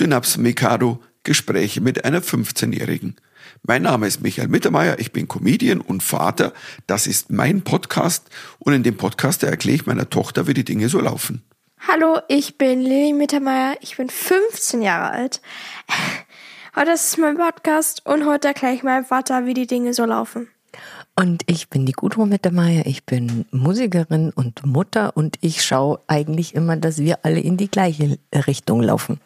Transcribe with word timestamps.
Synaps 0.00 0.38
Mikado 0.38 0.98
Gespräche 1.24 1.82
mit 1.82 2.06
einer 2.06 2.22
15-Jährigen. 2.22 3.16
Mein 3.64 3.82
Name 3.82 4.06
ist 4.06 4.22
Michael 4.22 4.48
Mittermeier, 4.48 4.98
ich 4.98 5.12
bin 5.12 5.28
Comedian 5.28 5.82
und 5.82 6.02
Vater. 6.02 6.54
Das 6.86 7.06
ist 7.06 7.30
mein 7.30 7.60
Podcast 7.60 8.30
und 8.60 8.72
in 8.72 8.82
dem 8.82 8.96
Podcast 8.96 9.42
erkläre 9.42 9.74
ich 9.74 9.84
meiner 9.84 10.08
Tochter, 10.08 10.46
wie 10.46 10.54
die 10.54 10.64
Dinge 10.64 10.88
so 10.88 11.00
laufen. 11.00 11.42
Hallo, 11.86 12.18
ich 12.28 12.56
bin 12.56 12.80
Lili 12.80 13.12
Mittermeier, 13.12 13.76
ich 13.82 13.98
bin 13.98 14.08
15 14.08 14.80
Jahre 14.80 15.10
alt. 15.10 15.42
Heute 16.74 16.92
ist 16.92 17.18
mein 17.18 17.36
Podcast 17.36 18.06
und 18.06 18.24
heute 18.24 18.48
erkläre 18.48 18.72
ich 18.72 18.82
meinem 18.82 19.04
Vater, 19.04 19.44
wie 19.44 19.54
die 19.54 19.66
Dinge 19.66 19.92
so 19.92 20.06
laufen. 20.06 20.48
Und 21.14 21.42
ich 21.44 21.68
bin 21.68 21.84
die 21.84 21.92
Gudrun 21.92 22.30
Mittermeier, 22.30 22.86
ich 22.86 23.04
bin 23.04 23.44
Musikerin 23.50 24.30
und 24.30 24.64
Mutter 24.64 25.14
und 25.14 25.36
ich 25.42 25.62
schaue 25.62 26.00
eigentlich 26.06 26.54
immer, 26.54 26.76
dass 26.76 26.96
wir 26.98 27.18
alle 27.22 27.40
in 27.40 27.58
die 27.58 27.70
gleiche 27.70 28.18
Richtung 28.32 28.80
laufen. 28.80 29.20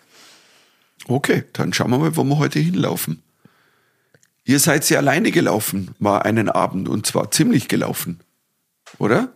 Okay, 1.07 1.45
dann 1.53 1.73
schauen 1.73 1.91
wir 1.91 1.99
mal, 1.99 2.17
wo 2.17 2.25
wir 2.25 2.39
heute 2.39 2.59
hinlaufen. 2.59 3.23
Ihr 4.45 4.59
seid 4.61 4.85
sie 4.85 4.97
alleine 4.97 5.31
gelaufen, 5.31 5.95
mal 5.99 6.19
einen 6.19 6.49
Abend 6.49 6.89
und 6.89 7.07
zwar 7.07 7.31
ziemlich 7.31 7.69
gelaufen, 7.69 8.21
oder? 8.99 9.33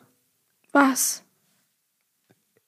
Was? 0.72 1.22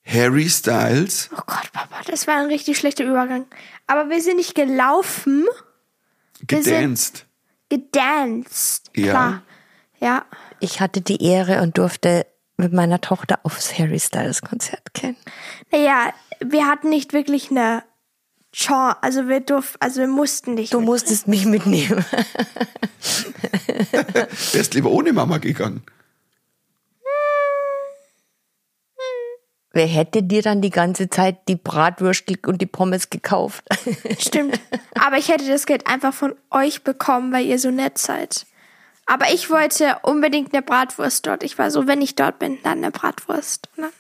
Harry 0.05 0.49
Styles. 0.49 1.29
Oh 1.33 1.43
Gott, 1.47 1.71
Papa, 1.73 2.01
das 2.07 2.27
war 2.27 2.37
ein 2.37 2.47
richtig 2.47 2.79
schlechter 2.79 3.05
Übergang. 3.05 3.47
Aber 3.87 4.09
wir 4.09 4.23
sind 4.23 4.37
nicht 4.37 4.55
gelaufen, 4.55 5.45
Gedanced. 6.47 7.27
gedanced. 7.69 8.91
Ja. 8.97 9.11
Klar. 9.11 9.43
Ja. 10.01 10.25
Ich 10.61 10.81
hatte 10.81 11.03
die 11.03 11.23
Ehre 11.23 11.61
und 11.63 11.77
durfte 11.79 12.27
mit 12.57 12.73
meiner 12.73 13.01
Tochter 13.01 13.41
aufs 13.43 13.79
Harry 13.79 14.01
Styles 14.01 14.43
Konzert 14.43 14.93
gehen. 14.95 15.17
Naja, 15.71 16.13
wir 16.41 16.67
hatten 16.67 16.89
nicht 16.89 17.13
wirklich 17.13 17.51
eine 17.51 17.83
Chance. 18.53 18.97
Also 19.03 19.29
wir 19.29 19.41
durften, 19.41 19.77
also 19.81 20.01
wir 20.01 20.09
mussten 20.09 20.55
nicht. 20.55 20.73
Du 20.75 20.79
mit. 20.81 20.87
musstest 20.89 21.29
mich 21.29 21.45
mitnehmen. 21.47 22.05
Wärst 24.53 24.75
lieber 24.75 24.91
ohne 24.91 25.13
Mama 25.13 25.39
gegangen. 25.39 25.83
Wer 29.73 29.87
hätte 29.87 30.25
dir 30.25 30.43
dann 30.43 30.61
die 30.63 30.71
ganze 30.71 31.09
Zeit 31.11 31.47
die 31.47 31.55
Bratwürstel 31.55 32.37
und 32.45 32.61
die 32.61 32.67
Pommes 32.67 33.09
gekauft? 33.09 33.65
Stimmt. 34.19 34.59
Aber 34.99 35.17
ich 35.17 35.29
hätte 35.29 35.47
das 35.47 35.65
Geld 35.65 35.87
einfach 35.87 36.13
von 36.13 36.35
euch 36.51 36.83
bekommen, 36.83 37.33
weil 37.33 37.47
ihr 37.47 37.59
so 37.61 37.71
nett 37.71 37.97
seid. 37.97 38.47
Aber 39.07 39.33
ich 39.33 39.49
wollte 39.49 39.97
unbedingt 40.03 40.53
eine 40.53 40.63
Bratwurst 40.63 41.25
dort. 41.27 41.45
Ich 41.45 41.57
war 41.57 41.71
so, 41.71 41.87
wenn 41.87 42.03
ich 42.03 42.17
dort 42.17 42.41
bin, 42.41 42.59
dann 42.65 42.79
eine 42.79 42.91
Bratwurst. 42.91 43.69
Dann- 43.77 43.91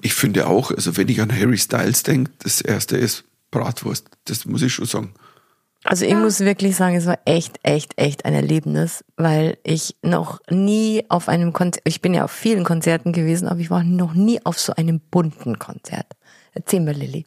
Ich 0.00 0.14
finde 0.14 0.46
auch, 0.46 0.70
also 0.70 0.96
wenn 0.96 1.08
ich 1.08 1.20
an 1.20 1.32
Harry 1.36 1.58
Styles 1.58 2.04
denke, 2.04 2.30
das 2.38 2.60
erste 2.60 2.96
ist 2.96 3.24
Bratwurst. 3.50 4.08
Das 4.24 4.44
muss 4.46 4.62
ich 4.62 4.72
schon 4.72 4.86
sagen. 4.86 5.14
Also 5.84 6.04
ich 6.04 6.14
muss 6.14 6.40
wirklich 6.40 6.74
sagen, 6.74 6.96
es 6.96 7.06
war 7.06 7.18
echt, 7.26 7.60
echt, 7.62 7.92
echt 7.96 8.24
ein 8.24 8.34
Erlebnis, 8.34 9.04
weil 9.16 9.56
ich 9.62 9.94
noch 10.02 10.40
nie 10.50 11.04
auf 11.08 11.28
einem 11.28 11.52
Konzert, 11.52 11.82
ich 11.86 12.00
bin 12.00 12.12
ja 12.12 12.24
auf 12.24 12.32
vielen 12.32 12.64
Konzerten 12.64 13.12
gewesen, 13.12 13.46
aber 13.46 13.60
ich 13.60 13.70
war 13.70 13.84
noch 13.84 14.14
nie 14.14 14.44
auf 14.44 14.58
so 14.58 14.74
einem 14.74 14.98
bunten 14.98 15.60
Konzert. 15.60 16.06
Erzähl 16.54 16.80
mal, 16.80 16.92
Lilly. 16.92 17.24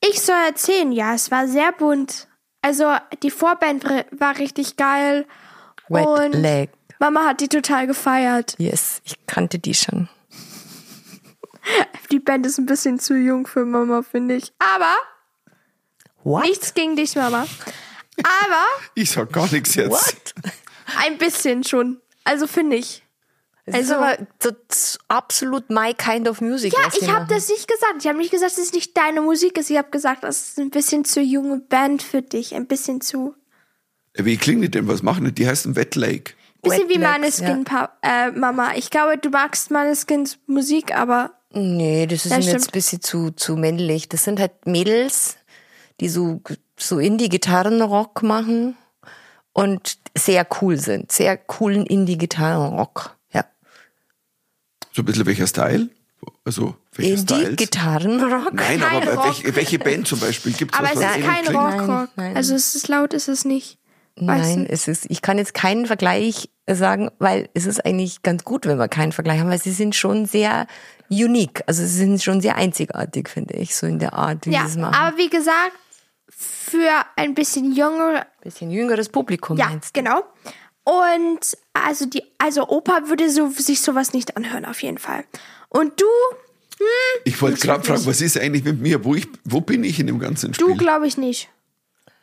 Ich 0.00 0.20
soll 0.20 0.36
erzählen, 0.46 0.92
ja, 0.92 1.14
es 1.14 1.32
war 1.32 1.48
sehr 1.48 1.72
bunt. 1.72 2.28
Also 2.62 2.94
die 3.22 3.30
Vorband 3.30 3.84
war 3.84 4.38
richtig 4.38 4.76
geil. 4.76 5.26
Wet 5.88 6.06
und 6.06 6.32
Leg. 6.40 6.70
Mama 7.00 7.24
hat 7.24 7.40
die 7.40 7.48
total 7.48 7.86
gefeiert. 7.86 8.54
Yes, 8.58 9.02
ich 9.04 9.26
kannte 9.26 9.58
die 9.58 9.74
schon. 9.74 10.08
Die 12.10 12.20
Band 12.20 12.44
ist 12.44 12.58
ein 12.58 12.66
bisschen 12.66 12.98
zu 12.98 13.16
jung 13.16 13.46
für 13.46 13.64
Mama, 13.64 14.02
finde 14.02 14.36
ich. 14.36 14.52
Aber 14.58 14.94
What? 16.24 16.44
nichts 16.44 16.74
gegen 16.74 16.96
dich, 16.96 17.14
Mama. 17.16 17.46
Aber 18.18 18.64
Ich 18.94 19.10
sag 19.10 19.32
gar 19.32 19.50
nichts 19.52 19.74
jetzt. 19.74 19.90
What? 19.90 20.34
ein 20.98 21.18
bisschen 21.18 21.64
schon. 21.64 22.00
Also 22.24 22.46
finde 22.46 22.76
ich. 22.76 23.02
Das 23.66 23.76
ist 23.80 23.90
Also- 23.92 23.94
aber 24.04 24.18
so 24.42 24.50
z- 24.68 24.98
absolut 25.08 25.70
my 25.70 25.94
kind 25.94 26.28
of 26.28 26.40
music. 26.40 26.72
Ja, 26.74 26.88
ich 27.00 27.08
habe 27.10 27.26
das 27.32 27.48
nicht 27.48 27.66
gesagt. 27.66 27.94
Ich 28.00 28.06
habe 28.06 28.18
nicht 28.18 28.30
gesagt, 28.30 28.52
dass 28.52 28.58
es 28.58 28.72
nicht 28.72 28.96
deine 28.96 29.22
Musik 29.22 29.56
ist. 29.58 29.70
Ich 29.70 29.78
habe 29.78 29.88
gesagt, 29.90 30.22
das 30.24 30.48
ist 30.48 30.58
ein 30.58 30.70
bisschen 30.70 31.04
zu 31.04 31.20
junge 31.22 31.60
Band 31.60 32.02
für 32.02 32.20
dich. 32.22 32.54
Ein 32.54 32.66
bisschen 32.66 33.00
zu. 33.00 33.34
Wie 34.14 34.36
klingt 34.36 34.62
die 34.62 34.70
denn? 34.70 34.86
Was 34.86 35.02
machen 35.02 35.24
die? 35.24 35.32
Die 35.32 35.46
heißen 35.48 35.76
Wet 35.76 35.94
Lake. 35.96 36.34
Bisschen 36.62 36.88
Wet 36.88 36.94
wie 36.94 36.98
Maneskin, 36.98 37.64
Pa- 37.64 37.96
äh, 38.02 38.30
Mama. 38.30 38.74
Ich 38.76 38.90
glaube, 38.90 39.18
du 39.18 39.28
magst 39.30 39.70
Maneskins 39.70 40.38
Musik, 40.46 40.94
aber 40.94 41.32
Nee, 41.56 42.06
das 42.06 42.24
ist 42.26 42.32
Ja, 42.32 42.38
mir 42.38 42.44
jetzt 42.44 42.68
ein 42.68 42.72
bisschen 42.72 43.00
zu, 43.00 43.30
zu 43.30 43.56
männlich. 43.56 44.08
Das 44.08 44.24
sind 44.24 44.40
halt 44.40 44.66
Mädels, 44.66 45.36
die 46.00 46.08
so, 46.08 46.40
so 46.78 46.98
Indie-Gitarrenrock 46.98 48.22
machen 48.22 48.76
und 49.52 49.98
sehr 50.16 50.46
cool 50.60 50.76
sind. 50.78 51.12
Sehr 51.12 51.36
coolen 51.36 51.86
Indie-Gitarrenrock. 51.86 53.16
Ja. 53.32 53.44
So 54.92 55.02
ein 55.02 55.04
bisschen 55.04 55.26
welcher 55.26 55.46
Style? 55.46 55.88
Also, 56.44 56.74
welcher 56.92 57.18
Styles? 57.18 57.42
Indie-Gitarrenrock? 57.50 58.54
Nein, 58.54 58.80
Kein 58.80 59.02
aber 59.02 59.14
Rock. 59.14 59.24
welche, 59.26 59.56
welche 59.56 59.78
Band 59.78 60.06
zum 60.08 60.20
Beispiel? 60.20 60.52
Gibt's 60.52 60.76
aber 60.78 60.88
was, 60.88 60.96
es 60.96 61.16
ist 61.16 61.24
kein? 61.26 61.46
Rock-Rock. 61.46 61.88
Nein, 61.88 62.08
nein. 62.16 62.36
Also 62.36 62.54
es 62.54 62.74
ist 62.74 62.88
laut, 62.88 63.12
ist 63.14 63.28
es 63.28 63.44
nicht. 63.44 63.78
Weißt 64.16 64.56
Nein, 64.56 64.64
du? 64.66 64.70
es 64.72 64.86
ist, 64.86 65.06
ich 65.10 65.22
kann 65.22 65.38
jetzt 65.38 65.54
keinen 65.54 65.86
Vergleich 65.86 66.48
sagen, 66.70 67.10
weil 67.18 67.48
es 67.54 67.66
ist 67.66 67.84
eigentlich 67.84 68.22
ganz 68.22 68.44
gut, 68.44 68.64
wenn 68.64 68.78
wir 68.78 68.86
keinen 68.88 69.10
Vergleich 69.10 69.40
haben, 69.40 69.50
weil 69.50 69.60
sie 69.60 69.72
sind 69.72 69.96
schon 69.96 70.24
sehr 70.26 70.66
unique. 71.10 71.62
Also 71.66 71.82
sie 71.82 71.88
sind 71.88 72.22
schon 72.22 72.40
sehr 72.40 72.54
einzigartig, 72.54 73.28
finde 73.28 73.54
ich, 73.54 73.74
so 73.74 73.86
in 73.88 73.98
der 73.98 74.12
Art, 74.14 74.46
wie 74.46 74.52
Ja, 74.52 74.60
sie 74.66 74.66
es 74.68 74.76
machen. 74.76 74.94
aber 74.94 75.16
wie 75.18 75.28
gesagt, 75.28 75.72
für 76.36 76.90
ein 77.16 77.34
bisschen 77.34 77.72
jüngere, 77.72 78.26
Bisschen 78.42 78.70
jüngeres 78.70 79.08
Publikum 79.08 79.56
ja, 79.56 79.66
meinst 79.66 79.96
du? 79.96 80.00
genau. 80.02 80.22
Und 80.84 81.56
also 81.72 82.04
die, 82.06 82.22
also 82.38 82.68
Opa 82.68 83.02
würde 83.08 83.30
so, 83.30 83.48
sich 83.50 83.80
sowas 83.80 84.12
nicht 84.12 84.36
anhören, 84.36 84.64
auf 84.64 84.82
jeden 84.82 84.98
Fall. 84.98 85.24
Und 85.68 85.98
du, 86.00 86.06
Ich 87.24 87.40
wollte 87.40 87.58
gerade 87.66 87.84
fragen, 87.84 88.04
was 88.06 88.20
ist 88.20 88.38
eigentlich 88.38 88.64
mit 88.64 88.80
mir? 88.80 89.04
Wo, 89.04 89.14
ich, 89.14 89.26
wo 89.44 89.60
bin 89.60 89.82
ich 89.84 89.98
in 89.98 90.06
dem 90.06 90.18
ganzen 90.18 90.52
du 90.52 90.66
Spiel? 90.66 90.76
glaube 90.76 91.06
ich 91.06 91.16
nicht. 91.16 91.48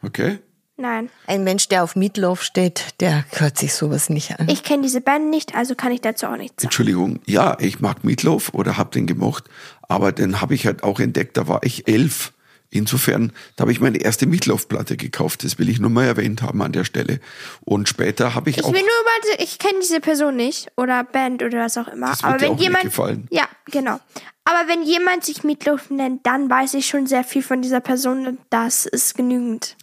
Okay. 0.03 0.39
Nein. 0.77 1.09
Ein 1.27 1.43
Mensch, 1.43 1.67
der 1.69 1.83
auf 1.83 1.95
Meatloaf 1.95 2.41
steht, 2.43 2.99
der 3.01 3.25
hört 3.31 3.57
sich 3.57 3.73
sowas 3.73 4.09
nicht 4.09 4.39
an. 4.39 4.49
Ich 4.49 4.63
kenne 4.63 4.81
diese 4.83 4.99
Band 5.01 5.29
nicht, 5.29 5.53
also 5.55 5.75
kann 5.75 5.91
ich 5.91 6.01
dazu 6.01 6.25
auch 6.25 6.37
nichts 6.37 6.61
sagen. 6.63 6.67
Entschuldigung, 6.67 7.19
ja, 7.25 7.55
ich 7.59 7.79
mag 7.81 8.03
Meatloaf 8.03 8.53
oder 8.53 8.77
hab 8.77 8.91
den 8.91 9.05
gemocht, 9.05 9.43
aber 9.83 10.11
den 10.11 10.41
habe 10.41 10.55
ich 10.55 10.65
halt 10.65 10.83
auch 10.83 10.99
entdeckt, 10.99 11.37
da 11.37 11.47
war 11.47 11.61
ich 11.63 11.87
elf. 11.87 12.33
Insofern, 12.73 13.33
da 13.57 13.63
habe 13.63 13.73
ich 13.73 13.81
meine 13.81 13.97
erste 13.97 14.25
Meatloaf-Platte 14.25 14.95
gekauft, 14.95 15.43
das 15.43 15.59
will 15.59 15.67
ich 15.67 15.79
nur 15.79 15.89
mal 15.89 16.05
erwähnt 16.05 16.41
haben 16.41 16.61
an 16.61 16.71
der 16.71 16.85
Stelle. 16.85 17.19
Und 17.65 17.89
später 17.89 18.33
habe 18.33 18.49
ich, 18.49 18.59
Ich 18.59 18.63
auch... 18.63 18.71
will 18.71 18.79
nur 18.79 18.87
mal, 18.87 19.43
ich 19.43 19.59
kenne 19.59 19.79
diese 19.81 19.99
Person 19.99 20.37
nicht 20.37 20.71
oder 20.77 21.03
Band 21.03 21.43
oder 21.43 21.59
was 21.59 21.77
auch 21.77 21.89
immer. 21.89 22.07
Das 22.07 22.23
wird 22.23 22.29
Aber 22.29 22.37
dir 22.37 22.43
wenn 22.45 22.51
auch 22.51 22.55
nicht 22.55 22.63
jemand, 22.63 22.83
gefallen. 22.85 23.27
ja, 23.29 23.47
genau. 23.65 23.99
Aber 24.45 24.69
wenn 24.69 24.83
jemand 24.83 25.25
sich 25.25 25.43
Meatloaf 25.43 25.89
nennt, 25.89 26.25
dann 26.25 26.49
weiß 26.49 26.73
ich 26.75 26.87
schon 26.87 27.07
sehr 27.07 27.25
viel 27.25 27.43
von 27.43 27.61
dieser 27.61 27.81
Person 27.81 28.25
und 28.25 28.39
das 28.49 28.85
ist 28.85 29.15
genügend. 29.15 29.75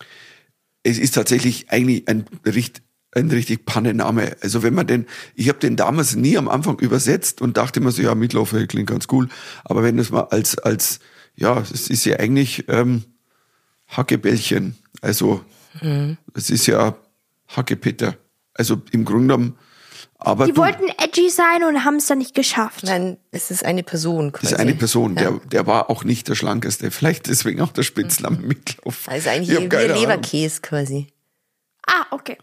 es 0.82 0.98
ist 0.98 1.14
tatsächlich 1.14 1.70
eigentlich 1.70 2.08
ein, 2.08 2.24
ein 3.12 3.30
richtig 3.30 3.66
Pannenname. 3.66 4.36
Also 4.40 4.62
wenn 4.62 4.72
man 4.74 4.86
den, 4.86 5.06
ich 5.34 5.50
habe 5.50 5.58
den 5.58 5.76
damals 5.76 6.16
nie 6.16 6.38
am 6.38 6.48
Anfang 6.48 6.78
übersetzt 6.78 7.42
und 7.42 7.58
dachte 7.58 7.80
immer 7.80 7.90
so, 7.90 8.00
ja, 8.02 8.14
hey, 8.16 8.66
klingt 8.66 8.88
ganz 8.88 9.06
cool. 9.12 9.28
Aber 9.64 9.82
wenn 9.82 9.98
das 9.98 10.10
mal 10.10 10.22
als, 10.30 10.58
als 10.58 11.00
ja, 11.38 11.60
es 11.60 11.88
ist 11.88 12.04
ja 12.04 12.18
eigentlich 12.18 12.68
ähm, 12.68 13.04
Hackebällchen. 13.88 14.76
Also 15.00 15.44
es 16.34 16.50
ist 16.50 16.66
ja 16.66 16.96
Hackepeter. 17.48 18.16
Also 18.54 18.82
im 18.90 19.04
Grunde 19.04 19.34
genommen, 19.34 19.58
aber 20.18 20.46
Die 20.46 20.52
du, 20.52 20.60
wollten 20.60 20.88
edgy 20.98 21.30
sein 21.30 21.62
und 21.62 21.84
haben 21.84 21.96
es 21.96 22.06
dann 22.06 22.18
nicht 22.18 22.34
geschafft. 22.34 22.82
Nein, 22.82 23.18
es 23.30 23.52
ist 23.52 23.64
eine 23.64 23.84
Person 23.84 24.32
quasi. 24.32 24.46
das 24.46 24.52
ist 24.52 24.58
eine 24.58 24.74
Person, 24.74 25.14
der, 25.14 25.40
der 25.46 25.66
war 25.68 25.90
auch 25.90 26.02
nicht 26.02 26.26
der 26.26 26.34
schlankeste. 26.34 26.90
Vielleicht 26.90 27.28
deswegen 27.28 27.60
auch 27.60 27.70
der 27.70 27.84
Spitzname 27.84 28.38
Meatloaf. 28.38 29.08
Also 29.08 29.30
eigentlich 29.30 29.56
wie. 29.56 29.76
Leberkäse 29.76 30.60
quasi. 30.60 31.06
Ah, 31.86 32.06
okay. 32.10 32.36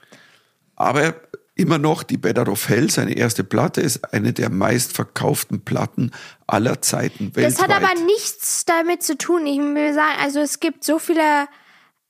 Aber 0.78 1.16
immer 1.56 1.78
noch 1.78 2.04
die 2.04 2.18
Better 2.18 2.48
of 2.50 2.68
Hell, 2.70 2.90
seine 2.92 3.14
erste 3.16 3.44
Platte, 3.44 3.82
ist 3.82 4.14
eine 4.14 4.34
der 4.34 4.50
meistverkauften 4.50 5.64
Platten 5.64 6.12
aller 6.48 6.82
Zeiten 6.82 7.36
weltweit. 7.36 7.46
Das 7.46 7.62
hat 7.62 7.72
aber 7.72 8.00
nichts 8.02 8.66
damit 8.66 9.02
zu 9.04 9.18
tun. 9.18 9.46
Ich 9.48 9.58
will 9.60 9.94
sagen, 9.94 10.16
also 10.22 10.40
es 10.42 10.60
gibt 10.60 10.84
so 10.84 11.00
viele 11.00 11.48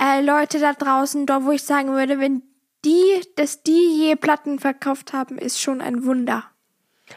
äh, 0.02 0.22
Leute 0.22 0.60
da 0.60 0.74
draußen, 0.74 1.26
dort, 1.26 1.46
wo 1.46 1.52
ich 1.52 1.64
sagen 1.64 1.90
würde, 1.94 2.20
wenn 2.20 2.42
die, 2.84 3.22
dass 3.36 3.64
die 3.64 4.00
je 4.00 4.16
Platten 4.16 4.60
verkauft 4.60 5.14
haben, 5.14 5.38
ist 5.38 5.62
schon 5.62 5.80
ein 5.82 6.06
Wunder. 6.06 6.44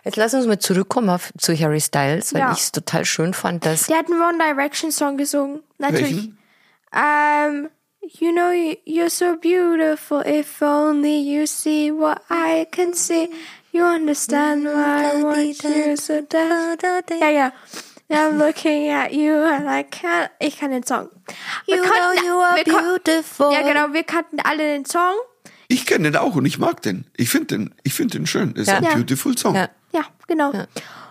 Jetzt 0.04 0.16
lass 0.16 0.34
uns 0.34 0.46
mal 0.46 0.58
zurückkommen 0.58 1.08
auf, 1.08 1.32
zu 1.38 1.58
Harry 1.58 1.80
Styles, 1.80 2.34
weil 2.34 2.40
Ja. 2.42 2.52
ich 2.52 2.58
es 2.58 2.72
total 2.72 3.06
schön 3.06 3.32
fand, 3.32 3.64
dass 3.64 3.86
Der 3.86 3.98
hat 3.98 4.06
einen 4.10 4.20
One 4.20 4.38
Direction 4.38 4.92
Song 4.92 5.16
gesungen. 5.16 5.62
Natürlich. 5.78 6.02
Welchen? 6.12 6.38
Um, 6.92 7.68
you 8.20 8.32
know 8.32 8.50
you- 8.50 8.76
you're 8.84 9.10
so 9.10 9.36
beautiful. 9.36 10.20
If 10.26 10.60
only 10.62 11.18
you 11.20 11.46
see 11.46 11.90
what 11.92 12.20
I 12.30 12.66
can 12.70 12.94
see, 12.94 13.28
you 13.72 13.84
understand 13.84 14.64
why 14.64 15.12
I 15.18 15.22
want 15.22 15.62
you 15.62 15.96
so 15.96 16.20
down. 16.22 16.76
Ja, 17.20 17.28
ja. 17.30 17.52
I'm 18.10 18.38
looking 18.38 18.90
at 18.90 19.12
you 19.12 19.34
and 19.34 19.66
I 19.68 19.84
can't. 19.84 20.30
Ich 20.38 20.58
kann 20.58 20.70
den 20.70 20.82
Song. 20.82 21.10
Wir 21.66 21.76
You 21.76 21.82
konnten- 21.82 22.22
know 22.22 22.26
you 22.26 22.40
are 22.40 22.64
beautiful. 22.64 23.52
Ja, 23.52 23.60
genau, 23.60 23.92
wir 23.92 24.02
kannten 24.04 24.40
alle 24.40 24.62
den 24.64 24.86
Song. 24.86 25.12
Ich 25.68 25.84
kenne 25.84 26.10
den 26.10 26.16
auch 26.20 26.34
und 26.34 26.46
ich 26.46 26.58
mag 26.58 26.80
den. 26.80 27.04
Ich 27.18 27.28
finde 27.28 27.46
den, 27.58 27.74
ich 27.82 27.92
finde 27.92 28.16
den 28.16 28.26
schön. 28.26 28.54
Das 28.54 28.62
ist 28.62 28.68
Ja. 28.68 28.76
ein 28.78 28.84
Ja. 28.84 28.94
beautiful 28.94 29.36
Song. 29.36 29.54
Ja. 29.54 29.68
Ja, 29.92 30.04
genau. 30.26 30.52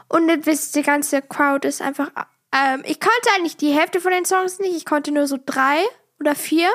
Und 0.07 0.27
dann 0.27 0.43
wisst 0.47 0.75
die 0.75 0.81
ganze 0.81 1.21
Crowd 1.21 1.67
ist 1.67 1.81
einfach. 1.83 2.09
Ähm, 2.51 2.81
ich 2.85 2.99
konnte 2.99 3.29
eigentlich 3.35 3.57
die 3.57 3.71
Hälfte 3.73 4.01
von 4.01 4.11
den 4.11 4.25
Songs 4.25 4.57
nicht. 4.57 4.75
Ich 4.75 4.85
konnte 4.85 5.11
nur 5.11 5.27
so 5.27 5.37
drei 5.45 5.83
oder 6.19 6.33
vier. 6.33 6.69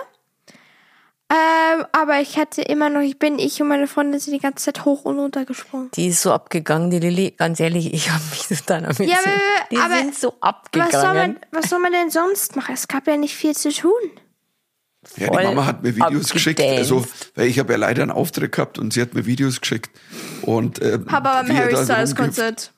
Ähm, 1.34 1.87
aber 1.93 2.20
ich 2.20 2.37
hatte 2.37 2.61
immer 2.61 2.90
noch, 2.90 3.00
ich 3.00 3.19
bin, 3.19 3.38
ich 3.38 3.62
und 3.62 3.69
meine 3.69 3.87
Freundin 3.87 4.20
sind 4.20 4.34
die 4.34 4.38
ganze 4.38 4.67
Zeit 4.67 4.84
hoch 4.84 5.05
und 5.06 5.19
runter 5.19 5.46
gesprungen. 5.46 5.90
Die 5.94 6.08
ist 6.08 6.20
so 6.20 6.31
abgegangen, 6.31 6.90
die 6.90 6.99
Lilly. 6.99 7.31
Ganz 7.38 7.58
ehrlich, 7.58 7.94
ich 7.94 8.11
habe 8.11 8.23
mich 8.31 8.46
total 8.49 8.82
damit. 8.82 8.99
Ja, 9.08 9.17
aber- 9.19 9.67
die 9.70 9.76
aber 9.79 9.96
sind 9.99 10.14
so 10.14 10.34
Was 10.40 10.93
soll, 10.93 11.02
man, 11.05 11.31
abgegangen. 11.31 11.37
was 11.52 11.70
soll 11.70 11.79
man 11.79 11.93
denn 11.93 12.11
sonst 12.11 12.55
machen? 12.55 12.75
Es 12.75 12.87
gab 12.87 13.06
ja 13.06 13.17
nicht 13.17 13.34
viel 13.34 13.56
zu 13.56 13.73
tun. 13.73 13.93
Ja, 15.17 15.29
Voll 15.29 15.40
die 15.40 15.46
Mama 15.49 15.64
hat 15.67 15.82
mir 15.82 15.96
Videos 15.96 16.31
geschickt, 16.31 16.61
abgedanced. 16.61 16.93
also, 16.93 17.06
weil 17.35 17.46
ich 17.49 17.58
habe 17.58 17.73
ja 17.73 17.78
leider 17.78 18.02
einen 18.02 18.11
Auftritt 18.12 18.52
gehabt 18.52 18.78
und 18.78 18.93
sie 18.93 19.00
hat 19.00 19.14
mir 19.14 19.25
Videos 19.25 19.61
geschickt. 19.61 19.90
Und, 20.43 20.82
ähm, 20.82 21.06
Papa 21.06 21.43
beim 21.43 21.56
Harry 21.56 21.75
Styles 21.76 22.14
Konzert. 22.14 22.73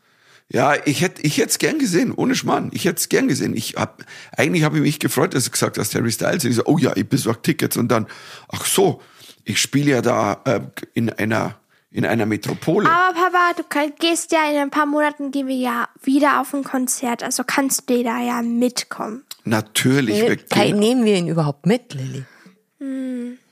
Ja, 0.50 0.74
ich 0.84 1.00
hätte 1.00 1.22
ich 1.22 1.38
hätte 1.38 1.48
es 1.48 1.58
gern 1.58 1.78
gesehen, 1.78 2.12
ohne 2.14 2.34
Schmarrn. 2.34 2.70
Ich 2.72 2.84
hätte 2.84 2.98
es 2.98 3.08
gern 3.08 3.28
gesehen. 3.28 3.56
Ich 3.56 3.74
hab, 3.76 4.04
eigentlich 4.36 4.62
habe 4.62 4.76
ich 4.76 4.82
mich 4.82 4.98
gefreut, 5.00 5.34
dass 5.34 5.44
du 5.44 5.50
gesagt 5.50 5.78
hast, 5.78 5.94
Harry 5.94 6.12
Styles. 6.12 6.44
Und 6.44 6.50
ich 6.50 6.56
so, 6.56 6.64
oh 6.66 6.78
ja, 6.78 6.92
ich 6.96 7.08
besorge 7.08 7.40
Tickets. 7.42 7.76
Und 7.76 7.88
dann, 7.88 8.06
ach 8.48 8.66
so, 8.66 9.00
ich 9.44 9.58
spiele 9.60 9.90
ja 9.92 10.02
da 10.02 10.40
äh, 10.44 10.60
in 10.92 11.10
einer 11.10 11.56
in 11.90 12.04
einer 12.04 12.26
Metropole. 12.26 12.90
Aber 12.90 13.14
Papa, 13.14 13.52
du 13.56 13.62
gehst 14.00 14.32
ja 14.32 14.50
in 14.50 14.56
ein 14.56 14.70
paar 14.70 14.84
Monaten 14.84 15.30
gehen 15.30 15.46
wir 15.46 15.54
ja 15.56 15.88
wieder 16.02 16.40
auf 16.40 16.52
ein 16.52 16.64
Konzert, 16.64 17.22
also 17.22 17.44
kannst 17.46 17.88
du 17.88 18.02
da 18.02 18.20
ja 18.20 18.42
mitkommen. 18.42 19.22
Natürlich. 19.44 20.20
wir 20.20 20.36
Hey, 20.52 20.70
gehen- 20.72 20.78
nehmen 20.80 21.04
wir 21.04 21.14
ihn 21.16 21.28
überhaupt 21.28 21.66
mit, 21.66 21.94
Lilly? 21.94 22.24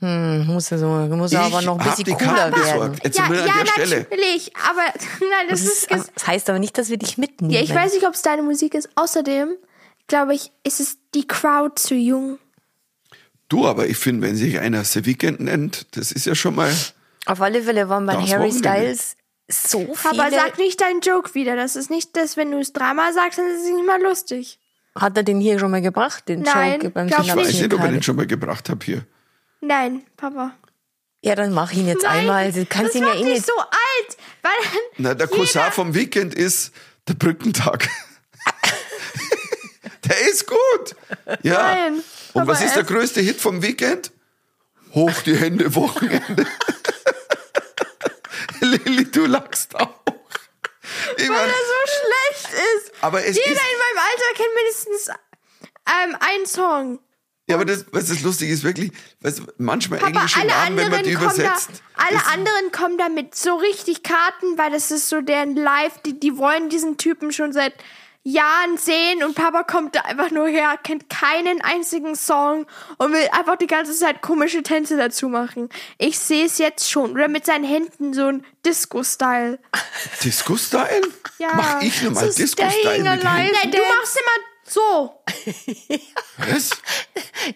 Hm, 0.00 0.46
muss 0.46 0.70
er 0.72 0.78
so, 0.78 0.86
muss 0.86 1.32
er 1.32 1.46
Ich 1.46 1.54
aber 1.54 1.62
noch 1.62 1.78
ein 1.78 1.90
bisschen 1.90 2.16
cooler 2.16 2.50
Karten 2.50 2.64
werden. 2.64 3.00
Jetzt 3.02 3.18
ja, 3.18 3.32
ja, 3.32 3.54
natürlich, 3.64 4.52
aber 4.56 4.80
nein, 5.20 5.46
das, 5.48 5.64
Das, 5.64 5.72
ist, 5.72 5.90
ist, 5.90 6.12
das 6.14 6.26
heißt 6.26 6.50
aber 6.50 6.58
nicht, 6.58 6.76
dass 6.76 6.90
wir 6.90 6.96
dich 6.98 7.18
mitnehmen. 7.18 7.52
ja, 7.52 7.60
ich 7.60 7.74
weiß 7.74 7.94
nicht, 7.94 8.06
ob 8.06 8.14
es 8.14 8.22
deine 8.22 8.42
Musik 8.42 8.74
ist. 8.74 8.88
Außerdem 8.94 9.54
glaube 10.08 10.34
ich, 10.34 10.50
ist 10.64 10.80
es 10.80 10.98
die 11.14 11.26
Crowd 11.26 11.80
zu 11.80 11.94
jung. 11.94 12.38
Du, 13.48 13.66
aber 13.66 13.86
ich 13.86 13.98
finde, 13.98 14.26
wenn 14.26 14.36
sich 14.36 14.58
einer 14.58 14.84
The 14.84 15.04
Weekend 15.06 15.40
nennt, 15.40 15.86
das 15.96 16.12
ist 16.12 16.26
ja 16.26 16.34
schon 16.34 16.54
mal. 16.54 16.72
Auf 17.26 17.40
alle 17.40 17.62
Fälle 17.62 17.88
waren 17.88 18.06
bei 18.06 18.14
Harry. 18.14 18.52
Styles 18.52 19.16
so 19.48 19.94
viele. 19.94 20.22
Aber 20.22 20.30
sag 20.30 20.58
nicht 20.58 20.80
deinen 20.80 21.00
Joke 21.00 21.34
wieder. 21.34 21.56
Das 21.56 21.76
ist 21.76 21.90
nicht 21.90 22.16
das, 22.16 22.36
wenn 22.36 22.50
du 22.50 22.58
es 22.58 22.72
dreimal 22.72 23.12
sagst, 23.12 23.38
dann 23.38 23.46
ist 23.46 23.62
es 23.62 23.70
nicht 23.72 23.86
mal 23.86 24.00
lustig. 24.02 24.58
Hat 24.94 25.16
er 25.16 25.22
den 25.22 25.40
hier 25.40 25.58
schon 25.58 25.70
mal 25.70 25.80
gebracht, 25.80 26.28
den 26.28 26.42
Nein, 26.42 26.74
Joke 26.74 26.90
beim 26.90 27.08
Ich 27.08 27.14
weiß 27.16 27.22
nicht, 27.22 27.32
ob 27.32 27.40
ich 27.40 27.56
Synapsenkarte? 27.56 27.92
den 27.92 28.02
schon 28.02 28.16
mal 28.16 28.26
gebracht 28.26 28.68
habe 28.68 28.84
hier. 28.84 29.06
Nein, 29.62 30.04
Papa. 30.16 30.56
Ja, 31.22 31.34
dann 31.36 31.52
mach 31.52 31.70
ihn 31.72 31.86
jetzt 31.86 32.02
Nein, 32.02 32.18
einmal. 32.20 32.50
Du 32.52 32.66
kannst 32.66 32.94
das 32.96 33.00
ihn 33.00 33.06
ja 33.06 33.14
eh 33.14 33.22
nicht. 33.22 33.46
so 33.46 33.56
alt. 33.58 34.16
Weil 34.42 34.52
Na, 34.98 35.14
der 35.14 35.28
Cousin 35.28 35.70
vom 35.70 35.94
Weekend 35.94 36.34
ist 36.34 36.72
der 37.06 37.14
Brückentag. 37.14 37.88
der 40.04 40.20
ist 40.28 40.48
gut. 40.48 40.96
Ja. 41.42 41.62
Nein, 41.74 42.02
Und 42.32 42.46
was 42.48 42.60
ist 42.60 42.74
der 42.74 42.82
größte 42.82 43.20
Hit 43.20 43.40
vom 43.40 43.62
Weekend? 43.62 44.10
Hoch 44.94 45.22
die 45.22 45.36
Hände, 45.36 45.72
Wochenende. 45.76 46.44
Lilly, 48.60 49.10
du 49.10 49.26
lachst 49.26 49.74
auch. 49.76 50.00
Ich 51.16 51.28
weil 51.28 51.36
mein, 51.36 51.48
er 51.48 51.54
so 51.54 51.86
schlecht 51.86 52.52
ist. 52.54 52.92
Aber 53.00 53.24
es 53.24 53.36
Jeder 53.36 53.52
ist- 53.52 53.60
in 53.60 53.78
meinem 53.78 53.98
Alter 53.98 54.34
kennt 54.34 54.54
mindestens 54.56 55.08
ähm, 55.86 56.16
einen 56.20 56.46
Song. 56.46 56.98
Ja, 57.48 57.56
aber 57.56 57.64
das, 57.64 57.86
was 57.92 58.06
das 58.06 58.22
lustig 58.22 58.50
ist, 58.50 58.62
wirklich, 58.62 58.92
was, 59.20 59.42
manchmal 59.58 59.98
Papa, 59.98 60.12
englische 60.12 60.40
alle 60.40 60.48
Namen, 60.48 60.76
wenn 60.76 60.90
man 60.90 60.98
anderen, 61.00 61.04
die 61.04 61.14
kommen 61.14 61.28
da, 61.28 61.34
übersetzt. 61.34 61.70
alle 61.96 62.26
anderen 62.32 62.72
kommen 62.72 62.98
da 62.98 63.08
mit 63.08 63.34
so 63.34 63.56
richtig 63.56 64.02
Karten, 64.02 64.56
weil 64.58 64.70
das 64.70 64.90
ist 64.90 65.08
so 65.08 65.20
deren 65.20 65.56
Live, 65.56 65.98
die, 66.06 66.18
die 66.18 66.38
wollen 66.38 66.68
diesen 66.68 66.98
Typen 66.98 67.32
schon 67.32 67.52
seit 67.52 67.74
Jahren 68.24 68.76
sehen 68.76 69.24
und 69.24 69.34
Papa 69.34 69.64
kommt 69.64 69.96
da 69.96 70.02
einfach 70.02 70.30
nur 70.30 70.46
her, 70.46 70.78
kennt 70.80 71.10
keinen 71.10 71.60
einzigen 71.60 72.14
Song 72.14 72.66
und 72.98 73.12
will 73.12 73.28
einfach 73.32 73.56
die 73.56 73.66
ganze 73.66 73.92
Zeit 73.94 74.22
komische 74.22 74.62
Tänze 74.62 74.96
dazu 74.96 75.28
machen. 75.28 75.68
Ich 75.98 76.20
sehe 76.20 76.46
es 76.46 76.58
jetzt 76.58 76.88
schon. 76.88 77.12
Oder 77.12 77.26
mit 77.26 77.44
seinen 77.44 77.64
Händen 77.64 78.14
so 78.14 78.26
ein 78.26 78.46
Disco-Style. 78.64 79.58
Disco-Style? 80.22 81.08
Ja. 81.38 81.50
Mach 81.54 81.82
ich 81.82 82.00
nochmal 82.02 82.30
So 82.30 82.36
Disco-Style 82.42 82.80
staying 82.80 83.02
mit 83.02 83.10
alive. 83.10 83.28
Händen? 83.28 83.56
Nein, 83.60 83.70
du 83.72 83.78
machst 83.78 84.16
immer 84.16 84.51
so. 84.72 85.22
Was? 86.38 86.70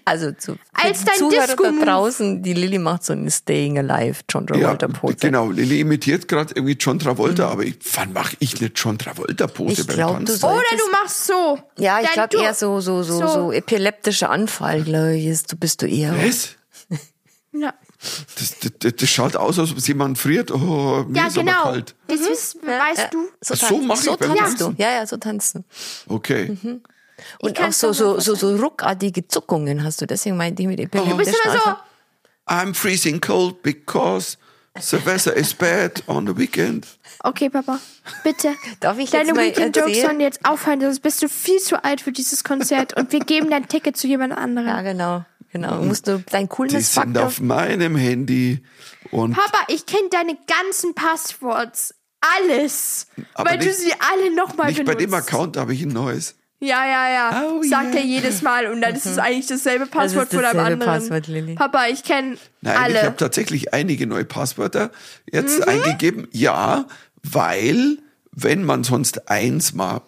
Also 0.05 0.33
zu 0.33 0.57
Als 0.73 1.05
dein 1.05 1.17
Zuhörer 1.19 1.47
Disco-Move. 1.47 1.85
da 1.85 1.93
draußen, 1.93 2.43
die 2.43 2.53
Lilly 2.55 2.79
macht 2.79 3.05
so 3.05 3.13
eine 3.13 3.31
Staying 3.31 3.79
Alive 3.79 4.21
John 4.29 4.47
Ja, 4.49 4.75
Travolta 4.75 4.89
Pose. 4.89 5.17
genau. 5.17 5.51
Lilly 5.51 5.81
imitiert 5.81 6.29
gerade 6.29 6.55
irgendwie 6.55 6.75
John 6.75 6.99
Travolta, 6.99 7.49
aber 7.49 7.65
ich, 7.65 7.79
wann 7.95 8.13
mache 8.13 8.37
ich 8.41 8.59
eine 8.61 8.71
John 8.75 8.99
Travolta-Pose 8.99 9.65
Mhm. 9.65 9.71
Ich 9.81 9.87
beim 9.87 9.97
glaub, 9.97 10.13
Tanzen? 10.17 10.41
du 10.41 10.47
Oder 10.47 10.77
du 10.77 10.91
machst 10.93 11.27
so. 11.27 11.59
Ja, 11.79 12.01
ich 12.01 12.11
glaube 12.13 12.29
Du- 12.31 12.39
eher 12.39 12.55
so, 12.55 12.81
so, 12.81 13.03
so, 13.03 13.19
so, 13.21 13.27
so. 13.29 13.53
epileptischer 13.53 14.31
Anfall, 14.31 14.83
glaube 14.83 15.17
ich, 15.17 15.43
du 15.45 15.57
bist 15.57 15.83
du 15.83 15.87
eher. 15.87 16.15
Was? 16.25 16.51
Ja, 17.53 17.73
Das, 18.39 18.55
das, 18.81 18.93
das, 18.97 19.09
schaut 19.09 19.35
aus, 19.37 19.59
als 19.59 19.71
ob 19.73 19.79
jemand 19.79 20.19
friert. 20.19 20.51
Oh, 20.51 21.05
mir 21.09 21.17
ja 21.23 21.27
ist 21.29 21.39
aber 21.39 21.47
genau. 21.51 21.63
kalt. 21.63 21.95
Das 22.07 22.21
ist, 22.21 22.57
weißt 22.63 23.15
du. 23.15 23.29
So, 23.41 23.55
so 23.55 23.67
tanzen- 23.67 23.87
mach 23.87 23.95
ich 23.97 24.01
so 24.03 24.17
beim 24.19 24.35
tanzt 24.37 24.61
du. 24.61 24.65
Tanzen. 24.67 24.83
Ja, 24.83 24.91
ja, 24.93 25.07
so 25.07 25.17
tanzt 25.17 25.55
du. 25.55 25.65
Okay. 26.07 26.59
Mhm. 26.63 26.83
Und 27.41 27.61
auch 27.61 27.73
so, 27.73 27.93
so, 27.93 28.21
so, 28.21 28.35
so 28.35 28.57
ruckartige 28.57 29.27
Zuckungen 29.27 29.83
hast 29.83 30.01
du. 30.01 30.07
Deswegen 30.07 30.37
meinte 30.37 30.63
ich 30.63 30.69
mit 30.69 30.79
Du 30.79 30.83
epileptischen 30.85 31.17
bist 31.19 31.35
immer 31.45 31.55
so. 31.55 31.77
I'm 32.49 32.75
freezing 32.75 33.21
cold 33.21 33.63
because 33.63 34.37
the 34.81 35.05
weather 35.05 35.35
is 35.35 35.55
bad 35.55 36.03
on 36.07 36.27
the 36.27 36.37
weekend. 36.37 36.87
Okay, 37.25 37.49
Papa, 37.49 37.81
bitte. 38.23 38.55
Darf 38.81 38.99
ich 38.99 39.11
Deine 39.11 39.29
jetzt 39.29 39.37
mal 39.37 39.47
Weekend-Jokes 39.47 40.01
sollen 40.03 40.21
jetzt 40.21 40.45
aufhören, 40.45 40.81
sonst 40.81 41.01
bist 41.01 41.23
du 41.23 41.29
viel 41.29 41.59
zu 41.59 41.83
alt 41.83 42.01
für 42.03 42.13
dieses 42.13 42.45
Konzert 42.45 42.95
und 42.97 43.11
wir 43.13 43.21
geben 43.21 43.51
dein 43.51 43.67
Ticket 43.69 43.97
zu 43.97 44.07
jemand 44.07 44.37
anderem. 44.37 44.69
Ja, 44.69 44.83
genau. 44.83 45.25
Genau. 45.53 45.83
Musst 45.83 46.07
du 46.07 46.23
dein 46.31 46.49
Die 46.69 46.81
sind 46.81 47.17
auf 47.17 47.41
meinem 47.41 47.97
Handy 47.97 48.63
und 49.11 49.33
Papa, 49.33 49.65
ich 49.69 49.87
kenne 49.87 50.09
deine 50.11 50.37
ganzen 50.47 50.95
Passworts. 50.95 51.95
Alles. 52.39 53.07
Aber 53.35 53.51
weil 53.51 53.59
du 53.59 53.67
nicht- 53.67 53.79
sie 53.79 53.93
alle 53.93 54.35
nochmal 54.35 54.69
nicht 54.69 54.79
benutzt. 54.79 54.97
bei 54.99 55.05
dem 55.05 55.15
Account 55.15 55.57
habe 55.57 55.73
ich 55.75 55.83
ein 55.83 55.89
neues. 55.89 56.35
Ja, 56.59 56.87
ja, 56.87 57.11
ja. 57.11 57.45
Oh, 57.51 57.63
Sagt 57.63 57.93
yeah. 57.95 57.97
er 58.03 58.07
jedes 58.07 58.41
Mal 58.43 58.67
und 58.69 58.81
dann 58.81 58.95
ist 58.95 59.05
es 59.05 59.19
eigentlich 59.19 59.47
dasselbe 59.47 59.85
Das 59.85 59.91
Passwort 59.91 60.31
von 60.31 60.45
einem 60.45 60.59
anderen. 60.61 60.81
Passwort, 60.81 61.27
Lilly. 61.27 61.55
Papa, 61.55 61.87
ich 61.89 62.03
kenne 62.03 62.39
Nein, 62.63 62.77
alle. 62.77 62.95
ich 62.99 63.05
habe 63.05 63.17
tatsächlich 63.17 63.75
einige 63.75 64.07
neue 64.07 64.25
Passwörter 64.25 64.91
jetzt 65.31 65.59
Mhm. 65.61 65.69
eingegeben. 65.69 66.29
Ja, 66.33 66.87
weil 67.23 67.99
wenn 68.33 68.65
man 68.65 68.85
sonst 68.85 69.29
eins 69.29 69.75
mal 69.75 70.01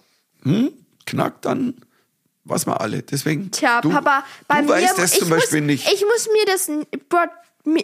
hm, 0.42 0.70
knackt, 1.04 1.44
dann 1.44 1.75
was 2.44 2.64
mal 2.64 2.76
alle. 2.76 3.02
Deswegen. 3.02 3.50
Tja, 3.50 3.82
du, 3.82 3.90
Papa, 3.90 4.25
bei 4.46 4.61
du 4.62 4.68
mir 4.68 4.70
weißt 4.70 4.99
das 4.99 5.12
ich 5.14 5.18
zum 5.20 5.28
Beispiel 5.28 5.61
muss, 5.61 5.66
nicht. 5.66 5.92
Ich 5.92 6.02
muss 6.02 6.28
mir 6.32 6.46
das 6.46 6.70
Gott, 7.11 7.30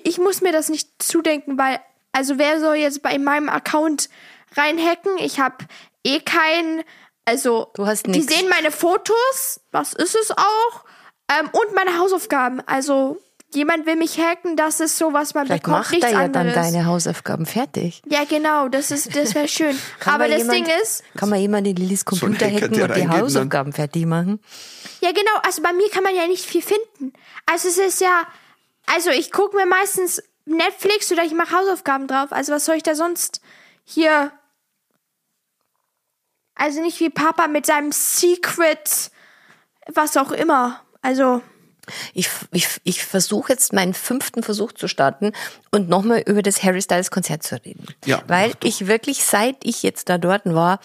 ich 0.05 0.19
muss 0.19 0.41
mir 0.41 0.53
das 0.53 0.71
nicht 0.71 0.89
zudenken, 1.03 1.59
weil 1.59 1.81
also 2.13 2.39
wer 2.39 2.61
soll 2.61 2.77
jetzt 2.77 3.03
bei 3.03 3.19
meinem 3.19 3.51
Account 3.51 4.09
reinhacken? 4.57 5.13
Ich 5.19 5.39
habe 5.41 5.57
eh 6.05 6.21
keinen 6.21 6.83
also 7.25 7.71
Du 7.75 7.87
hast 7.87 8.07
die 8.07 8.23
sehen 8.23 8.49
meine 8.49 8.71
Fotos, 8.71 9.61
das 9.73 9.93
ist 9.93 10.15
es 10.15 10.31
auch, 10.31 10.85
ähm, 11.29 11.49
und 11.53 11.75
meine 11.75 11.99
Hausaufgaben. 11.99 12.61
Also 12.67 13.19
jemand 13.55 13.87
will 13.87 13.97
mich 13.97 14.19
hacken, 14.19 14.57
das 14.57 14.81
ist 14.81 14.99
so, 14.99 15.13
was 15.13 15.33
man 15.35 15.47
Vielleicht 15.47 15.63
bekommt, 15.63 15.79
macht 15.83 15.91
nichts 15.93 16.07
er 16.07 16.13
ja 16.13 16.29
dann 16.29 16.49
anderes. 16.49 16.71
deine 16.73 16.87
Hausaufgaben 16.87 17.47
fertig. 17.47 18.03
ja, 18.09 18.25
genau, 18.25 18.69
das 18.69 18.91
ist 18.91 19.15
das 19.17 19.35
wäre 19.35 19.49
schön. 19.49 19.79
Aber 20.05 20.29
das 20.29 20.39
jemand, 20.39 20.59
Ding 20.67 20.67
ist, 20.83 21.03
Kann 21.17 21.29
man 21.31 21.39
jemand 21.41 21.67
in 21.67 21.77
Lillys 21.77 22.05
Computer 22.05 22.47
Hacker, 22.47 22.57
hacken 22.67 22.83
und 22.83 22.97
die 22.97 23.01
und 23.03 23.09
dann- 23.11 23.21
Hausaufgaben 23.21 23.73
fertig 23.73 24.07
machen? 24.07 24.41
Ja, 25.01 25.13
genau. 25.13 25.31
Also 25.47 25.63
bei 25.63 25.73
mir 25.73 25.89
kann 25.91 26.03
man 26.03 26.15
ja 26.15 26.27
nicht 26.27 26.45
viel 26.45 26.63
finden. 26.63 27.13
Also 27.47 27.69
es 27.69 27.79
ist 27.79 28.01
ja, 28.01 28.27
also 28.87 29.11
ich 29.11 29.31
gucke 29.33 29.57
mir 29.57 29.67
meistens 29.67 30.23
Netflix 30.47 31.11
oder 31.13 31.23
ich 31.25 31.33
mache 31.33 31.57
Hausaufgaben 31.57 32.07
drauf. 32.07 32.33
Also 32.33 32.53
was 32.53 32.65
soll 32.67 32.75
ich 32.77 32.83
da 32.83 32.95
sonst 32.95 33.41
hier? 33.85 34.33
Also 36.55 36.81
nicht 36.81 37.01
wie 37.01 37.11
Papa 37.11 37.49
mit 37.49 37.67
seinem 37.67 37.93
Secret, 37.93 39.11
was 39.93 40.17
auch 40.17 40.31
immer. 40.31 40.81
Also 41.03 41.43
Ich, 42.15 42.29
ich, 42.53 42.69
ich 42.85 43.05
versuche 43.05 43.53
jetzt 43.53 43.73
meinen 43.73 43.95
fünften 43.95 44.43
Versuch 44.43 44.73
zu 44.73 44.89
starten 44.89 45.33
und 45.71 45.89
nochmal 45.89 46.23
über 46.27 46.43
das 46.43 46.63
Harry 46.63 46.81
Styles 46.81 47.11
Konzert 47.11 47.43
zu 47.43 47.63
reden. 47.63 47.87
Ja, 48.07 48.23
Weil 48.27 48.53
ich 48.63 48.87
wirklich, 48.87 49.25
seit 49.25 49.65
ich 49.65 49.83
jetzt 49.83 50.09
da 50.09 50.17
dort 50.19 50.43
war, 50.47 50.81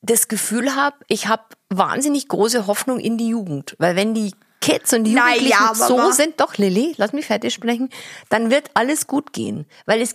das 0.00 0.28
Gefühl 0.28 0.74
habe, 0.74 0.96
ich 1.08 1.26
habe 1.26 1.42
wahnsinnig 1.68 2.28
große 2.28 2.66
Hoffnung 2.66 3.00
in 3.00 3.18
die 3.18 3.28
Jugend. 3.28 3.74
Weil 3.78 3.96
wenn 3.96 4.14
die 4.14 4.32
Kids 4.60 4.92
und 4.94 5.04
die 5.04 5.12
Jugendlichen 5.12 5.50
ja, 5.50 5.74
so 5.74 6.10
sind, 6.12 6.40
doch 6.40 6.56
Lilly, 6.56 6.94
lass 6.96 7.12
mich 7.12 7.26
fertig 7.26 7.52
sprechen, 7.52 7.90
dann 8.28 8.50
wird 8.50 8.70
alles 8.74 9.06
gut 9.06 9.32
gehen. 9.32 9.66
Weil 9.84 10.00
es, 10.00 10.14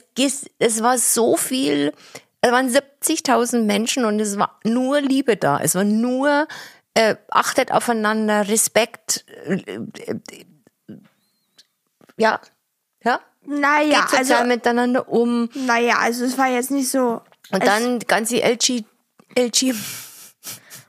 es 0.60 0.82
war 0.82 0.98
so 0.98 1.38
viel 1.38 1.92
Es 2.42 2.52
waren 2.52 2.70
70.000 2.70 3.64
Menschen 3.64 4.04
und 4.06 4.20
es 4.20 4.38
war 4.38 4.60
nur 4.64 5.00
Liebe 5.00 5.38
da. 5.38 5.60
Es 5.60 5.76
war 5.76 5.84
nur 5.84 6.48
äh, 6.96 7.16
achtet 7.30 7.72
aufeinander, 7.72 8.48
Respekt. 8.48 9.26
Äh, 9.46 9.62
äh, 9.64 10.20
ja, 12.18 12.40
ja. 13.04 13.20
Naja, 13.46 14.02
Geht 14.02 14.10
sozial 14.10 14.40
also, 14.40 14.48
miteinander 14.48 15.10
um. 15.10 15.50
naja, 15.54 15.98
also 16.00 16.26
es 16.26 16.38
war 16.38 16.48
jetzt 16.48 16.72
nicht 16.72 16.90
so. 16.90 17.22
Und 17.52 17.66
dann 17.66 18.00
die 18.00 18.08
ganze 18.08 18.38
LG, 18.38 18.84
LG, 19.38 19.74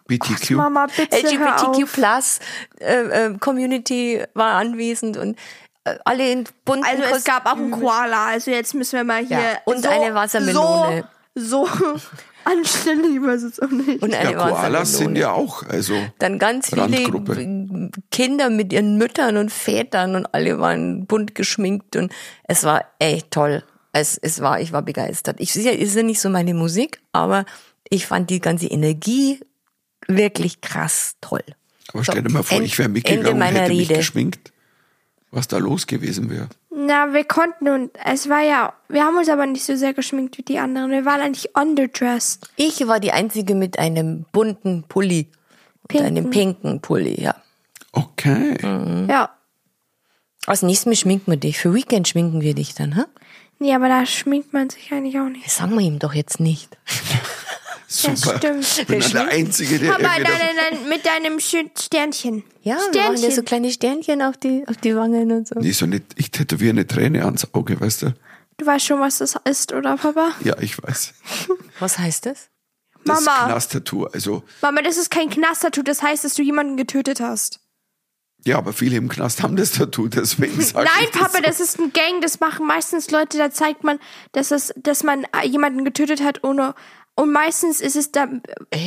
BTQ. 0.06 0.50
Mama, 0.50 0.86
bitte 0.94 1.16
hör 1.38 1.56
LGBTQ. 1.56 1.92
Plus 1.92 2.40
äh, 2.80 3.26
äh, 3.26 3.38
Community 3.38 4.22
war 4.34 4.54
anwesend 4.54 5.16
und 5.16 5.38
äh, 5.84 5.96
alle 6.04 6.30
in 6.30 6.44
bunten 6.64 6.84
Also 6.84 7.02
es 7.02 7.24
gab 7.24 7.46
auch 7.46 7.56
einen 7.56 7.70
Koala, 7.70 8.26
also 8.26 8.50
jetzt 8.50 8.74
müssen 8.74 8.96
wir 8.96 9.04
mal 9.04 9.24
hier. 9.24 9.40
Ja, 9.40 9.58
und 9.64 9.82
so, 9.82 9.88
eine 9.88 10.14
Wassermelone. 10.14 11.02
So, 11.02 11.08
so 11.34 11.66
anständig 12.44 13.22
war 13.22 13.34
es 13.34 13.42
jetzt 13.42 13.62
auch 13.62 13.70
nicht. 13.70 14.02
und 14.02 14.12
Ja, 14.12 14.32
Koalas 14.32 14.98
sind 14.98 15.16
ja 15.16 15.32
auch, 15.32 15.62
also 15.64 15.94
Dann 16.18 16.38
ganz 16.38 16.68
viele 16.70 16.82
Randgruppe. 16.82 17.90
Kinder 18.10 18.50
mit 18.50 18.72
ihren 18.72 18.98
Müttern 18.98 19.36
und 19.36 19.50
Vätern 19.52 20.14
und 20.16 20.26
alle 20.34 20.58
waren 20.58 21.06
bunt 21.06 21.34
geschminkt 21.34 21.96
und 21.96 22.12
es 22.44 22.64
war 22.64 22.84
echt 22.98 23.30
toll. 23.30 23.64
Es, 23.92 24.18
es 24.18 24.40
war, 24.40 24.60
ich 24.60 24.72
war 24.72 24.82
begeistert. 24.82 25.36
Ich 25.38 25.54
ja 25.54 25.70
ist 25.70 25.94
ja 25.94 26.02
nicht 26.02 26.20
so 26.20 26.30
meine 26.30 26.54
Musik, 26.54 27.00
aber 27.12 27.44
ich 27.88 28.06
fand 28.06 28.30
die 28.30 28.40
ganze 28.40 28.66
Energie 28.66 29.40
wirklich 30.08 30.60
krass 30.62 31.16
toll. 31.20 31.44
Aber 31.92 32.02
stell 32.04 32.22
dir 32.22 32.30
mal 32.30 32.42
vor, 32.42 32.58
End- 32.58 32.66
ich 32.66 32.78
wäre 32.78 32.88
mitgegangen 32.88 33.34
und 33.34 33.42
hätte 33.42 33.70
mich 33.74 33.88
Rede. 33.90 33.98
geschminkt. 33.98 34.52
Was 35.30 35.48
da 35.48 35.58
los 35.58 35.86
gewesen 35.86 36.28
wäre. 36.30 36.48
Na, 36.74 37.12
wir 37.12 37.24
konnten 37.24 37.68
und 37.68 37.90
es 38.02 38.28
war 38.30 38.40
ja, 38.40 38.72
wir 38.88 39.04
haben 39.04 39.16
uns 39.18 39.28
aber 39.28 39.46
nicht 39.46 39.64
so 39.64 39.76
sehr 39.76 39.92
geschminkt 39.92 40.38
wie 40.38 40.42
die 40.42 40.58
anderen. 40.58 40.90
Wir 40.90 41.04
waren 41.04 41.20
eigentlich 41.20 41.54
underdressed. 41.54 42.48
Ich 42.56 42.86
war 42.88 42.98
die 42.98 43.12
einzige 43.12 43.54
mit 43.54 43.78
einem 43.78 44.24
bunten 44.32 44.84
Pulli 44.88 45.28
und 45.82 45.88
Pinken. 45.88 46.06
einem 46.06 46.30
pinken 46.30 46.80
Pulli, 46.80 47.20
ja. 47.20 47.34
Okay. 47.92 48.56
Mhm. 48.66 49.06
Ja. 49.10 49.30
Als 50.46 50.62
nächstes 50.62 50.86
Mal 50.86 50.96
schminken 50.96 51.30
wir 51.30 51.36
dich. 51.36 51.58
Für 51.58 51.74
Weekend 51.74 52.08
schminken 52.08 52.40
wir 52.40 52.54
dich 52.54 52.74
dann, 52.74 52.96
ha? 52.96 53.06
Nee, 53.58 53.74
aber 53.74 53.88
da 53.88 54.06
schminkt 54.06 54.52
man 54.52 54.70
sich 54.70 54.90
eigentlich 54.92 55.18
auch 55.20 55.28
nicht. 55.28 55.44
Das 55.46 55.56
sagen 55.58 55.74
wir 55.74 55.80
ihm 55.86 55.98
doch 55.98 56.14
jetzt 56.14 56.40
nicht. 56.40 56.76
Super. 57.92 58.36
stimmt. 58.38 58.78
Ich 58.78 58.86
bin 58.86 59.00
der 59.12 59.28
Einzige, 59.28 59.78
der 59.78 59.94
Aber 59.94 60.02
irgendwie 60.02 60.22
nein, 60.22 60.40
nein, 60.56 60.78
nein, 60.80 60.88
mit 60.88 61.04
deinem 61.06 61.38
schönen 61.40 61.70
Sternchen. 61.78 62.44
Ja, 62.62 62.74
wir 62.76 62.80
machen 62.80 62.92
Sternchen. 62.94 63.28
dir 63.28 63.34
so 63.36 63.42
kleine 63.42 63.70
Sternchen 63.70 64.22
auf 64.22 64.36
die, 64.36 64.64
auf 64.66 64.76
die 64.78 64.96
Wangen 64.96 65.30
und 65.32 65.48
so. 65.48 65.58
Nee, 65.60 65.72
so 65.72 65.86
nicht, 65.86 66.04
ich 66.16 66.30
tätowiere 66.30 66.70
eine 66.70 66.86
Träne 66.86 67.24
ans 67.24 67.46
Auge, 67.54 67.80
weißt 67.80 68.02
du? 68.02 68.14
Du 68.58 68.66
weißt 68.66 68.86
schon, 68.86 69.00
was 69.00 69.18
das 69.18 69.36
ist, 69.44 69.72
oder 69.72 69.96
Papa? 69.96 70.32
Ja, 70.44 70.56
ich 70.60 70.80
weiß. 70.82 71.14
Was 71.80 71.98
heißt 71.98 72.26
das? 72.26 72.48
Das 73.04 73.20
Mama. 73.24 73.46
Knast-Tattoo. 73.46 74.04
Also, 74.06 74.44
Mama, 74.60 74.82
das 74.82 74.96
ist 74.96 75.10
kein 75.10 75.28
Knast-Tattoo, 75.30 75.82
das 75.82 76.02
heißt, 76.02 76.22
dass 76.24 76.34
du 76.34 76.42
jemanden 76.42 76.76
getötet 76.76 77.20
hast. 77.20 77.58
ja, 78.44 78.58
aber 78.58 78.72
viele 78.72 78.96
im 78.96 79.08
Knast 79.08 79.42
haben 79.42 79.56
das 79.56 79.72
Tattoo, 79.72 80.06
deswegen 80.08 80.60
sage 80.60 80.84
Nein, 80.94 81.04
ich 81.04 81.10
das 81.10 81.20
Papa, 81.22 81.36
so. 81.38 81.42
das 81.42 81.60
ist 81.60 81.78
ein 81.80 81.92
Gang, 81.92 82.20
das 82.20 82.38
machen 82.40 82.66
meistens 82.66 83.10
Leute, 83.10 83.38
da 83.38 83.50
zeigt 83.50 83.82
man, 83.84 83.98
dass 84.32 84.50
es, 84.52 84.72
dass 84.76 85.02
man 85.02 85.26
jemanden 85.44 85.84
getötet 85.84 86.22
hat 86.22 86.44
ohne 86.44 86.74
und 87.14 87.32
meistens 87.32 87.80
ist 87.80 87.96
es 87.96 88.12
da, 88.12 88.28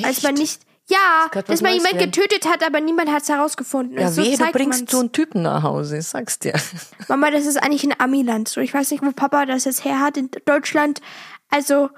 als 0.04 0.24
man 0.24 0.34
Echt? 0.34 0.38
nicht, 0.38 0.62
ja, 0.88 1.28
was 1.34 1.46
dass 1.46 1.62
man 1.62 1.80
denn? 1.80 1.98
getötet 1.98 2.48
hat, 2.48 2.64
aber 2.66 2.80
niemand 2.80 3.10
hat 3.12 3.24
es 3.24 3.30
herausgefunden. 3.30 3.98
Ja, 3.98 4.12
so 4.12 4.22
wehe, 4.24 4.38
du 4.38 4.46
bringst 4.52 4.82
man's. 4.82 4.92
du 4.92 5.00
einen 5.00 5.12
Typen 5.12 5.42
nach 5.42 5.64
Hause, 5.64 5.98
ich 5.98 6.08
sag's 6.08 6.38
dir. 6.38 6.54
Mama, 7.08 7.32
das 7.32 7.46
ist 7.46 7.58
eigentlich 7.58 7.84
ein 7.84 8.00
Amiland. 8.00 8.48
So, 8.48 8.62
ich 8.62 8.74
weiß 8.74 8.92
nicht, 8.92 9.04
wo 9.04 9.12
Papa 9.12 9.46
das 9.46 9.66
jetzt 9.66 9.84
her 9.84 10.00
hat 10.00 10.18
in 10.18 10.30
Deutschland. 10.46 11.02
Also 11.50 11.90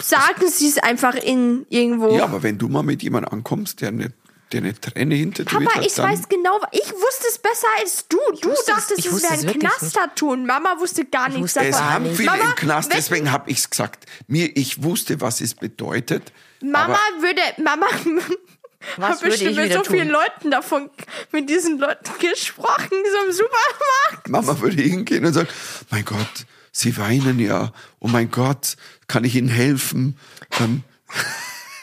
sagen 0.00 0.48
Sie 0.48 0.68
es 0.68 0.78
einfach 0.78 1.16
in 1.16 1.66
irgendwo. 1.68 2.16
Ja, 2.16 2.24
aber 2.24 2.42
wenn 2.42 2.56
du 2.56 2.68
mal 2.68 2.82
mit 2.82 3.02
jemandem 3.02 3.32
ankommst, 3.32 3.80
der 3.82 3.88
eine, 3.88 4.12
der 4.52 4.62
eine 4.62 4.80
Träne 4.80 5.14
hintätowiert 5.14 5.64
Papa, 5.68 5.80
hat, 5.80 5.86
ich 5.86 5.98
weiß 5.98 6.28
genau, 6.28 6.60
ich 6.72 6.90
wusste 6.92 7.26
es 7.28 7.38
besser 7.38 7.66
als 7.80 8.06
du. 8.08 8.18
Du 8.40 8.48
wusste 8.50 8.72
es- 8.72 8.76
dachtest, 8.76 8.98
ich 9.00 9.06
es 9.06 9.22
wäre 9.22 9.34
es 9.34 9.44
ein. 9.46 9.58
Knast-Tattoo 9.58 10.32
und 10.32 10.46
Mama 10.46 10.76
wusste 10.78 11.04
gar 11.04 11.28
nichts 11.28 11.48
es 11.50 11.54
davon. 11.54 11.68
es 11.70 11.80
haben 11.80 12.14
viele 12.16 12.30
Mama, 12.30 12.44
im 12.50 12.54
Knast, 12.56 12.92
deswegen 12.94 13.30
habe 13.32 13.50
ich's 13.50 13.68
gesagt. 13.68 14.06
Mir, 14.26 14.56
ich 14.56 14.82
wusste, 14.82 15.20
was 15.20 15.40
es 15.40 15.54
bedeutet. 15.54 16.32
Mama 16.62 16.98
würde, 17.20 17.40
Mama 17.62 17.86
Was 18.96 19.20
würde 19.22 19.30
bestimmt 19.30 19.50
ich 19.50 19.56
mit 19.56 19.72
so 19.72 19.82
vielen 19.84 20.08
tun? 20.08 20.12
Leuten 20.12 20.50
davon, 20.52 20.90
mit 21.32 21.50
diesen 21.50 21.78
Leuten 21.78 22.10
gesprochen, 22.20 22.88
so 22.90 23.26
im 23.26 23.32
Supermarkt. 23.32 24.28
Mama 24.28 24.60
würde 24.60 24.80
hingehen 24.80 25.24
und 25.26 25.32
sagen, 25.34 25.48
mein 25.90 26.04
Gott, 26.04 26.46
Sie 26.70 26.96
weinen 26.96 27.40
ja. 27.40 27.72
Oh 27.98 28.06
mein 28.06 28.30
Gott, 28.30 28.76
kann 29.08 29.24
ich 29.24 29.34
Ihnen 29.34 29.48
helfen? 29.48 30.16
Ähm, 30.60 30.84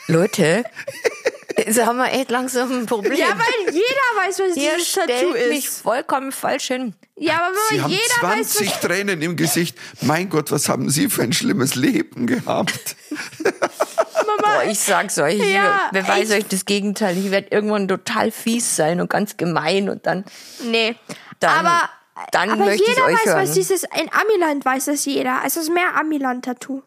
Leute, 0.08 0.64
jetzt 1.66 1.86
haben 1.86 1.98
wir 1.98 2.12
echt 2.12 2.30
langsam 2.32 2.72
ein 2.72 2.86
Problem. 2.86 3.14
Ja, 3.18 3.28
weil 3.38 3.74
jeder 3.74 4.28
weiß, 4.28 4.40
was 4.40 4.56
Ihr 4.58 4.74
dieses 4.78 4.94
Tattoo 4.94 5.12
stellt 5.32 5.50
mich 5.50 5.66
ist. 5.68 5.82
vollkommen 5.82 6.32
falsch 6.32 6.68
hin. 6.68 6.94
Ja, 7.18 7.48
aber 7.48 7.56
Sie 7.70 7.76
Mama, 7.76 7.84
haben 7.86 7.92
jeder 7.92 8.22
weiß, 8.40 8.50
20 8.54 8.68
was 8.72 8.80
Tränen 8.82 9.22
im 9.22 9.36
Gesicht. 9.36 9.78
Mein 10.02 10.30
Gott, 10.30 10.52
was 10.52 10.68
haben 10.70 10.90
Sie 10.90 11.10
für 11.10 11.24
ein 11.24 11.34
schlimmes 11.34 11.76
Leben 11.76 12.28
gehabt? 12.28 12.96
Boah, 14.38 14.64
ich 14.70 14.80
sag's 14.80 15.18
euch, 15.18 15.36
ich 15.40 15.54
Ja, 15.54 15.90
beweise 15.92 16.38
ich- 16.38 16.44
euch 16.44 16.50
das 16.50 16.66
Gegenteil. 16.66 17.18
Ich 17.18 17.32
werde 17.32 17.48
irgendwann 17.52 17.88
total 17.88 18.32
fies 18.32 18.76
sein 18.76 19.00
und 19.02 19.10
ganz 19.10 19.38
gemein 19.38 19.90
und 19.90 20.06
dann, 20.06 20.26
Nee. 20.64 20.96
Dann- 21.40 21.66
aber 21.66 21.90
dann 22.32 22.50
aber 22.52 22.66
möchte 22.66 22.84
ich 22.84 22.90
jeder 22.90 23.06
euch 23.06 23.14
weiß, 23.16 23.26
hören. 23.26 23.44
was 23.44 23.52
dieses 23.54 23.84
in 23.84 24.10
Amiland 24.12 24.64
weiß 24.66 24.86
das 24.86 25.06
jeder. 25.06 25.42
Es 25.46 25.58
ist 25.58 25.70
mehr 25.70 25.96
Amiland-Tattoo. 26.00 26.82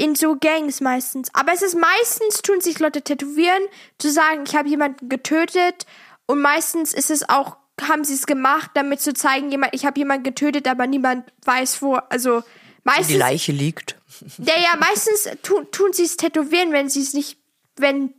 In 0.00 0.14
so 0.14 0.36
Gangs 0.36 0.80
meistens. 0.80 1.28
Aber 1.34 1.52
es 1.52 1.60
ist 1.62 1.76
meistens 1.76 2.40
tun 2.42 2.60
sich 2.60 2.78
Leute 2.78 3.02
tätowieren, 3.02 3.62
zu 3.98 4.10
sagen, 4.10 4.44
ich 4.46 4.54
habe 4.56 4.68
jemanden 4.68 5.08
getötet. 5.10 5.84
Und 6.26 6.40
meistens 6.40 6.94
ist 6.94 7.10
es 7.10 7.28
auch, 7.28 7.56
haben 7.82 8.04
sie 8.04 8.14
es 8.14 8.26
gemacht, 8.26 8.70
damit 8.74 9.00
zu 9.00 9.12
zeigen, 9.12 9.50
jemand, 9.50 9.74
ich 9.74 9.84
habe 9.84 9.98
jemanden 9.98 10.24
getötet, 10.24 10.66
aber 10.68 10.86
niemand 10.86 11.30
weiß 11.44 11.82
wo. 11.82 11.96
Also 11.96 12.40
die 12.40 12.46
meistens, 12.84 13.16
Leiche 13.18 13.52
liegt. 13.52 13.96
ja, 14.38 14.54
ja, 14.58 14.76
meistens 14.78 15.28
tu, 15.42 15.64
tun 15.64 15.92
sie 15.92 16.04
es 16.04 16.16
tätowieren, 16.16 16.72
wenn 16.72 16.88
sie 16.88 17.02
es 17.02 17.12
nicht, 17.12 17.38
wenn 17.76 18.14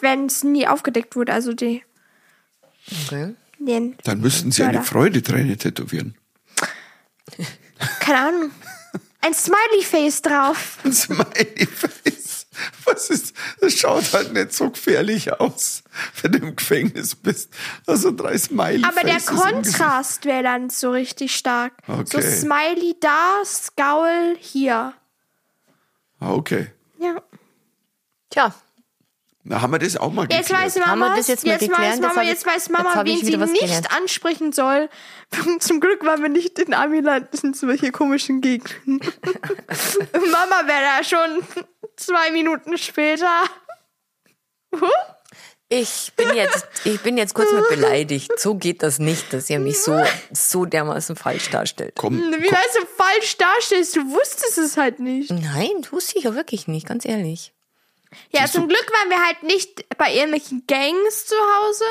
wenn 0.00 0.26
es 0.26 0.44
nie 0.44 0.66
aufgedeckt 0.68 1.16
wurde. 1.16 1.32
Also 1.32 1.52
die 1.52 1.82
Okay. 3.06 3.34
den, 3.58 3.96
Dann 4.04 4.20
müssten 4.20 4.52
Sie 4.52 4.62
eine 4.62 4.74
Mörder. 4.74 4.84
Freudeträne 4.86 5.56
tätowieren. 5.56 6.16
keine 8.00 8.18
Ahnung, 8.18 8.50
ein 9.24 9.34
Smiley-Face 9.34 10.22
drauf. 10.22 10.78
Smiley 10.90 11.66
Face. 11.66 12.46
Was 12.84 13.10
ist, 13.10 13.34
das 13.60 13.74
schaut 13.74 14.12
halt 14.12 14.32
nicht 14.32 14.52
so 14.52 14.70
gefährlich 14.70 15.32
aus, 15.40 15.82
wenn 16.22 16.32
du 16.32 16.38
im 16.38 16.56
Gefängnis 16.56 17.16
bist. 17.16 17.50
Also 17.86 18.12
drei 18.12 18.38
Smiley 18.38 18.84
Aber 18.84 19.02
der. 19.02 19.20
Kontrast 19.20 20.24
wäre 20.24 20.42
dann 20.44 20.70
so 20.70 20.92
richtig 20.92 21.34
stark. 21.34 21.72
So 21.86 22.18
Okay. 22.18 22.22
Smiley 22.30 22.96
da, 23.00 23.42
Scowl 23.44 24.36
hier. 24.38 24.94
Ah, 26.20 26.32
okay. 26.32 26.70
Ja. 26.98 27.20
Tja, 28.30 28.54
Na, 29.46 29.60
haben 29.60 29.72
wir 29.72 29.78
das 29.78 29.96
auch 29.98 30.10
mal 30.10 30.26
Jetzt 30.30 30.48
geklärt. 30.48 30.64
weiß 30.64 30.76
Mama, 30.76 30.86
Haben 30.90 30.98
wir 31.00 31.16
das 31.16 31.28
jetzt 31.28 31.44
mal 31.44 31.52
jetzt 31.52 31.60
geklärt? 31.60 31.80
weiß 31.82 31.90
Jetzt 31.98 32.00
Mama, 32.00 32.22
jetzt 32.22 32.46
weiß 32.46 32.54
jetzt 32.54 32.70
Mama, 32.70 33.02
ich 33.04 33.20
wen 33.20 33.26
sie 33.26 33.36
nicht 33.36 33.60
gelernt. 33.60 33.92
ansprechen 33.94 34.52
soll. 34.52 34.88
Zum 35.60 35.80
Glück 35.80 36.02
waren 36.06 36.22
wir 36.22 36.30
nicht 36.30 36.58
in 36.58 36.72
Amiland, 36.72 37.28
das 37.30 37.42
sind 37.42 37.54
solche 37.54 37.92
komischen 37.92 38.40
Gegenden. 38.40 39.00
Mama 40.12 40.66
wäre 40.66 40.82
da 40.98 41.04
schon 41.04 41.42
zwei 41.96 42.30
Minuten 42.30 42.78
später. 42.78 43.42
Huh? 44.74 44.88
ich 45.68 46.12
bin 46.16 46.34
jetzt, 46.34 46.66
ich 46.84 47.00
bin 47.00 47.16
jetzt 47.18 47.34
kurz 47.34 47.52
mal 47.52 47.64
beleidigt. 47.68 48.30
So 48.38 48.54
geht 48.54 48.82
das 48.82 48.98
nicht, 48.98 49.32
dass 49.32 49.50
ihr 49.50 49.58
mich 49.58 49.78
so, 49.80 50.02
so 50.32 50.64
dermaßen 50.64 51.16
falsch 51.16 51.50
darstellt. 51.50 51.94
Komm, 51.96 52.18
Wie 52.18 52.50
weißt 52.50 52.78
du 52.80 52.86
falsch 52.96 53.36
darstellst? 53.36 53.96
Du 53.96 54.10
wusstest 54.10 54.58
es 54.58 54.76
halt 54.76 55.00
nicht. 55.00 55.30
Nein, 55.30 55.86
wusste 55.90 56.18
ich 56.18 56.24
ja 56.24 56.34
wirklich 56.34 56.66
nicht, 56.68 56.86
ganz 56.86 57.04
ehrlich. 57.04 57.52
Ja, 58.32 58.46
zum 58.46 58.68
Glück 58.68 58.86
waren 58.92 59.10
wir 59.10 59.24
halt 59.24 59.42
nicht 59.42 59.86
bei 59.98 60.12
irgendwelchen 60.12 60.66
Gangs 60.66 61.26
zu 61.26 61.34
Hause. 61.34 61.84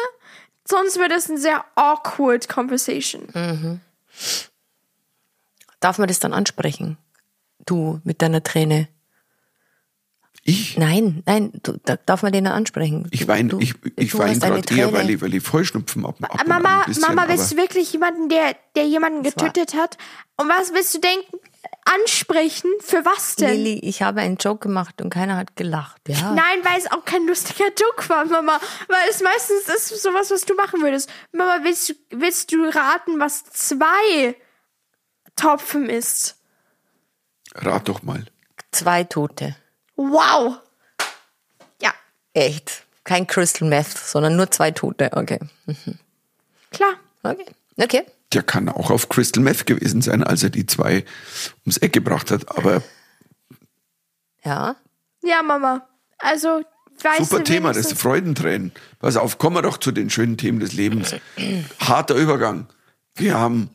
Sonst 0.66 0.98
wäre 0.98 1.10
das 1.10 1.30
eine 1.30 1.40
sehr 1.40 1.66
awkward 1.76 2.48
Conversation. 2.48 3.28
Darf 5.80 5.98
man 5.98 6.08
das 6.08 6.20
dann 6.20 6.34
ansprechen? 6.34 6.98
Du 7.66 8.00
mit 8.04 8.22
deiner 8.22 8.44
Träne. 8.44 8.88
Ich, 10.46 10.78
Nein, 10.78 11.24
nein, 11.26 11.54
du, 11.64 11.78
da, 11.86 11.96
darf 11.96 12.22
man 12.22 12.34
den 12.34 12.44
dann 12.44 12.54
ansprechen? 12.54 13.08
ich 13.12 13.28
weine, 13.30 13.58
ich, 13.62 13.76
ich 13.96 14.18
weine 14.18 14.38
gerade 14.38 14.76
eher, 14.76 14.92
weil 14.92 15.10
ich, 15.10 15.22
weil 15.22 15.34
ich 15.34 15.44
Vollschnupfen 15.44 16.06
ab, 16.06 16.18
ab 16.20 16.48
Mama, 16.48 16.84
bisschen, 16.86 17.02
Mama, 17.02 17.30
willst 17.30 17.54
du 17.54 17.58
wirklich 17.58 17.94
jemanden, 17.94 18.28
der, 18.28 18.56
der 18.76 18.86
jemanden 18.86 19.24
getötet 19.24 19.74
hat? 19.74 19.98
Und 20.36 20.50
was 20.50 20.74
willst 20.74 20.96
du 20.96 21.00
denken? 21.00 21.38
Ansprechen? 21.86 22.70
Für 22.82 23.06
was 23.06 23.36
denn? 23.36 23.52
Lilly, 23.52 23.80
ich 23.80 24.02
habe 24.02 24.22
einen 24.22 24.38
Joke 24.38 24.68
gemacht 24.68 25.02
und 25.02 25.10
keiner 25.10 25.38
hat 25.38 25.56
gelacht. 25.56 26.02
Ja. 26.08 26.32
Nein, 26.32 26.60
weil 26.64 26.78
es 26.78 26.92
auch 26.92 27.06
kein 27.06 27.26
lustiger 27.26 27.66
Joke 27.66 28.10
war, 28.10 28.26
Mama. 28.26 28.60
Weil 28.88 29.10
es 29.10 29.22
meistens 29.22 29.68
ist 29.68 30.02
sowas, 30.02 30.32
was 30.32 30.46
du 30.46 30.56
machen 30.56 30.82
würdest. 30.82 31.10
Mama, 31.32 31.60
willst 31.64 31.90
du, 31.90 31.94
willst 32.12 32.52
du 32.52 32.64
raten, 32.66 33.20
was 33.20 33.44
zwei 33.46 34.36
Topfen 35.36 35.90
ist? 35.90 36.38
rat 37.56 37.88
doch 37.88 38.02
mal. 38.04 38.26
Zwei 38.72 39.04
Tote. 39.04 39.56
Wow. 40.12 40.58
Ja, 41.82 41.94
Echt. 42.34 42.84
Kein 43.06 43.28
Crystal 43.28 43.68
Meth, 43.68 43.98
sondern 43.98 44.36
nur 44.38 44.50
zwei 44.52 44.72
Tote. 44.72 45.10
Okay. 45.14 45.40
klar. 46.72 46.94
Okay. 47.24 47.46
Okay. 47.78 48.04
Der 48.32 48.44
kann 48.44 48.70
auch 48.70 48.92
auf 48.92 49.10
Crystal 49.10 49.44
Meth 49.44 49.66
gewesen 49.66 50.02
sein, 50.02 50.24
als 50.24 50.42
er 50.44 50.50
die 50.50 50.66
zwei 50.66 51.04
ums 51.66 51.78
Eck 51.78 51.92
gebracht 51.94 52.32
hat. 52.32 52.58
Aber 52.58 52.82
Ja. 54.44 54.76
Ja, 55.22 55.42
Mama. 55.44 55.88
Also, 56.18 56.64
weißt 57.02 57.30
super 57.30 57.38
du, 57.40 57.44
Thema, 57.44 57.70
das 57.70 57.78
wenigstens- 57.78 58.02
Freudentränen. 58.02 58.72
Pass 59.00 59.18
auf, 59.18 59.38
kommen 59.38 59.56
wir 59.58 59.62
doch 59.62 59.78
zu 59.78 59.92
den 59.92 60.10
schönen 60.10 60.38
Themen 60.38 60.60
des 60.60 60.74
Lebens. 60.74 61.16
Harter 61.80 62.16
Übergang. 62.16 62.68
Wir 63.16 63.38
haben, 63.38 63.70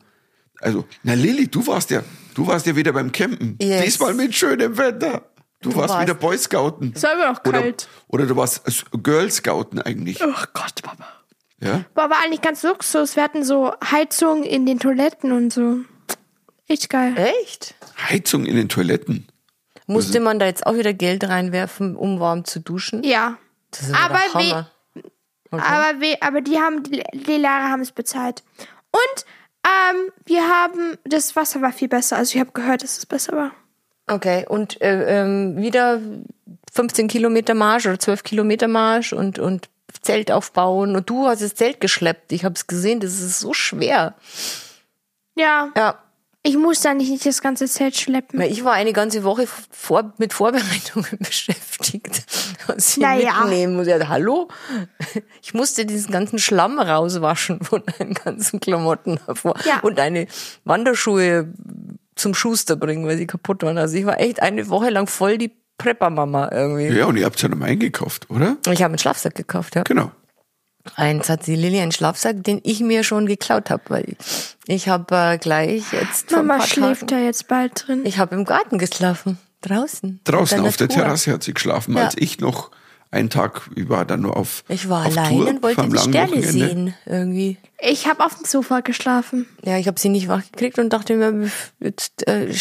also, 0.59 0.85
na 1.03 1.13
Lilly, 1.13 1.47
du 1.47 1.65
warst 1.67 1.89
ja, 1.91 2.03
du 2.35 2.45
warst 2.47 2.65
ja 2.65 2.75
wieder 2.75 2.93
beim 2.93 3.11
Campen. 3.11 3.57
Yes. 3.61 3.83
Diesmal 3.85 4.13
mit 4.13 4.35
schönem 4.35 4.77
Wetter. 4.77 5.28
Du, 5.61 5.75
warst, 5.75 5.89
warst- 5.89 6.01
wieder 6.03 6.13
Boy 6.13 6.37
Scouten. 6.37 6.93
Es 6.95 7.03
war 7.03 7.13
immer 7.13 7.31
noch 7.33 7.45
Oder, 7.45 7.61
kalt. 7.61 7.87
oder 8.07 8.25
du 8.25 8.35
warst 8.35 8.61
Girl 9.03 9.29
Scouten 9.29 9.81
eigentlich. 9.81 10.23
Oh 10.23 10.33
Gott, 10.53 10.81
Papa. 10.81 11.05
Ja? 11.61 11.83
Boah, 11.93 12.09
war 12.09 12.23
eigentlich 12.23 12.41
ganz 12.41 12.63
Luxus. 12.63 13.15
Wir 13.17 13.23
hatten 13.23 13.43
so 13.43 13.73
Heizung 13.91 14.43
in 14.43 14.65
den 14.65 14.79
Toiletten 14.79 15.31
und 15.33 15.51
so. 15.51 15.79
Echt 16.67 16.89
geil. 16.89 17.13
Echt? 17.41 17.75
Heizung 18.09 18.45
in 18.45 18.55
den 18.55 18.69
Toiletten. 18.69 19.27
Musste 19.87 20.19
man 20.19 20.39
da 20.39 20.45
jetzt 20.45 20.65
auch 20.67 20.75
wieder 20.75 20.93
Geld 20.93 21.27
reinwerfen, 21.27 21.95
um 21.97 22.19
warm 22.19 22.45
zu 22.45 22.59
duschen? 22.61 23.03
Ja. 23.03 23.37
Das 23.71 23.81
ist 23.89 23.95
Aber 23.95 24.15
we- 24.15 24.33
Hammer. 24.51 24.71
Aber, 25.51 25.99
we, 25.99 26.15
aber 26.21 26.41
die 26.41 26.59
haben, 26.59 26.83
die, 26.83 27.03
die 27.13 27.37
Lehrer 27.37 27.69
haben 27.69 27.81
es 27.81 27.91
bezahlt. 27.91 28.43
Und 28.91 29.25
ähm, 29.65 30.11
wir 30.25 30.47
haben, 30.47 30.97
das 31.05 31.35
Wasser 31.35 31.61
war 31.61 31.73
viel 31.73 31.87
besser. 31.89 32.17
Also 32.17 32.35
ich 32.35 32.39
habe 32.39 32.51
gehört, 32.51 32.83
dass 32.83 32.97
es 32.99 33.05
besser 33.07 33.35
war. 33.35 33.51
Okay, 34.09 34.45
und 34.47 34.81
äh, 34.81 35.21
ähm, 35.21 35.57
wieder 35.57 35.99
15 36.73 37.07
Kilometer 37.07 37.53
Marsch 37.53 37.85
oder 37.85 37.99
12 37.99 38.23
Kilometer 38.23 38.67
Marsch 38.67 39.13
und, 39.13 39.39
und 39.39 39.69
Zelt 40.01 40.31
aufbauen. 40.31 40.95
Und 40.95 41.09
du 41.09 41.27
hast 41.27 41.41
das 41.41 41.55
Zelt 41.55 41.81
geschleppt. 41.81 42.31
Ich 42.31 42.45
habe 42.45 42.55
es 42.55 42.67
gesehen, 42.67 42.99
das 42.99 43.19
ist 43.19 43.39
so 43.39 43.53
schwer. 43.53 44.15
Ja, 45.35 45.71
Ja, 45.75 45.99
ich 46.41 46.57
muss 46.57 46.81
da 46.81 46.93
nicht, 46.93 47.25
das 47.25 47.41
ganze 47.41 47.65
Zelt 47.67 47.97
schleppen. 47.97 48.39
ich 48.41 48.63
war 48.63 48.73
eine 48.73 48.93
ganze 48.93 49.23
Woche 49.23 49.45
vor, 49.71 50.13
mit 50.17 50.31
Vorbereitungen 50.31 51.09
beschäftigt. 51.19 52.23
Was 52.67 52.91
ich 52.95 53.03
Naja. 53.03 53.41
mitnehmen 53.41 53.75
muss. 53.75 53.87
Ja, 53.87 54.07
hallo? 54.07 54.47
Ich 55.41 55.53
musste 55.53 55.85
diesen 55.85 56.11
ganzen 56.11 56.39
Schlamm 56.39 56.79
rauswaschen 56.79 57.61
von 57.63 57.83
deinen 57.97 58.13
ganzen 58.13 58.59
Klamotten 58.59 59.19
davor. 59.27 59.55
Ja. 59.65 59.79
Und 59.81 59.97
deine 59.97 60.27
Wanderschuhe 60.63 61.51
zum 62.19 62.33
Schuster 62.33 62.75
bringen, 62.75 63.05
weil 63.07 63.17
sie 63.17 63.27
kaputt 63.27 63.63
waren. 63.63 63.77
Also 63.77 63.95
ich 63.97 64.05
war 64.05 64.19
echt 64.19 64.41
eine 64.41 64.69
Woche 64.69 64.89
lang 64.89 65.07
voll 65.07 65.37
die 65.37 65.51
Prepper-Mama 65.77 66.49
irgendwie. 66.51 66.87
Ja, 66.89 67.05
und 67.05 67.17
ihr 67.17 67.25
habt 67.25 67.41
ja 67.41 67.49
noch 67.49 67.57
mal 67.57 67.67
eingekauft, 67.67 68.29
oder? 68.29 68.57
Ich 68.69 68.81
habe 68.83 68.91
einen 68.91 68.97
Schlafsack 68.99 69.35
gekauft, 69.35 69.75
ja. 69.75 69.83
Genau. 69.83 70.11
Eins 70.95 71.29
hat 71.29 71.45
die 71.45 71.55
Lilly 71.55 71.79
einen 71.79 71.91
Schlafsack, 71.91 72.43
den 72.43 72.61
ich 72.63 72.79
mir 72.79 73.03
schon 73.03 73.25
geklaut 73.27 73.69
habe, 73.69 73.83
weil 73.89 74.15
ich 74.65 74.87
habe 74.89 75.15
äh, 75.15 75.37
gleich 75.37 75.83
jetzt 75.91 76.29
vor 76.29 76.39
ein 76.39 76.47
Mama 76.47 76.59
paar 76.59 76.67
schläft 76.67 77.01
Tagen, 77.01 77.07
da 77.07 77.19
jetzt 77.19 77.47
bald 77.47 77.87
drin. 77.87 78.01
ich 78.05 78.17
habe 78.17 78.35
im 78.35 78.45
Garten 78.45 78.77
geschlafen, 78.79 79.37
draußen. 79.61 80.19
Draußen 80.23 80.59
in 80.59 80.65
auf 80.65 80.77
der 80.77 80.87
Natur. 80.87 81.03
Terrasse 81.03 81.33
hat 81.33 81.43
sie 81.43 81.53
geschlafen, 81.53 81.95
Ja. 81.95 82.05
als 82.05 82.15
ich 82.17 82.39
noch 82.39 82.71
einen 83.11 83.29
Tag, 83.29 83.69
war 83.87 84.05
dann 84.05 84.21
nur 84.21 84.37
auf 84.37 84.63
Ich 84.67 84.87
war 84.89 85.05
auf 85.05 85.17
allein 85.17 85.29
Tour 85.29 85.47
und 85.47 85.63
wollte 85.63 85.81
vom 85.81 85.89
die 85.89 85.95
langen 85.95 86.09
Sterne 86.09 86.31
Wochenende. 86.31 86.51
sehen 86.51 86.93
irgendwie. 87.05 87.57
Ich 87.79 88.07
habe 88.07 88.23
auf 88.25 88.35
dem 88.35 88.45
Sofa 88.45 88.81
geschlafen. 88.81 89.47
Ja, 89.63 89.77
ich 89.77 89.87
habe 89.87 89.99
sie 89.99 90.09
nicht 90.09 90.27
wach 90.27 90.43
gekriegt 90.51 90.77
und 90.79 90.91
dachte 90.91 91.15
mir, 91.15 91.49
jetzt 91.79 92.27
äh, 92.27 92.51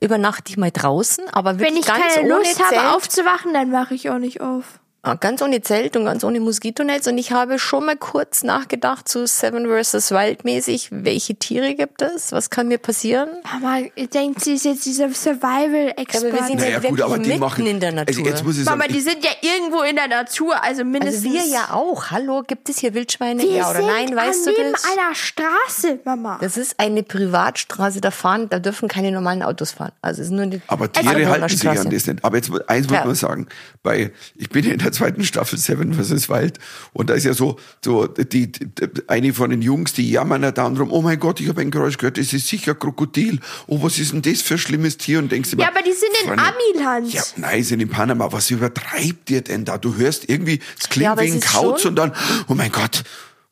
übernachte 0.00 0.50
ich 0.50 0.56
mal 0.56 0.70
draußen, 0.70 1.24
aber 1.30 1.58
Wenn 1.58 1.76
ich 1.76 1.86
ganz 1.86 2.00
keine 2.14 2.26
ohne 2.26 2.38
Lust 2.40 2.56
Zelt, 2.56 2.78
habe 2.78 2.96
aufzuwachen, 2.96 3.54
dann 3.54 3.72
wache 3.72 3.94
ich 3.94 4.10
auch 4.10 4.18
nicht 4.18 4.40
auf. 4.40 4.80
Ah, 5.02 5.14
ganz 5.14 5.40
ohne 5.40 5.62
Zelt 5.62 5.96
und 5.96 6.04
ganz 6.04 6.24
ohne 6.24 6.40
Moskitonetz 6.40 7.06
und 7.06 7.16
ich 7.16 7.32
habe 7.32 7.58
schon 7.58 7.86
mal 7.86 7.96
kurz 7.96 8.42
nachgedacht, 8.42 9.08
so 9.08 9.24
Seven 9.24 9.64
vs. 9.66 10.10
Wild 10.10 10.44
mäßig, 10.44 10.88
welche 10.92 11.36
Tiere 11.36 11.74
gibt 11.74 12.02
es, 12.02 12.32
was 12.32 12.50
kann 12.50 12.68
mir 12.68 12.76
passieren? 12.76 13.30
Mama, 13.50 13.78
ihr 13.96 14.08
denkt, 14.08 14.44
sie 14.44 14.52
ist 14.52 14.66
jetzt 14.66 14.84
dieser 14.84 15.08
Survival-Expert. 15.08 16.22
Ja, 16.22 16.28
aber 16.28 16.38
wir 16.38 16.46
sind 16.46 16.60
Naja, 16.60 16.80
Ja, 16.82 16.90
gut, 16.90 17.00
aber 17.00 17.18
die 17.18 17.28
mitten 17.30 17.40
machen. 17.40 17.64
in 17.66 17.80
der 17.80 17.88
Also 17.96 18.02
Natur. 18.20 18.26
jetzt 18.26 18.44
muss 18.44 18.58
ich 18.58 18.64
sagen, 18.64 18.76
Mama, 18.78 18.92
die 18.92 19.00
sind 19.00 19.24
ja 19.24 19.30
irgendwo 19.40 19.80
in 19.80 19.96
der 19.96 20.08
Natur, 20.08 20.52
also 20.56 20.66
Also 20.82 20.84
mindestens. 20.84 21.24
wir 21.24 21.46
ja 21.46 21.70
auch. 21.72 22.10
Hallo, 22.10 22.42
gibt 22.46 22.68
es 22.68 22.78
hier 22.80 22.92
Wildschweine? 22.92 23.42
Wir 23.42 23.50
ja 23.52 23.70
oder 23.70 23.78
sind 23.78 23.86
nein, 23.86 24.14
weißt 24.14 24.46
du 24.46 24.50
neben 24.50 24.72
das? 24.72 24.84
einer 24.84 25.14
Straße, 25.14 25.98
Mama. 26.04 26.36
Das 26.42 26.58
ist 26.58 26.74
eine 26.78 27.02
Privatstraße, 27.02 28.02
da 28.02 28.10
fahren, 28.10 28.50
da 28.50 28.58
dürfen 28.58 28.86
keine 28.86 29.10
normalen 29.12 29.42
Autos 29.42 29.72
fahren. 29.72 29.92
Also 30.02 30.20
es 30.20 30.26
ist 30.28 30.32
nur 30.34 30.42
eine 30.42 30.60
Aber 30.66 30.92
Tiere 30.92 31.26
halten 31.26 31.48
sich 31.48 31.66
an 31.66 31.76
das 31.90 32.06
nicht. 32.06 32.22
Aber 32.22 32.36
jetzt 32.36 32.50
eins 32.68 32.86
muss 32.86 32.98
Ja. 32.98 33.04
man 33.06 33.14
sagen, 33.14 33.48
bei 33.82 34.12
ich 34.36 34.50
bin 34.50 34.62
ja 34.66 34.72
in 34.74 34.78
der 34.78 34.89
zweiten 34.92 35.24
Staffel 35.24 35.58
Seven 35.58 35.94
vs. 35.94 36.28
Wild 36.28 36.58
und 36.92 37.10
da 37.10 37.14
ist 37.14 37.24
ja 37.24 37.34
so 37.34 37.56
so 37.84 38.06
die, 38.06 38.50
die 38.50 38.60
eine 39.06 39.32
von 39.32 39.50
den 39.50 39.62
Jungs, 39.62 39.92
die 39.92 40.10
jammern 40.10 40.42
ja 40.42 40.52
da 40.52 40.68
drum, 40.70 40.90
oh 40.92 41.02
mein 41.02 41.18
Gott, 41.18 41.40
ich 41.40 41.48
habe 41.48 41.60
ein 41.60 41.70
Geräusch 41.70 41.98
gehört, 41.98 42.18
das 42.18 42.32
ist 42.32 42.48
sicher 42.48 42.74
Krokodil. 42.74 43.40
Oh, 43.66 43.82
was 43.82 43.98
ist 43.98 44.12
denn 44.12 44.22
das 44.22 44.42
für 44.42 44.54
ein 44.54 44.58
schlimmes 44.58 44.96
Tier? 44.98 45.18
Und 45.18 45.30
denkst 45.32 45.50
du 45.50 45.56
ja, 45.56 45.68
immer, 45.68 45.76
aber 45.78 45.84
die 45.84 45.92
sind 45.92 46.10
in 46.24 46.38
Amiland. 46.38 47.12
Ja, 47.12 47.22
nein, 47.36 47.62
sind 47.62 47.80
in 47.80 47.88
Panama. 47.88 48.32
Was 48.32 48.50
übertreibt 48.50 49.30
ihr 49.30 49.42
denn 49.42 49.64
da? 49.64 49.78
Du 49.78 49.96
hörst 49.96 50.28
irgendwie, 50.28 50.60
es 50.78 50.88
klingt 50.88 51.04
Ja, 51.04 51.18
wie 51.20 51.28
es 51.28 51.34
ein 51.34 51.40
Kauz 51.40 51.84
und 51.84 51.96
dann, 51.96 52.12
oh 52.48 52.54
mein 52.54 52.72
Gott, 52.72 53.02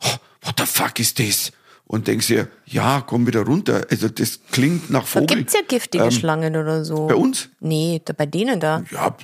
oh, 0.02 0.08
what 0.42 0.54
the 0.58 0.66
fuck 0.66 0.98
ist 1.00 1.18
das? 1.18 1.52
Und 1.86 2.06
denkst 2.06 2.26
dir, 2.26 2.48
ja, 2.66 3.02
komm 3.06 3.26
wieder 3.26 3.40
runter. 3.40 3.86
Also 3.90 4.08
das 4.10 4.40
klingt 4.52 4.90
nach 4.90 5.00
Da 5.04 5.06
Vogel. 5.20 5.38
gibt's 5.38 5.54
ja 5.54 5.60
giftige 5.66 6.10
Schlangen 6.12 6.54
oder 6.56 6.84
so. 6.84 7.02
Ähm, 7.02 7.06
Bei 7.08 7.14
uns? 7.14 7.48
Nee, 7.60 8.02
da, 8.04 8.12
bei 8.12 8.26
denen 8.26 8.60
da. 8.60 8.84
Ja, 8.90 9.16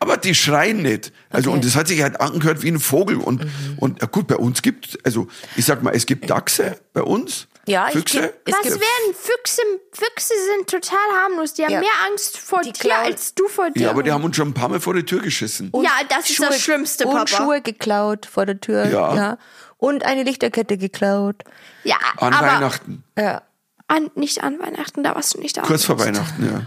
aber 0.00 0.16
die 0.16 0.34
schreien 0.34 0.82
nicht. 0.82 1.12
Also 1.30 1.50
Okay. 1.50 1.56
Mhm. 1.56 1.60
und 1.60 1.64
das 1.66 1.76
hat 1.76 1.86
sich 1.88 2.02
halt 2.02 2.20
angehört 2.20 2.62
wie 2.62 2.68
ein 2.70 2.80
Vogel 2.80 3.16
und 3.18 3.46
und 3.76 4.00
ja 4.00 4.08
gut, 4.08 4.26
bei 4.26 4.36
uns 4.36 4.62
gibt 4.62 4.98
also 5.04 5.28
ich 5.56 5.64
sag 5.64 5.82
mal, 5.82 5.94
es 5.94 6.06
gibt 6.06 6.28
Dachse 6.28 6.78
bei 6.92 7.02
uns. 7.02 7.46
Ja, 7.66 7.86
ich 7.88 7.92
Füchse. 7.92 8.20
geb- 8.20 8.32
es 8.46 8.54
Was 8.54 8.62
gibt- 8.62 8.80
werden 8.80 9.14
Füchse? 9.14 9.62
Füchse 9.92 10.32
sind 10.56 10.66
total 10.68 10.98
harmlos. 11.22 11.52
Die 11.54 11.62
haben 11.62 11.72
Ja. 11.72 11.80
mehr 11.80 11.90
Angst 12.10 12.38
vor 12.38 12.62
Die 12.62 12.72
dir 12.72 12.80
klauen- 12.88 13.04
als 13.04 13.34
du 13.34 13.46
vor 13.48 13.70
dir. 13.70 13.82
ja, 13.82 13.90
aber 13.90 14.02
die 14.02 14.10
haben 14.10 14.24
uns 14.24 14.34
schon 14.34 14.48
ein 14.48 14.54
paar 14.54 14.68
Mal 14.70 14.80
vor 14.80 14.94
die 14.94 15.04
Tür 15.04 15.20
geschissen. 15.20 15.70
ja, 15.74 15.90
das 16.08 16.30
ist 16.30 16.40
das 16.42 16.58
Schlimmste, 16.60 17.04
Papa. 17.04 17.20
Und 17.20 17.30
Schuhe 17.30 17.60
geklaut 17.60 18.26
vor 18.26 18.46
der 18.46 18.58
Tür. 18.60 18.86
Ja. 18.86 19.38
Und 19.76 20.04
eine 20.04 20.24
Lichterkette 20.24 20.78
geklaut. 20.78 21.44
Ja, 21.84 21.96
An 22.16 22.32
aber 22.32 22.46
Weihnachten, 22.46 23.04
Ja. 23.16 23.42
An, 23.88 24.10
nicht 24.14 24.42
an 24.42 24.58
Weihnachten, 24.58 25.02
da 25.04 25.14
warst 25.14 25.34
du 25.34 25.40
nicht 25.40 25.56
da. 25.56 25.62
kurz 25.62 25.84
vor 25.84 25.98
Weihnachten, 25.98 26.44
ja. 26.46 26.62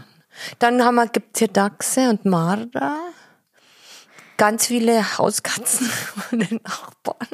Dann 0.60 0.84
haben 0.84 0.96
wir, 0.96 1.08
gibt's 1.08 1.40
hier 1.40 1.48
Dachse 1.48 2.10
und 2.10 2.26
Marder. 2.26 2.98
Ganz 4.38 4.68
viele 4.68 5.18
Hauskatzen 5.18 5.88
von 6.30 6.40
den 6.40 6.60
Nachbarn. 6.64 7.28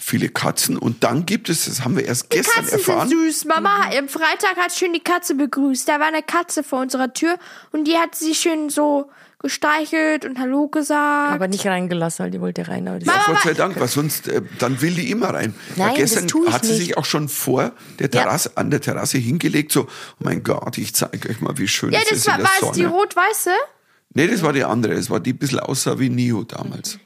Viele 0.00 0.28
Katzen 0.28 0.78
und 0.78 1.02
dann 1.04 1.26
gibt 1.26 1.48
es, 1.48 1.64
das 1.66 1.82
haben 1.84 1.96
wir 1.96 2.04
erst 2.04 2.30
gestern 2.30 2.62
Katzen 2.64 2.78
erfahren. 2.78 3.08
sind 3.08 3.20
süß. 3.32 3.44
Mama, 3.46 3.90
am 3.98 4.08
Freitag 4.08 4.56
hat 4.56 4.72
schön 4.72 4.92
die 4.92 5.00
Katze 5.00 5.34
begrüßt. 5.34 5.88
Da 5.88 5.98
war 5.98 6.06
eine 6.06 6.22
Katze 6.22 6.62
vor 6.62 6.80
unserer 6.80 7.12
Tür 7.12 7.36
und 7.72 7.84
die 7.84 7.96
hat 7.98 8.14
sie 8.14 8.34
schön 8.34 8.70
so 8.70 9.10
gestreichelt 9.40 10.24
und 10.24 10.38
Hallo 10.38 10.68
gesagt. 10.68 11.34
Aber 11.34 11.48
nicht 11.48 11.66
reingelassen, 11.66 12.24
weil 12.24 12.30
die 12.30 12.40
wollte 12.40 12.66
rein. 12.68 12.88
Aber 12.88 12.98
das 12.98 13.06
Ja, 13.06 13.12
Mama, 13.14 13.26
Gott 13.34 13.42
sei 13.42 13.54
Dank, 13.54 13.78
weil 13.78 13.88
sonst, 13.88 14.28
äh, 14.28 14.42
dann 14.58 14.80
will 14.80 14.94
die 14.94 15.10
immer 15.10 15.28
rein. 15.34 15.54
Nein, 15.76 15.90
ja, 15.90 15.94
gestern 15.94 16.26
das 16.26 16.54
hat 16.54 16.64
sie 16.64 16.72
nicht. 16.72 16.80
sich 16.80 16.96
auch 16.96 17.04
schon 17.04 17.28
vor 17.28 17.72
der 17.98 18.10
Terrasse, 18.10 18.52
an 18.56 18.70
der 18.70 18.80
Terrasse 18.80 19.18
hingelegt, 19.18 19.72
so, 19.72 19.82
oh 19.82 19.88
mein 20.20 20.42
Gott, 20.42 20.78
ich 20.78 20.94
zeige 20.94 21.28
euch 21.28 21.40
mal, 21.40 21.56
wie 21.58 21.68
schön 21.68 21.92
ja, 21.92 22.00
es 22.00 22.08
das 22.08 22.18
ist 22.18 22.26
in 22.26 22.32
war, 22.32 22.36
der 22.38 22.46
war 22.46 22.52
es 22.54 22.60
Sonne. 22.60 22.74
die 22.74 22.84
rot-weiße? 22.84 23.50
Nee, 24.14 24.26
das 24.26 24.42
war 24.42 24.52
die 24.52 24.64
andere, 24.64 24.94
es 24.94 25.10
war 25.10 25.20
die 25.20 25.32
ein 25.32 25.38
bisschen 25.38 25.60
aussah 25.60 25.98
wie 25.98 26.08
Neo 26.10 26.44
damals. 26.44 26.98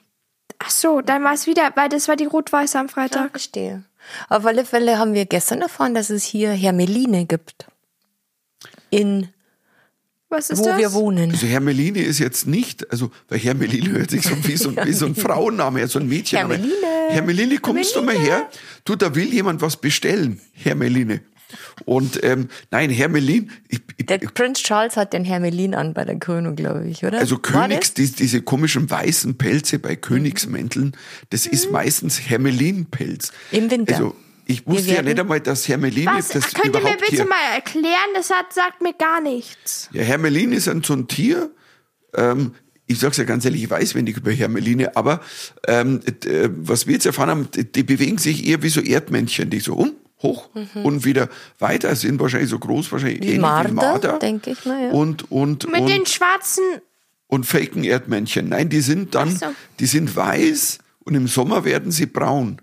Ach 0.58 0.70
so, 0.70 1.00
dann 1.00 1.24
war 1.24 1.34
es 1.34 1.46
wieder, 1.46 1.70
weil 1.74 1.88
das 1.88 2.06
war 2.08 2.16
die 2.16 2.26
rot-weiße 2.26 2.78
am 2.78 2.86
Ja, 2.86 2.92
Freitag. 2.92 3.30
verstehe. 3.30 3.84
Auf 4.28 4.44
alle 4.46 4.64
Fälle 4.64 4.98
haben 4.98 5.14
wir 5.14 5.26
gestern 5.26 5.60
erfahren, 5.62 5.94
dass 5.94 6.10
es 6.10 6.24
hier 6.24 6.50
Hermeline 6.52 7.26
gibt. 7.26 7.66
In, 8.90 9.28
Was 10.28 10.50
ist 10.50 10.58
wo 10.60 10.66
das? 10.66 10.78
wir 10.78 10.92
wohnen. 10.92 11.30
Also 11.32 11.46
Hermeline 11.46 12.00
ist 12.02 12.18
jetzt 12.18 12.46
nicht, 12.46 12.90
also 12.90 13.10
weil 13.28 13.38
Hermeline 13.38 13.90
hört 13.90 14.10
sich 14.10 14.22
so 14.22 14.32
wie 14.44 14.56
so, 14.56 14.74
wie 14.76 14.92
so 14.92 15.06
ein 15.06 15.14
Frauenname, 15.16 15.86
so 15.88 15.98
ein 15.98 16.08
Mädchenname. 16.08 16.54
Hermeline. 16.54 17.10
Hermeline, 17.10 17.58
kommst 17.58 17.96
du 17.96 18.02
mal 18.02 18.16
her? 18.16 18.48
Du, 18.84 18.94
da 18.96 19.14
will 19.14 19.32
jemand 19.32 19.60
was 19.62 19.76
bestellen. 19.76 20.40
Hermeline. 20.52 21.20
Und 21.84 22.22
ähm, 22.22 22.48
nein, 22.70 22.90
Hermelin, 22.90 23.50
ich, 23.68 23.80
ich, 23.96 24.06
Der 24.06 24.18
Prinz 24.18 24.62
Charles 24.62 24.96
hat 24.96 25.12
den 25.12 25.24
Hermelin 25.24 25.74
an 25.74 25.94
bei 25.94 26.04
der 26.04 26.18
Krönung, 26.18 26.56
glaube 26.56 26.86
ich, 26.86 27.04
oder? 27.04 27.18
also 27.18 27.38
Königs, 27.38 27.94
die, 27.94 28.10
diese 28.10 28.42
komischen 28.42 28.90
weißen 28.90 29.36
Pelze 29.38 29.78
bei 29.78 29.96
Königsmänteln, 29.96 30.96
das 31.30 31.46
ist 31.46 31.70
meistens 31.70 32.18
Hermelinpelz. 32.18 33.32
Im 33.50 33.70
Winter. 33.70 33.94
Also 33.94 34.16
ich 34.46 34.66
wusste 34.66 34.94
ja 34.94 35.02
nicht 35.02 35.18
einmal, 35.18 35.40
dass 35.40 35.68
Hermelin 35.68 36.06
Was? 36.06 36.28
das 36.28 36.52
Könnt 36.52 36.74
ihr 36.74 36.82
mir 36.82 36.96
bitte 36.96 37.16
hier... 37.16 37.26
mal 37.26 37.54
erklären? 37.54 38.10
Das 38.14 38.30
hat, 38.30 38.52
sagt 38.52 38.82
mir 38.82 38.92
gar 38.92 39.20
nichts. 39.20 39.88
Ja, 39.92 40.02
Hermelin 40.02 40.52
ist 40.52 40.68
ein, 40.68 40.82
so 40.82 40.94
ein 40.94 41.08
Tier. 41.08 41.50
Ähm, 42.14 42.52
ich 42.86 42.98
sag's 42.98 43.16
ja 43.16 43.24
ganz 43.24 43.44
ehrlich, 43.44 43.62
ich 43.62 43.70
weiß 43.70 43.94
wenig 43.94 44.16
über 44.16 44.32
Hermeline, 44.32 44.96
aber 44.96 45.20
ähm, 45.66 46.00
äh, 46.06 46.48
was 46.50 46.86
wir 46.86 46.94
jetzt 46.94 47.06
erfahren 47.06 47.30
haben, 47.30 47.48
die, 47.52 47.70
die 47.70 47.82
bewegen 47.82 48.18
sich 48.18 48.46
eher 48.46 48.62
wie 48.62 48.68
so 48.68 48.80
Erdmännchen, 48.80 49.50
die 49.50 49.60
so 49.60 49.74
um, 49.74 49.92
hoch 50.22 50.48
und 50.82 51.04
wieder 51.04 51.28
weiter, 51.58 51.94
sind 51.96 52.20
wahrscheinlich 52.20 52.50
so 52.50 52.58
groß, 52.58 52.90
wahrscheinlich 52.92 53.18
Mhm. 53.20 53.22
Wie 53.22 53.26
ähnlich 53.26 53.38
wie 53.38 53.40
Marder, 53.42 53.72
Marder. 53.72 54.18
denke 54.18 54.50
ich 54.50 54.64
mal, 54.64 54.82
ja. 54.84 54.90
Und, 54.90 55.30
und, 55.30 55.70
Mit 55.70 55.80
und, 55.82 55.88
den 55.88 56.06
schwarzen 56.06 56.64
und 57.26 57.44
faken 57.46 57.84
Erdmännchen. 57.84 58.48
Nein, 58.48 58.68
die 58.68 58.80
sind 58.80 59.14
dann, 59.14 59.34
so. 59.36 59.46
die 59.80 59.86
sind 59.86 60.14
weiß 60.14 60.78
und 61.04 61.14
im 61.14 61.26
Sommer 61.28 61.64
werden 61.64 61.90
sie 61.90 62.06
braun. 62.06 62.60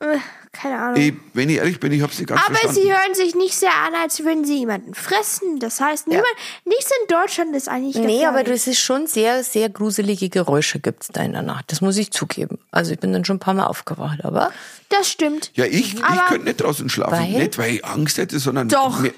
Äh, 0.00 0.16
Keine 0.52 0.78
Ahnung. 0.78 0.96
Ich, 1.00 1.12
wenn 1.34 1.48
ich 1.50 1.56
ehrlich 1.58 1.78
bin, 1.78 1.92
ich 1.92 2.00
habe 2.02 2.10
es 2.12 2.18
nicht 2.18 2.28
ganz 2.28 2.40
Aber 2.44 2.54
verstanden. 2.54 2.80
sie 2.82 2.90
hören 2.90 3.14
sich 3.14 3.34
nicht 3.34 3.54
sehr 3.54 3.74
an, 3.86 3.94
als 4.02 4.18
würden 4.24 4.44
sie 4.44 4.58
jemanden 4.58 4.94
fressen. 4.94 5.58
Das 5.60 5.80
heißt, 5.80 6.06
niemand, 6.08 6.26
nichts 6.64 6.90
in 7.02 7.06
Deutschland 7.08 7.54
ist 7.54 7.68
eigentlich 7.68 7.96
Nee, 7.96 8.24
aber 8.24 8.38
gefährlich. 8.38 8.62
das 8.64 8.66
ist 8.72 8.80
schon 8.80 9.06
sehr, 9.06 9.44
sehr 9.44 9.68
gruselige 9.68 10.28
Geräusche 10.30 10.80
gibt's 10.80 11.08
da 11.12 11.22
in 11.22 11.32
der 11.32 11.42
Nacht. 11.42 11.70
Das 11.70 11.80
muss 11.82 11.96
ich 11.98 12.10
zugeben. 12.12 12.58
Also 12.70 12.92
ich 12.92 12.98
bin 12.98 13.12
dann 13.12 13.24
schon 13.24 13.36
ein 13.36 13.40
paar 13.40 13.54
Mal 13.54 13.66
aufgewacht, 13.66 14.24
aber 14.24 14.50
Das 14.90 15.10
stimmt. 15.10 15.50
ja, 15.54 15.64
ich, 15.64 15.94
ich 15.94 16.04
Aber- 16.04 16.26
könnte 16.28 16.44
nicht 16.46 16.60
draußen 16.60 16.88
schlafen. 16.90 17.12
Weil? 17.34 17.42
Nicht, 17.42 17.56
weil 17.58 17.74
ich 17.76 17.84
Angst 17.84 18.18
hätte, 18.18 18.38
sondern 18.38 18.68
Doch. 18.68 19.00
Mir, 19.00 19.12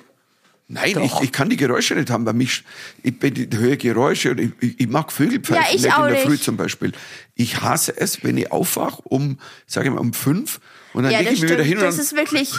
nein, 0.69 1.01
ich, 1.03 1.21
ich 1.21 1.33
kann 1.33 1.49
die 1.51 1.57
Geräusche 1.57 1.95
nicht 1.95 2.11
haben. 2.11 2.25
Bei 2.25 2.33
mich, 2.33 2.63
ich 3.03 3.19
bin 3.19 3.35
die 3.35 3.49
höre 3.57 3.77
Geräusche 3.77 4.31
und 4.33 4.39
ich, 4.41 4.51
ich, 4.61 4.81
ich 4.81 4.89
mag 4.89 5.11
Vögelpfeifen 5.11 5.63
Ja, 5.65 5.75
ich 5.75 5.83
nicht 5.83 5.95
auch 5.97 6.05
in 6.07 6.13
der 6.13 6.23
Früh 6.23 6.33
nicht. 6.33 6.45
zum 6.45 6.57
Beispiel. 6.57 6.93
Ich 7.35 7.61
hasse 7.63 7.95
es, 7.97 8.23
wenn 8.23 8.37
ich 8.37 8.53
aufwache 8.53 9.03
um, 9.05 9.39
sage 9.67 9.89
ich 9.89 9.95
mal, 9.95 10.01
um 10.01 10.13
fünf 10.13 10.61
und 10.93 11.05
dann 11.05 11.13
Ja, 11.13 11.19
lege 11.21 11.33
ich 11.33 11.41
mich 11.43 11.51
wieder 11.51 11.65
hin 11.65 11.79
Das 11.81 11.99
ist 11.99 12.15
wirklich, 12.15 12.53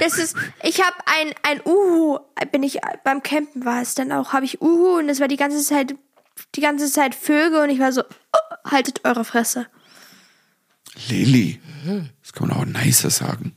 das 0.00 0.18
ist, 0.18 0.34
ich 0.64 0.80
habe 0.84 0.96
ein, 1.06 1.32
ein 1.44 1.60
Uhu, 1.64 2.18
bin 2.50 2.64
ich, 2.64 2.78
beim 3.04 3.22
Campen 3.22 3.64
war 3.64 3.80
es 3.80 3.94
dann 3.94 4.10
auch, 4.10 4.32
habe 4.32 4.44
ich 4.44 4.60
Uhu 4.60 4.98
und 4.98 5.06
das 5.06 5.20
war 5.20 5.28
die 5.28 5.36
ganze 5.36 5.62
Zeit, 5.62 5.94
die 6.56 6.60
ganze 6.60 6.90
Zeit 6.90 7.14
Vögel 7.14 7.60
und 7.62 7.70
ich 7.70 7.78
war 7.78 7.92
so, 7.92 8.02
oh, 8.02 8.70
haltet 8.70 9.02
eure 9.04 9.24
Fresse. 9.24 9.66
Lili, 11.08 11.60
das 12.22 12.32
kann 12.32 12.48
man 12.48 12.56
auch 12.56 12.64
nicer 12.64 13.10
sagen. 13.10 13.54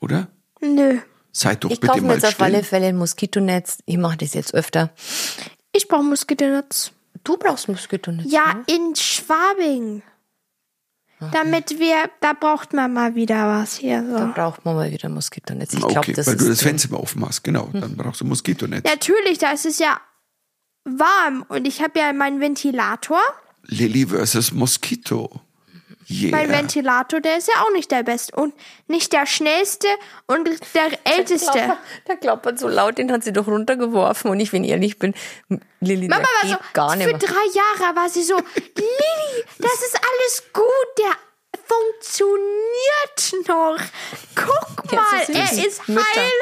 Oder? 0.00 0.28
Nö. 0.60 0.98
Seid 1.32 1.64
doch 1.64 1.70
ich 1.70 1.80
bitte 1.80 1.88
kaufe 1.92 2.02
mir 2.02 2.08
mal 2.08 2.14
jetzt 2.14 2.26
auf 2.26 2.40
alle 2.40 2.62
Fälle 2.62 2.86
ein 2.86 2.96
Moskitonetz. 2.96 3.78
Ich 3.86 3.96
mache 3.96 4.18
das 4.18 4.34
jetzt 4.34 4.54
öfter. 4.54 4.90
Ich 5.72 5.88
brauche 5.88 6.02
Moskitonetz. 6.04 6.92
Du 7.24 7.36
brauchst 7.36 7.68
Moskitonetz. 7.68 8.30
Ja, 8.30 8.62
in 8.66 8.94
Schwabing. 8.96 10.02
Damit 11.30 11.78
wir, 11.78 12.10
da 12.20 12.32
braucht 12.32 12.72
man 12.72 12.92
mal 12.92 13.14
wieder 13.14 13.46
was 13.46 13.76
hier. 13.76 14.02
Da 14.02 14.26
So. 14.26 14.32
braucht 14.34 14.64
man 14.64 14.74
mal 14.74 14.90
wieder 14.90 15.08
Moskitonetz. 15.08 15.72
Ich 15.72 15.78
glaube, 15.78 16.00
Okay, 16.00 16.12
das 16.14 16.26
weil 16.26 16.34
ist 16.34 16.42
du 16.44 16.48
das. 16.48 16.62
Fenster 16.62 16.90
mal 16.90 16.96
aufmachst, 16.98 17.44
genau. 17.44 17.70
Dann 17.72 17.96
brauchst 17.96 18.20
du 18.22 18.24
Moskitonetz. 18.24 18.84
Natürlich, 18.84 19.38
da 19.38 19.52
ist 19.52 19.64
es 19.64 19.78
ja 19.78 20.00
warm 20.84 21.44
und 21.48 21.64
ich 21.66 21.80
habe 21.80 22.00
ja 22.00 22.12
meinen 22.12 22.40
Ventilator. 22.40 23.20
Lilly 23.66 24.06
versus 24.06 24.52
Mosquito. 24.52 25.40
Yeah. 26.10 26.30
Mein 26.32 26.50
Ventilator, 26.50 27.20
der 27.20 27.38
ist 27.38 27.48
ja 27.48 27.62
auch 27.62 27.72
nicht 27.72 27.90
der 27.90 28.02
beste 28.02 28.34
und 28.36 28.52
nicht 28.88 29.12
der 29.12 29.24
schnellste 29.24 29.86
und 30.26 30.48
der 30.74 30.90
älteste. 31.04 31.52
Der 31.54 31.78
der 32.06 32.16
klappert 32.16 32.58
so 32.58 32.68
laut, 32.68 32.98
den 32.98 33.10
hat 33.12 33.24
sie 33.24 33.32
doch 33.32 33.46
runtergeworfen. 33.46 34.30
Und 34.30 34.40
ich, 34.40 34.52
wenn 34.52 34.64
ich 34.64 34.70
ehrlich 34.70 34.98
bin, 34.98 35.14
Lilly, 35.80 36.08
Mama 36.08 36.22
der 36.42 36.50
war 36.50 36.58
geht 36.58 36.66
so, 36.66 36.72
gar 36.74 36.96
nicht 36.96 37.04
für 37.06 37.16
mehr. 37.16 37.18
drei 37.18 37.80
Jahre 37.80 37.96
war 37.96 38.08
sie 38.08 38.22
so, 38.22 38.36
Lilly, 38.56 39.44
das 39.58 39.74
ist 39.74 39.94
alles 39.94 40.42
gut, 40.52 40.64
der 40.98 41.12
funktioniert 41.72 43.48
noch. 43.48 43.78
Guck 44.34 44.92
mal, 44.92 45.26
so 45.26 45.32
er 45.32 45.66
ist 45.66 45.88
Mütter. 45.88 46.04
heil, 46.04 46.32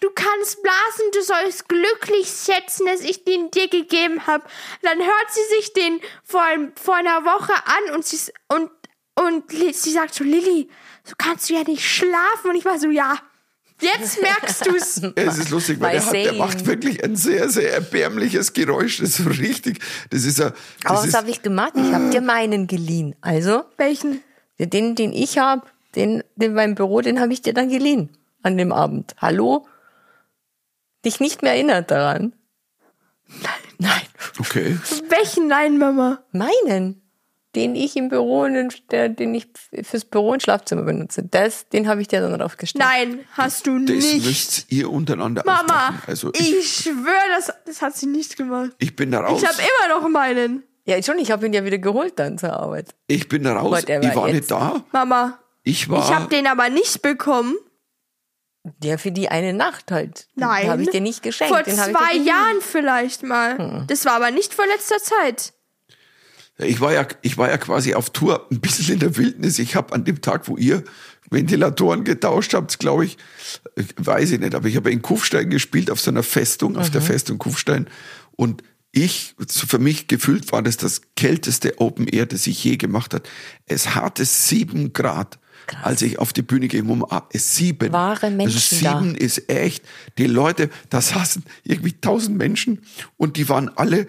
du 0.00 0.10
kannst 0.10 0.62
blasen, 0.62 1.10
du 1.12 1.22
sollst 1.22 1.68
glücklich 1.68 2.28
schätzen, 2.28 2.86
dass 2.86 3.00
ich 3.00 3.24
den 3.24 3.50
dir 3.50 3.68
gegeben 3.68 4.26
habe. 4.26 4.44
Dann 4.82 4.98
hört 4.98 5.30
sie 5.30 5.56
sich 5.56 5.72
den 5.72 6.00
vor, 6.24 6.44
vor 6.82 6.96
einer 6.96 7.24
Woche 7.24 7.52
an 7.52 7.94
und 7.94 8.04
sie, 8.04 8.32
und, 8.48 8.70
und 9.14 9.50
sie 9.50 9.92
sagt 9.92 10.14
so, 10.14 10.24
Lilly, 10.24 10.68
so 11.04 11.14
kannst 11.16 11.48
du 11.50 11.54
ja 11.54 11.62
nicht 11.62 11.88
schlafen. 11.88 12.50
Und 12.50 12.56
ich 12.56 12.64
war 12.64 12.78
so, 12.78 12.90
ja, 12.90 13.18
jetzt 13.80 14.20
merkst 14.20 14.66
du's. 14.66 15.02
Es 15.14 15.38
ist 15.38 15.50
lustig, 15.50 15.80
weil 15.80 15.92
der, 15.92 16.06
hat, 16.06 16.12
der 16.12 16.32
macht 16.34 16.66
wirklich 16.66 17.02
ein 17.04 17.16
sehr, 17.16 17.48
sehr 17.48 17.72
erbärmliches 17.74 18.52
Geräusch. 18.52 18.98
Das 18.98 19.10
ist 19.10 19.24
so 19.24 19.30
richtig. 19.30 19.80
Das 20.10 20.24
ist 20.24 20.38
ja. 20.38 20.50
Das 20.50 20.58
Aber 20.84 20.98
was 20.98 21.06
ist, 21.06 21.16
habe 21.16 21.30
ich 21.30 21.42
gemacht? 21.42 21.72
Ich 21.76 21.92
habe 21.92 22.10
dir 22.10 22.20
meinen 22.20 22.66
geliehen. 22.66 23.16
Also, 23.20 23.64
Welchen? 23.76 24.22
Den, 24.66 24.94
den 24.94 25.12
ich 25.12 25.38
habe, 25.38 25.62
den, 25.94 26.22
den 26.36 26.54
beim 26.54 26.74
Büro, 26.74 27.00
den 27.00 27.20
habe 27.20 27.32
ich 27.32 27.42
dir 27.42 27.54
dann 27.54 27.68
geliehen 27.68 28.10
an 28.42 28.56
dem 28.56 28.72
Abend. 28.72 29.14
Hallo? 29.18 29.66
Dich 31.04 31.20
nicht 31.20 31.42
mehr 31.42 31.52
erinnert 31.52 31.90
daran? 31.90 32.32
Nein. 33.78 33.90
Okay. 34.38 34.78
Welchen? 35.08 35.48
Nein, 35.48 35.78
Mama. 35.78 36.22
Meinen. 36.32 37.02
Den 37.56 37.74
ich 37.74 37.96
im 37.96 38.08
Büro, 38.08 38.42
und 38.42 38.82
den, 38.92 39.34
ich 39.34 39.48
fürs 39.82 40.04
Büro 40.04 40.30
und 40.32 40.42
Schlafzimmer 40.42 40.82
benutze. 40.82 41.22
Das, 41.24 41.68
den 41.68 41.88
habe 41.88 42.00
ich 42.00 42.08
dir 42.08 42.20
dann 42.20 42.38
draufgestellt. 42.38 42.84
Nein, 42.84 43.20
hast 43.32 43.66
du 43.66 43.78
Das 43.80 43.96
nicht. 43.96 44.24
müsst 44.24 44.66
ihr 44.72 44.90
untereinander 44.90 45.42
Mama. 45.44 46.00
Also 46.06 46.30
ich, 46.34 46.54
ich 46.54 46.70
schwöre, 46.84 47.28
das, 47.34 47.52
das 47.66 47.82
hat 47.82 47.96
sie 47.96 48.06
nicht 48.06 48.36
gemacht. 48.36 48.70
ich 48.78 48.94
bin 48.94 49.10
da 49.10 49.20
raus. 49.20 49.42
Ich 49.42 49.48
habe 49.48 49.58
immer 49.58 50.00
noch 50.00 50.08
meinen. 50.08 50.62
Ja, 50.90 51.02
schon, 51.02 51.18
ich 51.18 51.30
habe 51.30 51.46
ihn 51.46 51.52
ja 51.52 51.64
wieder 51.64 51.78
geholt 51.78 52.14
dann 52.18 52.36
zur 52.38 52.52
Arbeit. 52.52 52.94
Ich 53.06 53.28
bin 53.28 53.44
da 53.44 53.54
raus. 53.56 53.70
Whatever, 53.82 54.08
Ich 54.08 54.14
war 54.16 54.26
jetzt. 54.28 54.36
nicht 54.36 54.50
da. 54.50 54.84
Mama, 54.92 55.38
Ich 55.62 55.88
war. 55.88 55.98
ich 56.04 56.14
habe 56.14 56.28
den 56.28 56.46
aber 56.46 56.68
nicht 56.68 57.00
bekommen. 57.02 57.54
Der 58.78 58.98
für 58.98 59.10
die 59.10 59.30
eine 59.30 59.54
Nacht 59.54 59.90
halt. 59.90 60.26
Nein. 60.34 60.62
Den 60.64 60.70
habe 60.70 60.82
ich 60.82 60.90
dir 60.90 61.00
nicht 61.00 61.22
geschenkt. 61.22 61.54
Vor 61.54 61.64
zwei. 61.64 62.14
Jahren 62.16 62.60
vielleicht 62.60 63.22
mal. 63.22 63.84
Das 63.86 64.04
war 64.04 64.12
aber 64.14 64.30
nicht 64.30 64.52
vor 64.52 64.66
letzter 64.66 64.98
Zeit. 64.98 65.54
Ich 66.58 66.78
war 66.82 66.92
ja, 66.92 67.06
ich 67.22 67.38
war 67.38 67.48
ja 67.48 67.56
quasi 67.56 67.94
auf 67.94 68.10
Tour, 68.10 68.46
ein 68.50 68.60
bisschen 68.60 68.92
in 68.94 68.98
der 69.00 69.16
Wildnis. 69.16 69.58
Ich 69.58 69.76
habe 69.76 69.94
an 69.94 70.04
dem 70.04 70.20
Tag, 70.20 70.46
wo 70.46 70.58
ihr 70.58 70.84
Ventilatoren 71.30 72.04
getauscht 72.04 72.52
habt, 72.52 72.78
glaube 72.78 73.06
ich, 73.06 73.16
äh, 73.76 73.84
weiß 73.96 74.32
ich 74.32 74.40
nicht, 74.40 74.54
aber 74.54 74.68
ich 74.68 74.76
habe 74.76 74.90
in 74.90 75.00
Kufstein 75.00 75.48
gespielt 75.48 75.90
auf 75.90 76.00
so 76.00 76.10
einer 76.10 76.22
Festung, 76.22 76.76
auf 76.76 76.88
Mhm. 76.88 76.92
der 76.92 77.00
Festung 77.02 77.38
Kufstein. 77.38 77.88
Und 78.36 78.62
ich, 78.92 79.34
für 79.48 79.78
mich 79.78 80.08
gefühlt 80.08 80.50
war 80.52 80.62
das 80.62 80.76
das 80.76 81.02
kälteste 81.16 81.80
Open 81.80 82.08
Air, 82.08 82.26
das 82.26 82.46
ich 82.46 82.62
je 82.64 82.76
gemacht 82.76 83.14
hat. 83.14 83.28
Es 83.66 83.94
hatte 83.94 84.24
sieben 84.24 84.92
Grad. 84.92 85.38
Als 85.82 86.02
ich 86.02 86.18
auf 86.18 86.32
die 86.32 86.42
Bühne 86.42 86.66
ging, 86.66 86.88
um 86.88 87.04
ah, 87.04 87.28
es 87.32 87.54
sieben. 87.54 87.92
Wahre 87.92 88.26
also 88.26 88.36
Menschen 88.36 88.82
da. 88.82 88.98
sieben 88.98 89.14
ist 89.14 89.48
echt. 89.48 89.84
Die 90.18 90.26
Leute, 90.26 90.68
da 90.88 91.00
saßen 91.00 91.44
irgendwie 91.62 91.92
tausend 91.92 92.36
Menschen 92.36 92.80
und 93.16 93.36
die 93.36 93.48
waren 93.48 93.68
alle, 93.68 94.08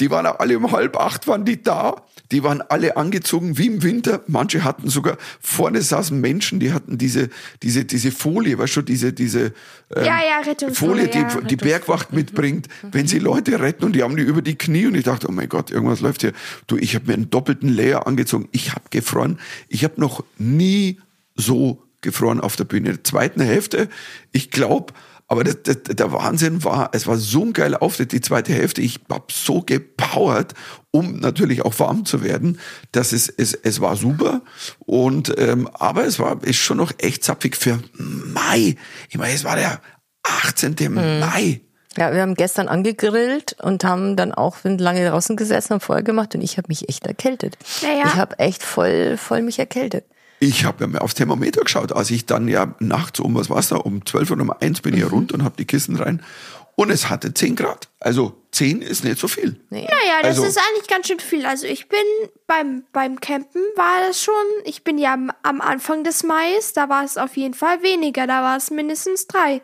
die 0.00 0.10
waren 0.10 0.26
alle 0.26 0.56
um 0.56 0.72
halb 0.72 0.96
acht 0.96 1.26
waren 1.26 1.44
die 1.44 1.62
da. 1.62 2.02
Die 2.32 2.42
waren 2.42 2.62
alle 2.62 2.96
angezogen 2.96 3.58
wie 3.58 3.66
im 3.66 3.82
Winter. 3.82 4.22
Manche 4.26 4.64
hatten 4.64 4.88
sogar, 4.88 5.18
vorne 5.40 5.82
saßen 5.82 6.18
Menschen, 6.18 6.58
die 6.58 6.72
hatten 6.72 6.96
diese, 6.96 7.28
diese, 7.62 7.84
diese 7.84 8.10
Folie, 8.10 8.58
weißt 8.58 8.76
du, 8.76 8.82
diese, 8.82 9.12
diese, 9.12 9.52
ähm, 9.94 10.04
Ja, 10.04 10.18
ja, 10.20 10.70
Folie, 10.72 11.08
die 11.08 11.18
ja, 11.18 11.40
die. 11.42 11.56
Bergwacht 11.56 12.12
mitbringt, 12.12 12.68
wenn 12.90 13.06
sie 13.06 13.18
Leute 13.18 13.60
retten 13.60 13.84
und 13.84 13.92
die 13.94 14.02
haben 14.02 14.16
die 14.16 14.22
über 14.22 14.42
die 14.42 14.56
Knie 14.56 14.86
und 14.86 14.94
ich 14.94 15.04
dachte, 15.04 15.28
oh 15.28 15.32
mein 15.32 15.48
Gott, 15.48 15.70
irgendwas 15.70 16.00
läuft 16.00 16.22
hier. 16.22 16.32
Du, 16.66 16.76
ich 16.76 16.94
habe 16.94 17.06
mir 17.06 17.14
einen 17.14 17.30
doppelten 17.30 17.68
Layer 17.68 18.06
angezogen. 18.06 18.48
Ich 18.52 18.70
habe 18.70 18.84
gefroren. 18.90 19.38
Ich 19.68 19.84
habe 19.84 20.00
noch 20.00 20.24
nie 20.38 21.00
so 21.36 21.82
gefroren 22.00 22.40
auf 22.40 22.56
der 22.56 22.64
Bühne. 22.64 22.88
In 22.90 22.94
der 22.96 23.04
zweiten 23.04 23.40
Hälfte, 23.42 23.88
ich 24.32 24.50
glaube, 24.50 24.92
aber 25.26 25.44
das, 25.44 25.62
das, 25.62 25.82
der 25.84 26.12
Wahnsinn 26.12 26.64
war, 26.64 26.90
es 26.92 27.06
war 27.06 27.16
so 27.16 27.42
ein 27.42 27.52
geiler 27.52 27.82
Auftritt, 27.82 28.12
die 28.12 28.20
zweite 28.20 28.52
Hälfte. 28.52 28.82
Ich 28.82 29.00
hab 29.10 29.32
so 29.32 29.62
gepowert, 29.62 30.52
um 30.90 31.18
natürlich 31.18 31.62
auch 31.64 31.78
warm 31.78 32.04
zu 32.04 32.22
werden. 32.22 32.58
Das 32.92 33.12
ist, 33.12 33.32
es, 33.38 33.54
es 33.54 33.80
war 33.80 33.96
super. 33.96 34.42
Und 34.80 35.34
ähm, 35.38 35.68
aber 35.72 36.04
es 36.04 36.18
war 36.18 36.42
ist 36.44 36.56
schon 36.56 36.76
noch 36.76 36.92
echt 36.98 37.24
zapfig 37.24 37.56
für 37.56 37.80
Mai. 37.94 38.76
Ich 39.08 39.16
meine, 39.16 39.34
es 39.34 39.44
war 39.44 39.56
der 39.56 39.80
18. 40.22 40.76
Mai. 40.92 41.62
Ja, 41.96 42.12
wir 42.12 42.22
haben 42.22 42.34
gestern 42.34 42.68
angegrillt 42.68 43.56
und 43.62 43.84
haben 43.84 44.16
dann 44.16 44.32
auch 44.32 44.56
sind 44.58 44.80
lange 44.80 45.08
draußen 45.08 45.36
gesessen 45.36 45.74
und 45.74 45.80
Feuer 45.80 46.02
gemacht 46.02 46.34
und 46.34 46.42
ich 46.42 46.58
habe 46.58 46.66
mich 46.68 46.88
echt 46.88 47.06
erkältet. 47.06 47.56
Naja. 47.82 48.04
Ich 48.06 48.14
habe 48.16 48.38
echt 48.40 48.62
voll, 48.62 49.16
voll 49.16 49.42
mich 49.42 49.58
erkältet. 49.58 50.04
Ich 50.44 50.66
habe 50.66 50.84
ja 50.84 50.86
mal 50.88 50.98
aufs 50.98 51.14
Thermometer 51.14 51.62
geschaut, 51.62 51.92
als 51.92 52.10
ich 52.10 52.26
dann 52.26 52.48
ja 52.48 52.74
nachts 52.78 53.18
um 53.18 53.34
was 53.34 53.48
war's 53.48 53.68
da, 53.68 53.76
um 53.76 54.04
12 54.04 54.30
Uhr 54.32 54.40
um 54.40 54.50
1 54.50 54.82
bin 54.82 54.92
ich 54.92 55.00
ja 55.00 55.06
runter 55.06 55.34
und 55.36 55.42
habe 55.42 55.54
die 55.56 55.64
Kissen 55.64 55.96
rein 55.96 56.22
und 56.76 56.90
es 56.90 57.08
hatte 57.08 57.32
10 57.32 57.56
Grad. 57.56 57.88
Also 57.98 58.34
10 58.52 58.82
ist 58.82 59.04
nicht 59.04 59.18
so 59.18 59.26
viel. 59.26 59.58
Nee. 59.70 59.84
Naja, 59.90 60.18
das 60.20 60.36
Also- 60.36 60.44
ist 60.44 60.58
eigentlich 60.58 60.86
ganz 60.88 61.06
schön 61.06 61.18
viel. 61.20 61.46
Also 61.46 61.66
ich 61.66 61.88
bin 61.88 61.98
beim, 62.46 62.84
beim 62.92 63.20
Campen 63.20 63.62
war 63.76 64.00
das 64.06 64.22
schon, 64.22 64.34
ich 64.64 64.84
bin 64.84 64.98
ja 64.98 65.14
am, 65.14 65.32
am 65.42 65.62
Anfang 65.62 66.04
des 66.04 66.22
Mais, 66.24 66.74
da 66.74 66.90
war 66.90 67.04
es 67.04 67.16
auf 67.16 67.38
jeden 67.38 67.54
Fall 67.54 67.82
weniger, 67.82 68.26
da 68.26 68.42
war 68.42 68.58
es 68.58 68.70
mindestens 68.70 69.26
drei. 69.26 69.62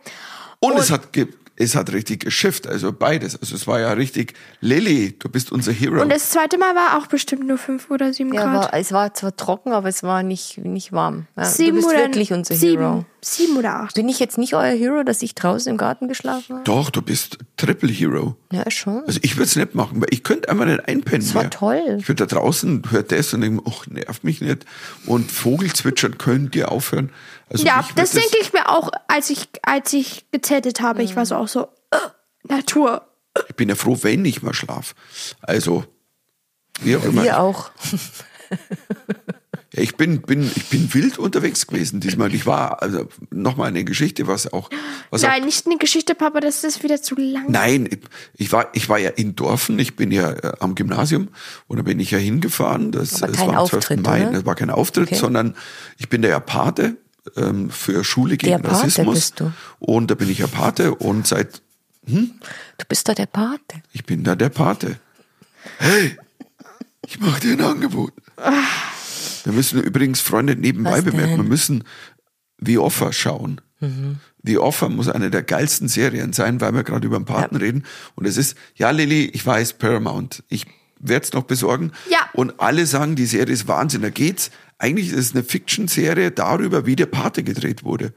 Und, 0.61 0.79
es 0.79 0.91
hat 0.91 1.13
ge 1.13 1.27
es 1.61 1.75
hat 1.75 1.93
richtig 1.93 2.21
geschifft, 2.25 2.67
also 2.67 2.91
beides. 2.91 3.39
Also 3.39 3.55
es 3.55 3.67
war 3.67 3.79
ja 3.81 3.93
richtig, 3.93 4.33
Lilly, 4.61 5.15
du 5.19 5.29
bist 5.29 5.53
unser 5.53 5.73
Hero. 5.73 6.01
Und 6.01 6.09
das 6.11 6.31
zweite 6.31 6.57
Mal 6.57 6.75
war 6.75 6.99
auch 6.99 7.07
bestimmt 7.07 7.47
nur 7.47 7.59
fünf 7.59 7.91
oder 7.91 8.15
sieben 8.15 8.33
Ja, 8.33 8.45
Grad. 8.45 8.73
war, 8.73 8.75
es 8.81 8.93
war 8.93 9.13
zwar 9.13 9.37
trocken, 9.37 9.73
aber 9.73 9.89
es 9.89 10.03
war 10.03 10.23
nicht, 10.23 10.57
nicht 10.59 10.93
warm. 10.93 11.27
Ja, 11.37 11.45
sieben 11.45 11.77
du 11.77 11.83
bist 11.83 11.89
oder 11.89 11.99
wirklich 11.99 12.33
unser 12.33 12.55
sieben, 12.55 12.81
Hero. 12.83 13.05
Sieben 13.21 13.59
oder 13.59 13.75
acht. 13.75 13.95
Bin 13.95 14.09
ich 14.09 14.19
jetzt 14.19 14.39
nicht 14.39 14.55
euer 14.55 14.73
Hero, 14.75 15.03
dass 15.03 15.21
ich 15.21 15.35
draußen 15.35 15.71
im 15.71 15.77
Garten 15.77 16.09
geschlafen 16.09 16.55
habe? 16.55 16.65
Doch, 16.65 16.89
du 16.89 17.03
bist 17.03 17.37
Triple 17.59 17.91
Hero. 17.93 18.37
Ja, 18.51 18.71
schon. 18.71 19.03
Also 19.07 19.21
ich 19.23 19.37
würde 19.37 19.45
es 19.45 19.57
nicht 19.57 19.75
machen, 19.75 20.01
weil 20.01 20.09
ich 20.11 20.23
könnte 20.25 20.49
einfach 20.49 20.65
nicht 20.65 20.89
einpennen. 20.89 21.21
Das 21.21 21.35
war 21.35 21.43
mehr. 21.43 21.51
toll. 21.51 21.97
Ich 21.99 22.09
würde 22.09 22.27
da 22.27 22.37
draußen, 22.37 22.85
hört 22.91 23.13
das 23.13 23.35
und 23.35 23.43
denke, 23.43 23.63
ach, 23.69 23.87
nervt 23.87 24.25
mich 24.25 24.41
nicht. 24.41 24.65
Und 25.05 25.31
Vogelzwitschern 25.31 26.17
könnt 26.17 26.57
ihr 26.57 26.73
aufhören. 26.73 27.11
Also 27.51 27.65
Ja, 27.67 27.85
das 27.97 28.13
denke 28.13 28.39
ich 28.41 28.53
mir 28.53 28.69
auch, 28.69 28.91
als 29.09 29.29
ich, 29.31 29.49
als 29.63 29.93
ich 29.93 30.25
gezeltet 30.31 30.81
habe. 30.81 31.03
Ich 31.03 31.17
war 31.17 31.25
Mhm. 31.25 31.27
so 31.27 31.35
auch 31.37 31.49
so, 31.49 31.63
äh, 31.91 31.97
Natur. 32.45 33.03
Ich 33.49 33.55
bin 33.57 33.69
ja 33.69 33.75
froh, 33.75 33.99
wenn 34.03 34.25
ich 34.25 34.43
mal 34.43 34.55
schlaf. 34.55 34.95
Also, 35.43 35.85
wie 36.81 36.97
auch 36.97 37.05
immer. 37.05 37.23
Wir 37.25 37.41
auch. 37.41 37.71
Ja, 39.73 39.83
ich 39.85 39.97
bin, 39.97 40.21
bin, 40.23 40.51
ich 40.57 40.69
bin 40.69 40.93
wild 40.95 41.17
unterwegs 41.19 41.69
gewesen 41.69 42.01
diesmal. 42.01 42.35
Ich 42.35 42.45
war, 42.45 42.83
also 42.83 43.07
nochmal 43.31 43.69
eine 43.69 43.85
Geschichte, 43.85 44.27
was 44.27 44.53
auch, 44.53 44.69
was 45.11 45.23
Nein, 45.23 45.43
auch, 45.43 45.47
nicht 45.47 45.65
eine 45.67 45.77
Geschichte, 45.79 46.17
Papa, 46.17 46.41
das 46.41 46.65
ist 46.65 46.83
wieder 46.83 47.01
zu 47.01 47.15
lang. 47.15 47.45
nein, 47.49 47.89
ich- 48.37 48.51
war, 48.51 48.69
ich 48.73 48.89
war 48.89 48.99
ja 48.99 49.11
in 49.11 49.37
Dorfen, 49.37 49.79
ich 49.79 49.95
bin 49.95 50.11
ja 50.11 50.31
äh, 50.33 50.53
am 50.59 50.75
Gymnasium 50.75 51.29
und 51.69 51.77
da 51.77 51.85
bin 51.85 52.01
ich 52.01 52.11
ja 52.11 52.19
hingefahren. 52.19 52.91
Das, 52.91 53.23
Aber 53.23 53.31
kein 53.33 53.47
war 53.47 53.59
am 53.59 53.67
12. 53.67 53.75
Auftritt, 53.85 54.03
Mai, 54.03 54.23
oder? 54.23 54.33
das 54.33 54.47
war 54.47 54.55
kein 54.57 54.71
Auftritt, 54.71 55.07
Okay. 55.07 55.15
sondern 55.15 55.55
ich 55.99 56.09
bin 56.09 56.23
der 56.23 56.33
ja 56.33 56.41
Pate 56.41 56.97
ähm, 57.37 57.71
für 57.71 58.05
Schule 58.05 58.37
gegen 58.37 58.53
Der 58.53 58.59
Pate 58.59 58.83
Rassismus. 58.85 59.15
bist 59.15 59.41
du. 59.41 59.53
Und 59.79 60.11
da 60.11 60.15
bin 60.15 60.29
ich 60.31 60.39
ja 60.39 60.47
Pate 60.47 60.95
und 60.95 61.27
seit, 61.27 61.63
Du 62.07 62.85
bist 62.89 63.09
doch 63.09 63.15
der 63.15 63.27
Pate. 63.27 63.83
ich 63.93 64.05
bin 64.05 64.25
da 64.25 64.35
der 64.35 64.49
Pate. 64.49 64.99
Hey, 65.79 66.17
ich 67.07 67.21
mache 67.21 67.41
dir 67.41 67.53
ein 67.53 67.61
Angebot. 67.61 68.13
Wir 69.45 69.53
müssen 69.53 69.83
übrigens, 69.83 70.21
Freunde, 70.21 70.57
nebenbei 70.57 70.99
Was 70.99 71.05
bemerken, 71.05 71.31
denn? 71.33 71.43
wir 71.43 71.49
müssen 71.49 71.85
The 72.59 72.79
Offer 72.79 73.13
schauen. 73.13 73.61
Mhm. 73.81 74.19
The 74.43 74.59
Offer 74.59 74.89
muss 74.89 75.09
eine 75.09 75.31
der 75.31 75.43
geilsten 75.43 75.89
Serien 75.89 76.33
sein, 76.33 76.61
weil 76.61 76.73
wir 76.75 76.83
gerade 76.85 77.07
über 77.07 77.19
den 77.19 77.27
Paten 77.27 77.57
reden. 77.57 77.85
Und 78.17 78.27
es 78.27 78.37
ist, 78.37 78.57
ja 78.75 78.91
Lilly, 78.91 79.27
ich 79.27 79.45
weiß, 79.45 79.75
Paramount. 79.75 80.43
Ich 80.49 80.67
werde 80.99 81.25
es 81.25 81.33
noch 81.33 81.45
besorgen. 81.45 81.93
Ja. 82.11 82.19
Und 82.33 82.61
alle 82.61 82.87
sagen, 82.87 83.17
die 83.17 83.27
Serie 83.27 83.53
ist 83.55 83.69
Wahnsinn. 83.69 84.03
Da 84.03 84.11
geht's. 84.11 84.51
Eigentlich 84.81 85.11
ist 85.11 85.19
es 85.19 85.35
eine 85.35 85.45
Fiction-Serie 85.45 86.31
darüber, 86.31 86.87
wie 86.87 86.97
der 86.97 87.05
Pate 87.05 87.43
gedreht 87.43 87.85
wurde. 87.85 88.15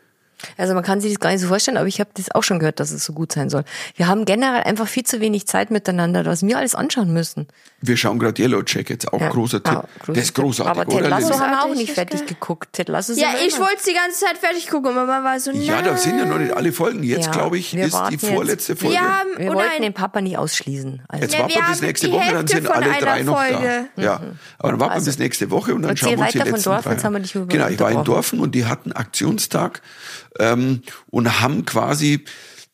Also 0.58 0.73
man 0.73 0.84
kann 0.84 1.01
sich 1.01 1.12
das 1.13 1.19
gar 1.19 1.32
nicht 1.32 1.41
so 1.41 1.47
vorstellen, 1.47 1.77
aber 1.77 1.88
ich 1.88 1.99
habe 1.99 2.10
das 2.15 2.32
auch 2.34 2.43
schon 2.43 2.60
gehört, 2.60 2.79
dass 2.79 2.91
es 2.91 3.03
so 3.06 3.13
gut 3.13 3.32
sein 3.32 3.49
soll. 3.49 3.63
Wir 3.95 4.08
haben 4.08 4.25
generell 4.25 4.63
einfach 4.63 4.88
viel 4.88 5.03
zu 5.03 5.19
wenig 5.19 5.47
Zeit 5.47 5.71
miteinander, 5.71 6.25
was 6.25 6.43
wir 6.45 6.58
alles 6.58 6.75
anschauen 6.75 7.12
müssen. 7.13 7.47
Wir 7.82 7.97
schauen 7.97 8.19
gerade 8.19 8.41
Yellow 8.41 8.63
Jackets, 8.65 9.08
auch 9.08 9.19
Ja. 9.19 9.29
großer 9.29 9.62
Tipp. 9.63 9.73
Ah, 9.73 9.86
großer 9.99 10.13
der 10.13 10.23
ist 10.23 10.34
großartig, 10.36 10.71
Aber 10.71 10.86
Ted 10.89 10.99
oder? 11.01 11.10
Lasso 11.10 11.27
Lilly? 11.29 11.39
haben 11.39 11.51
wir 11.51 11.63
auch 11.63 11.75
nicht 11.75 11.91
fertig 11.93 12.25
geguckt. 12.25 12.69
Ted 12.73 12.88
Lasso 12.89 13.13
Ja, 13.13 13.29
ich 13.45 13.58
wollte 13.60 13.75
es 13.77 13.84
die 13.84 13.93
ganze 13.93 14.19
Zeit 14.25 14.38
fertig 14.38 14.69
gucken, 14.69 14.91
aber 14.91 15.06
Mama 15.06 15.23
war 15.23 15.39
so, 15.39 15.51
Ja, 15.51 15.75
nein. 15.75 15.86
da 15.86 15.97
sind 15.97 16.17
ja 16.17 16.25
noch 16.25 16.38
nicht 16.39 16.51
alle 16.53 16.71
Folgen. 16.71 17.03
Jetzt, 17.03 17.25
Ja, 17.25 17.32
glaube 17.32 17.58
ich, 17.58 17.73
ist 17.75 17.93
die 18.10 18.13
jetzt. 18.13 18.25
vorletzte 18.25 18.75
Folge. 18.75 18.95
Wir 18.95 19.01
haben, 19.01 19.29
Wir 19.38 19.49
oder 19.51 19.60
wollten 19.60 19.82
den 19.82 19.93
Papa 19.93 20.21
nicht 20.21 20.38
ausschließen. 20.38 21.01
Also. 21.08 21.23
Jetzt 21.23 21.34
Ja, 21.34 21.39
warten 21.41 21.53
wir 21.56 21.62
bis 21.69 21.82
nächste 21.82 22.12
Woche, 22.12 22.32
dann 22.34 22.47
sind 22.47 22.67
alle 22.71 22.86
drei 22.99 23.23
noch 23.23 23.38
Folge. 23.38 23.86
da. 23.95 24.01
Ja, 24.01 24.13
aber 24.60 24.71
dann 24.71 24.79
warten 24.79 24.79
wir 24.79 24.91
Also, 24.91 25.06
bis 25.08 25.19
nächste 25.19 25.51
Woche 25.51 25.75
und 25.75 25.82
dann 25.82 25.97
schauen 25.97 26.12
wir 26.17 26.19
uns 26.19 26.32
die 26.32 26.38
letzten 26.38 26.63
Dorfen, 26.63 26.84
drei 26.84 26.91
jetzt 26.93 27.06
an. 27.36 27.47
Genau, 27.49 27.67
ich 27.67 27.79
war 27.79 27.91
in. 27.91 28.03
Dorfen 28.03 28.39
und 28.39 28.56
die 28.56 28.65
hatten 28.65 28.91
Aktionstag 28.91 29.82
ähm, 30.39 30.82
und 31.10 31.41
haben 31.41 31.65
quasi, 31.65 32.24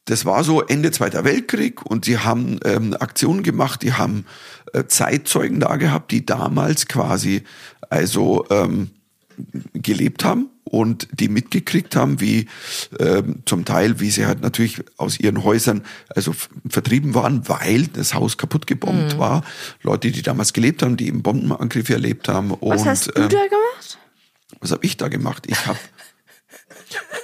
das 0.05 0.25
war 0.25 0.43
so 0.43 0.61
Ende 0.61 0.91
Zweiter 0.91 1.23
Weltkrieg 1.23 1.85
und 1.85 2.05
sie 2.05 2.17
haben 2.17 2.59
ähm, 2.65 2.95
Aktionen 2.99 3.43
gemacht, 3.43 3.81
die 3.83 3.93
haben 3.93 4.25
äh, 4.73 4.85
Zeitzeugen 4.85 5.59
da 5.59 5.75
gehabt, 5.75 6.11
die 6.11 6.25
damals 6.25 6.87
quasi 6.87 7.43
also 7.89 8.45
ähm, 8.49 8.89
gelebt 9.73 10.23
haben 10.23 10.49
und 10.63 11.07
die 11.11 11.29
mitgekriegt 11.29 11.95
haben, 11.95 12.19
wie 12.19 12.47
ähm, 12.99 13.41
zum 13.45 13.65
Teil, 13.65 13.99
wie 13.99 14.11
sie 14.11 14.25
halt 14.27 14.41
natürlich 14.41 14.81
aus 14.97 15.19
ihren 15.19 15.43
Häusern 15.43 15.83
also 16.09 16.35
vertrieben 16.67 17.15
waren, 17.15 17.47
weil 17.49 17.87
das 17.87 18.13
Haus 18.13 18.37
kaputt 18.37 18.67
gebombt 18.67 19.15
Mhm. 19.15 19.19
war. 19.19 19.43
Leute, 19.81 20.11
die 20.11 20.21
damals 20.21 20.53
gelebt 20.53 20.83
haben, 20.83 20.97
die 20.97 21.07
eben 21.07 21.23
Bombenangriffe 21.23 21.93
erlebt 21.93 22.27
haben. 22.27 22.51
was 22.51 22.81
und 22.81 22.85
hast 22.87 23.07
du 23.07 23.11
ähm, 23.15 23.29
da 23.29 23.37
gemacht? 23.47 23.97
was 24.59 24.71
habe 24.71 24.85
ich 24.85 24.97
da 24.97 25.07
gemacht? 25.07 25.45
Ich 25.47 25.65
habe 25.65 25.79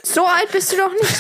So 0.04 0.25
alt 0.25 0.51
bist 0.51 0.71
du 0.71 0.78
doch 0.78 0.91
nicht. 0.93 1.15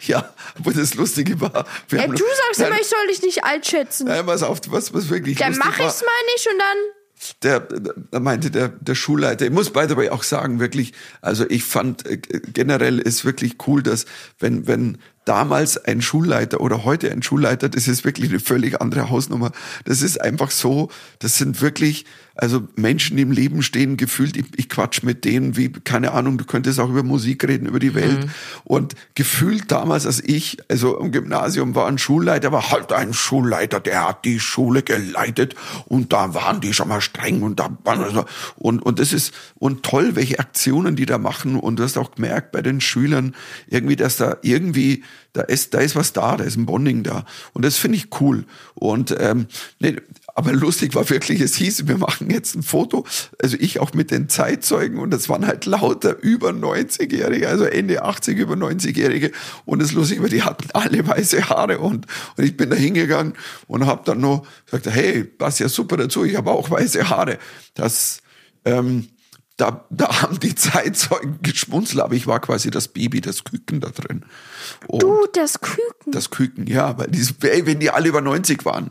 ja, 0.08 0.32
wo 0.58 0.70
das 0.70 0.94
Lustige 0.94 1.40
war. 1.40 1.66
Ja, 1.90 2.06
du 2.06 2.16
sagst 2.16 2.58
Nein, 2.60 2.68
immer, 2.68 2.80
ich 2.80 2.86
soll 2.86 3.06
dich 3.08 3.22
nicht 3.22 3.44
alt 3.44 3.66
schätzen. 3.66 4.06
Nein, 4.06 4.26
pass 4.26 4.42
auf, 4.42 4.60
was, 4.68 4.92
was 4.94 5.08
wirklich 5.08 5.38
Dann 5.38 5.56
mach 5.58 5.78
war. 5.78 5.86
ich's 5.86 6.02
mal 6.02 6.08
nicht 6.34 6.46
und 6.46 6.58
dann. 6.58 6.76
der, 7.42 7.60
da 8.10 8.20
meinte 8.20 8.50
der, 8.50 8.68
der 8.68 8.94
Schulleiter, 8.94 9.44
ich 9.44 9.50
muss 9.52 9.70
by 9.70 9.86
the 9.88 9.96
way 9.96 10.08
auch 10.10 10.22
sagen, 10.22 10.60
wirklich, 10.60 10.92
also 11.20 11.44
ich 11.48 11.64
fand 11.64 12.06
äh, 12.06 12.16
generell 12.18 12.98
ist 12.98 13.24
wirklich 13.24 13.56
cool, 13.66 13.82
dass 13.82 14.06
wenn, 14.38 14.66
wenn 14.66 14.98
damals 15.24 15.76
ein 15.76 16.02
Schulleiter 16.02 16.60
oder 16.60 16.84
heute 16.84 17.10
ein 17.10 17.22
Schulleiter, 17.22 17.68
das 17.68 17.88
ist 17.88 18.04
wirklich 18.04 18.30
eine 18.30 18.40
völlig 18.40 18.80
andere 18.80 19.10
Hausnummer. 19.10 19.52
Das 19.84 20.02
ist 20.02 20.20
einfach 20.20 20.50
so, 20.50 20.90
das 21.18 21.36
sind 21.36 21.60
wirklich, 21.60 22.04
also 22.40 22.66
Menschen, 22.76 23.18
im 23.18 23.32
Leben 23.32 23.62
stehen, 23.62 23.96
gefühlt, 23.96 24.36
ich, 24.36 24.46
ich 24.56 24.68
quatsch 24.68 25.02
mit 25.02 25.24
denen, 25.24 25.56
wie, 25.56 25.68
keine 25.70 26.12
Ahnung, 26.12 26.38
du 26.38 26.44
könntest 26.44 26.80
auch 26.80 26.88
über 26.88 27.02
Musik 27.02 27.46
reden, 27.46 27.66
über 27.66 27.78
die 27.78 27.94
Welt. 27.94 28.28
Und 28.64 28.94
gefühlt 29.14 29.70
damals, 29.70 30.06
als 30.06 30.22
ich, 30.24 30.58
also 30.68 30.98
im 30.98 31.12
Gymnasium 31.12 31.74
war 31.74 31.86
ein 31.86 31.98
Schulleiter, 31.98 32.50
war 32.52 32.70
halt 32.70 32.92
ein 32.92 33.12
Schulleiter, 33.12 33.80
der 33.80 34.08
hat 34.08 34.24
die 34.24 34.40
Schule 34.40 34.82
geleitet 34.82 35.54
und 35.86 36.12
da 36.12 36.34
waren 36.34 36.60
die 36.60 36.72
schon 36.72 36.88
mal 36.88 37.00
streng 37.00 37.42
und 37.42 37.60
da 37.60 37.76
waren 37.84 38.24
und, 38.56 38.82
und 38.82 38.98
das 38.98 39.12
ist, 39.12 39.34
und 39.58 39.82
toll, 39.82 40.16
welche 40.16 40.38
Aktionen 40.38 40.96
die 40.96 41.06
da 41.06 41.18
machen 41.18 41.56
und 41.56 41.78
du 41.78 41.82
hast 41.82 41.98
auch 41.98 42.12
gemerkt 42.14 42.52
bei 42.52 42.62
den 42.62 42.80
Schülern 42.80 43.34
irgendwie, 43.68 43.96
dass 43.96 44.16
da 44.16 44.38
irgendwie, 44.42 45.04
da 45.32 45.42
ist, 45.42 45.74
da 45.74 45.78
ist 45.78 45.96
was 45.96 46.12
da, 46.12 46.36
da 46.36 46.44
ist 46.44 46.56
ein 46.56 46.66
Bonding 46.66 47.02
da. 47.02 47.24
Und 47.52 47.64
das 47.64 47.76
finde 47.76 47.98
ich 47.98 48.08
cool. 48.20 48.44
Und 48.74 49.14
ähm, 49.18 49.46
nee, 49.78 49.96
aber 50.34 50.52
lustig 50.52 50.94
war 50.94 51.08
wirklich, 51.10 51.40
es 51.40 51.54
hieß, 51.56 51.86
wir 51.86 51.98
machen 51.98 52.30
jetzt 52.30 52.54
ein 52.54 52.62
Foto, 52.62 53.06
also 53.42 53.56
ich 53.58 53.80
auch 53.80 53.94
mit 53.94 54.10
den 54.10 54.28
Zeitzeugen 54.28 54.98
und 54.98 55.10
das 55.10 55.28
waren 55.28 55.46
halt 55.46 55.66
lauter 55.66 56.18
über 56.20 56.50
90-Jährige, 56.50 57.48
also 57.48 57.64
Ende 57.64 58.02
80 58.02 58.38
über 58.38 58.54
90-Jährige 58.54 59.32
und 59.64 59.82
das 59.82 59.92
lustig 59.92 60.20
war, 60.20 60.28
die 60.28 60.42
hatten 60.42 60.68
alle 60.72 61.06
weiße 61.06 61.48
Haare 61.48 61.78
und, 61.78 62.06
und 62.36 62.44
ich 62.44 62.56
bin 62.56 62.70
da 62.70 62.76
hingegangen 62.76 63.34
und 63.66 63.86
habe 63.86 64.02
dann 64.04 64.20
noch 64.20 64.46
gesagt, 64.66 64.86
hey, 64.86 65.24
passt 65.24 65.60
ja 65.60 65.68
super 65.68 65.96
dazu, 65.96 66.24
ich 66.24 66.36
habe 66.36 66.50
auch 66.50 66.70
weiße 66.70 67.08
Haare. 67.08 67.38
Das, 67.74 68.22
ähm, 68.64 69.08
da, 69.60 69.84
da 69.90 70.22
haben 70.22 70.40
die 70.40 70.54
Zeitzeugen 70.54 71.38
geschmunzelt, 71.42 72.00
aber 72.00 72.14
ich 72.14 72.26
war 72.26 72.40
quasi 72.40 72.70
das 72.70 72.88
Baby, 72.88 73.20
das 73.20 73.44
Küken 73.44 73.80
da 73.80 73.90
drin. 73.90 74.24
Und 74.86 75.02
Du, 75.02 75.26
das 75.34 75.60
Küken. 75.60 76.12
das 76.12 76.30
Küken, 76.30 76.66
ja, 76.66 76.96
weil 76.98 77.08
die, 77.08 77.26
ey, 77.46 77.66
wenn 77.66 77.80
die 77.80 77.90
alle 77.90 78.08
über 78.08 78.20
90 78.20 78.64
waren. 78.64 78.90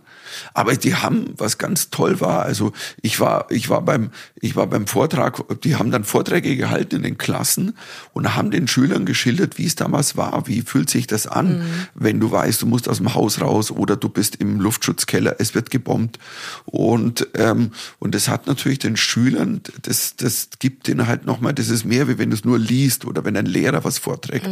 Aber 0.54 0.76
die 0.76 0.96
haben, 0.96 1.34
was 1.38 1.58
ganz 1.58 1.90
toll 1.90 2.22
war, 2.22 2.44
also 2.44 2.72
ich 3.02 3.20
war, 3.20 3.48
ich 3.50 3.70
war 3.70 3.82
beim, 3.82 4.12
ich 4.36 4.56
war 4.56 4.68
beim 4.68 4.86
Vortrag, 4.86 5.44
die 5.64 5.76
haben 5.76 5.90
dann 5.92 6.04
Vorträge 6.04 6.56
gehalten 6.56 6.98
in 6.98 7.04
den 7.04 7.18
Klassen 7.18 7.76
und 8.14 8.36
haben 8.36 8.52
den 8.52 8.68
Schülern 8.68 9.06
geschildert, 9.06 9.58
wie 9.58 9.66
es 9.66 9.76
damals 9.76 10.18
war, 10.18 10.48
wie 10.48 10.62
fühlt 10.62 10.90
sich 10.90 11.08
das 11.08 11.26
an, 11.26 11.64
wenn 11.96 12.20
du 12.20 12.32
weißt, 12.32 12.62
du 12.62 12.68
musst 12.68 12.88
aus 12.88 12.98
dem 12.98 13.16
Haus 13.16 13.42
raus 13.42 13.72
oder 13.72 13.96
du 13.96 14.10
bist 14.10 14.36
im 14.36 14.60
Luftschutzkeller, 14.60 15.38
es 15.40 15.56
wird 15.56 15.72
gebombt. 15.72 16.20
Und, 16.66 17.28
ähm, 17.34 17.72
und 17.98 18.14
das 18.14 18.28
hat 18.28 18.46
natürlich 18.48 18.80
den 18.80 18.98
Schülern, 18.98 19.62
das, 19.82 20.16
das 20.16 20.50
gibt 20.60 20.88
denen 20.88 21.08
halt 21.08 21.26
nochmal, 21.26 21.54
das 21.54 21.70
ist 21.70 21.86
mehr, 21.86 22.08
wie 22.08 22.18
wenn 22.18 22.30
du 22.30 22.36
es 22.36 22.46
nur 22.46 22.60
liest 22.60 23.06
oder 23.06 23.26
wenn 23.26 23.38
ein 23.38 23.46
Lehrer 23.46 23.84
was 23.84 23.98
vorträgt. 23.98 24.48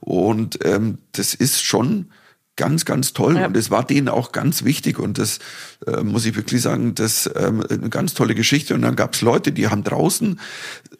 Und 0.00 0.58
ähm, 0.64 0.98
das 1.12 1.34
ist 1.34 1.62
schon 1.62 2.10
ganz, 2.56 2.84
ganz 2.84 3.12
toll. 3.12 3.36
Ja. 3.36 3.46
Und 3.46 3.56
es 3.56 3.70
war 3.70 3.84
denen 3.84 4.08
auch 4.08 4.32
ganz 4.32 4.64
wichtig. 4.64 4.98
Und 4.98 5.18
das 5.18 5.38
äh, 5.86 6.02
muss 6.02 6.24
ich 6.24 6.36
wirklich 6.36 6.62
sagen, 6.62 6.94
das 6.94 7.30
ähm, 7.36 7.64
eine 7.68 7.90
ganz 7.90 8.14
tolle 8.14 8.34
Geschichte. 8.34 8.74
Und 8.74 8.82
dann 8.82 8.96
gab 8.96 9.14
es 9.14 9.22
Leute, 9.22 9.52
die 9.52 9.68
haben 9.68 9.84
draußen 9.84 10.40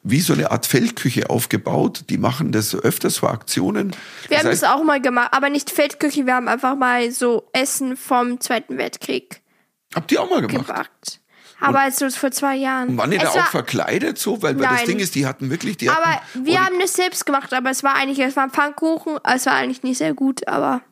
wie 0.02 0.20
so 0.20 0.32
eine 0.32 0.50
Art 0.50 0.66
Feldküche 0.66 1.30
aufgebaut. 1.30 2.04
Die 2.10 2.18
machen 2.18 2.52
das 2.52 2.74
öfters 2.74 3.18
für 3.18 3.30
Aktionen. 3.30 3.94
Wir 4.28 4.38
haben 4.38 4.48
heißt, 4.48 4.62
das 4.62 4.70
auch 4.70 4.84
mal 4.84 5.00
gemacht, 5.00 5.28
aber 5.32 5.48
nicht 5.48 5.70
Feldküche, 5.70 6.26
wir 6.26 6.34
haben 6.34 6.48
einfach 6.48 6.76
mal 6.76 7.10
so 7.10 7.48
Essen 7.52 7.96
vom 7.96 8.40
Zweiten 8.40 8.76
Weltkrieg 8.78 9.40
habt 9.96 10.12
ihr 10.12 10.22
auch 10.22 10.30
mal 10.30 10.46
gemacht? 10.46 10.66
gebackt. 10.68 11.20
Aber 11.60 11.80
also 11.80 12.08
vor 12.10 12.30
zwei 12.30 12.56
Jahren. 12.56 12.96
Waren 12.96 13.10
die 13.10 13.18
da 13.18 13.24
Es 13.24 13.36
auch 13.36 13.46
verkleidet 13.46 14.18
so? 14.18 14.42
Weil, 14.42 14.58
weil 14.58 14.68
das. 14.68 14.84
Ding 14.84 14.98
ist, 14.98 15.14
die 15.14 15.26
hatten 15.26 15.50
wirklich, 15.50 15.76
die 15.76 15.88
Aber 15.88 16.04
hatten, 16.04 16.44
wir 16.44 16.64
haben 16.64 16.78
das 16.80 16.92
selbst 16.92 17.24
gemacht, 17.24 17.52
aber 17.54 17.70
es 17.70 17.82
war 17.82 17.94
eigentlich, 17.94 18.18
es 18.18 18.36
war 18.36 18.44
ein 18.44 18.50
Pfannkuchen, 18.50 19.18
es 19.24 19.46
war 19.46 19.54
eigentlich 19.54 19.82
nicht 19.82 19.98
sehr 19.98 20.14
gut, 20.14 20.46
aber 20.48 20.82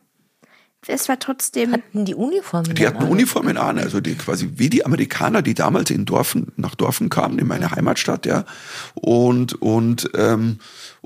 es 0.87 1.09
war 1.09 1.19
trotzdem. 1.19 1.71
Hatten 1.71 2.05
die 2.05 2.15
Uniformen? 2.15 2.75
Die 2.75 2.85
hatten 2.85 2.97
alle? 2.97 3.09
Uniformen 3.09 3.57
an, 3.57 3.79
also 3.79 4.01
die 4.01 4.15
quasi 4.15 4.51
wie 4.55 4.69
die 4.69 4.85
Amerikaner, 4.85 5.41
die 5.41 5.53
damals 5.53 5.89
in 5.89 6.05
Dorfen, 6.05 6.51
nach 6.57 6.75
Dorfen 6.75 7.09
kamen, 7.09 7.39
in 7.39 7.47
meine 7.47 7.71
Heimatstadt, 7.71 8.25
ja. 8.25 8.45
Und, 8.93 9.53
und, 9.61 10.09
ähm, 10.15 10.59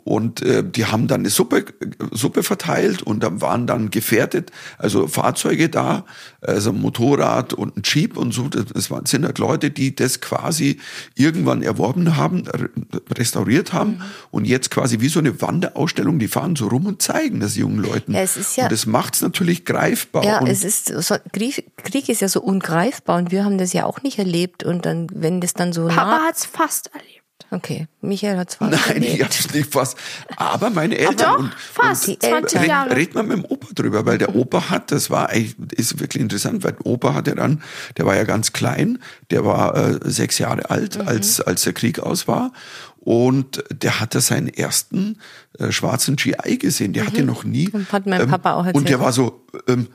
und 0.10 0.42
äh, 0.42 0.64
die 0.64 0.86
haben 0.88 1.08
dann 1.08 1.22
eine 1.22 1.30
Suppe, 1.30 1.66
Suppe 2.12 2.42
verteilt 2.42 3.04
und 3.04 3.22
dann 3.22 3.42
waren 3.42 3.68
dann 3.68 3.92
gefährdet, 3.92 4.52
also 4.80 5.08
Fahrzeuge 5.08 5.70
da, 5.70 6.04
also 6.42 6.72
ein 6.72 6.82
Motorrad 6.82 7.54
und 7.54 7.78
ein 7.78 7.84
Jeep 7.86 8.18
und 8.18 8.34
so. 8.34 8.48
Das 8.50 8.90
waren, 8.90 9.06
sind 9.06 9.24
halt 9.24 9.38
Leute, 9.38 9.70
die 9.70 9.96
das 9.96 10.20
quasi 10.20 10.80
irgendwann 11.16 11.62
erworben 11.62 12.16
haben, 12.18 12.48
re- 12.48 12.70
restauriert 13.16 13.72
haben 13.72 13.90
Mhm. 13.92 14.02
und 14.32 14.46
jetzt 14.46 14.72
quasi 14.72 15.00
wie 15.00 15.10
so 15.10 15.20
eine 15.20 15.42
Wanderausstellung, 15.42 16.18
die 16.18 16.28
fahren 16.28 16.56
so 16.56 16.68
rum 16.68 16.88
und 16.88 17.02
zeigen 17.04 17.40
das 17.40 17.56
jungen 17.56 17.78
Leuten. 17.80 18.14
Ja, 18.16 18.22
es 18.22 18.36
ist 18.36 18.58
ja- 18.58 18.64
und 18.64 18.72
das 18.72 18.88
macht's 18.88 19.22
natürlich 19.22 19.64
greifbar. 19.64 20.24
Ja, 20.24 20.40
und 20.40 20.48
es 20.48 20.64
ist 20.64 20.88
so, 21.04 21.16
Krieg, 21.32 21.66
Krieg 21.78 22.10
ist 22.10 22.22
ja 22.22 22.28
so 22.30 22.42
ungreifbar 22.42 23.18
und 23.20 23.32
wir 23.32 23.46
haben 23.46 23.58
das 23.60 23.74
ja 23.74 23.86
auch 23.86 24.02
nicht 24.02 24.18
erlebt 24.18 24.64
und 24.64 24.86
dann, 24.88 25.06
wenn 25.14 25.40
das 25.40 25.54
dann 25.54 25.72
so 25.72 25.88
Papa 25.88 26.06
nah, 26.06 26.22
hat's 26.28 26.46
fast 26.46 26.88
erlebt. 26.94 27.19
Okay, 27.52 27.88
Michael 28.02 28.38
hat 28.38 28.52
zwar 28.52 28.70
Nein, 28.88 29.02
ich 29.04 29.24
hab's 29.24 29.52
nicht 29.54 29.74
fast. 29.74 29.98
Aber 30.36 30.70
meine 30.70 30.98
Eltern 30.98 31.18
Doch, 31.18 31.40
und, 31.40 31.54
fast. 31.54 32.08
und 32.08 32.22
20 32.22 32.60
red, 32.62 32.68
Jahre. 32.68 32.96
red 32.96 33.16
mal 33.16 33.24
mit 33.24 33.38
dem 33.38 33.46
Opa 33.46 33.68
drüber, 33.74 34.06
weil 34.06 34.18
der 34.18 34.36
Opa 34.36 34.70
hat, 34.70 34.92
das 34.92 35.10
war 35.10 35.34
ist 35.34 36.00
wirklich 36.00 36.22
interessant, 36.22 36.64
weil 36.64 36.76
Opa 36.84 37.14
hatte 37.14 37.36
dann, 37.36 37.62
der 37.98 38.06
war 38.06 38.16
ja 38.16 38.24
ganz 38.24 38.54
klein, 38.54 39.00
der 39.32 39.46
war 39.46 39.76
äh, 39.76 40.00
sechs 40.04 40.38
Jahre 40.38 40.70
alt, 40.70 41.00
als, 41.00 41.42
als 41.42 41.64
der 41.64 41.74
Krieg 41.74 42.00
aus 42.00 42.28
war. 42.28 42.52
Und 43.00 43.64
der 43.72 44.00
hatte 44.02 44.20
seinen 44.22 44.50
ersten 44.50 45.18
äh, 45.58 45.72
schwarzen 45.72 46.16
GI 46.18 46.58
gesehen. 46.58 46.94
Der 46.94 47.08
hatte 47.08 47.24
noch 47.24 47.44
nie. 47.46 47.72
Hat 47.92 48.06
mein 48.06 48.28
Papa 48.28 48.54
auch 48.54 48.66
Und 48.68 48.90
der 48.90 49.00
erzählt. 49.00 49.00
war 49.00 49.14
so, 49.14 49.46
ähm, 49.68 49.88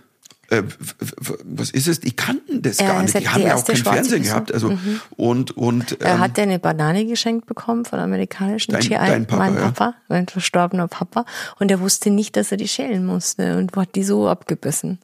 äh, 0.50 0.62
was 1.44 1.70
ist 1.70 1.88
es? 1.88 2.00
Die 2.00 2.12
kannten 2.12 2.62
das 2.62 2.78
Ja, 2.78 2.88
gar 2.88 3.02
nicht. 3.02 3.18
Die 3.18 3.28
haben 3.28 3.42
ja 3.42 3.54
auch 3.54 3.64
kein 3.64 3.76
Fernsehen 3.76 4.22
gehabt. 4.22 4.52
Also 4.52 4.76
und 5.16 5.56
und 5.56 6.00
Er 6.00 6.14
ähm, 6.14 6.18
hat 6.20 6.38
eine 6.38 6.58
Banane 6.58 7.06
geschenkt 7.06 7.46
bekommen 7.46 7.84
von 7.84 7.98
amerikanischen 7.98 8.72
Dein- 8.72 8.80
GI, 8.82 8.90
dein 8.94 9.26
Papa, 9.26 9.42
mein 9.44 9.54
ja. 9.54 9.60
Papa, 9.62 9.94
mein 10.08 10.28
verstorbener 10.28 10.88
Papa. 10.88 11.24
Und 11.58 11.70
er 11.70 11.80
wusste 11.80 12.10
nicht, 12.10 12.36
dass 12.36 12.50
er 12.50 12.56
die 12.56 12.68
schälen 12.68 13.04
musste 13.06 13.56
und 13.58 13.74
hat 13.76 13.94
die 13.94 14.04
so 14.04 14.28
abgebissen. 14.28 14.98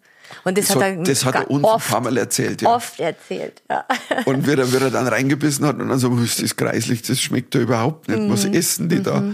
Und 0.44 0.57
das, 0.57 0.68
so, 0.68 0.76
hat 0.76 0.83
er, 0.83 1.03
das 1.03 1.24
hat 1.24 1.35
er 1.35 1.50
uns 1.50 1.64
oft, 1.64 1.88
ein 1.88 1.92
paar 1.92 2.00
Mal 2.03 2.16
erzählt. 2.16 2.62
Ja. 2.62 2.74
oft 2.76 3.00
erzählt. 3.00 3.62
Ja. 3.68 3.85
Und 4.26 4.46
wie 4.46 4.53
er, 4.53 4.72
wie 4.72 4.76
er 4.76 4.90
dann 4.90 5.09
reingebissen 5.09 5.66
hat 5.66 5.81
und 5.81 5.88
dann 5.88 5.98
so, 5.98 6.09
das 6.16 6.38
ist 6.38 6.57
kreislich, 6.57 7.03
das 7.03 7.20
schmeckt 7.20 7.53
ja 7.57 7.61
überhaupt 7.62 8.09
nicht. 8.09 8.31
Was 8.31 8.44
essen 8.44 8.88
die 8.88 9.03
da? 9.03 9.24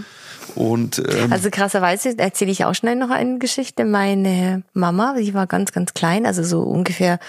Und 0.57 0.99
ähm, 0.99 1.31
Also 1.31 1.49
krasserweise 1.51 2.17
erzähle 2.17 2.51
ich 2.51 2.65
auch 2.65 2.73
schnell 2.73 2.95
noch 2.95 3.11
eine 3.11 3.37
Geschichte. 3.37 3.85
Meine 3.85 4.63
Mama, 4.73 5.15
die 5.17 5.33
war 5.33 5.45
ganz, 5.45 5.71
ganz 5.71 5.93
klein, 5.93 6.25
also 6.25 6.43
so 6.43 6.61
ungefähr 6.61 7.19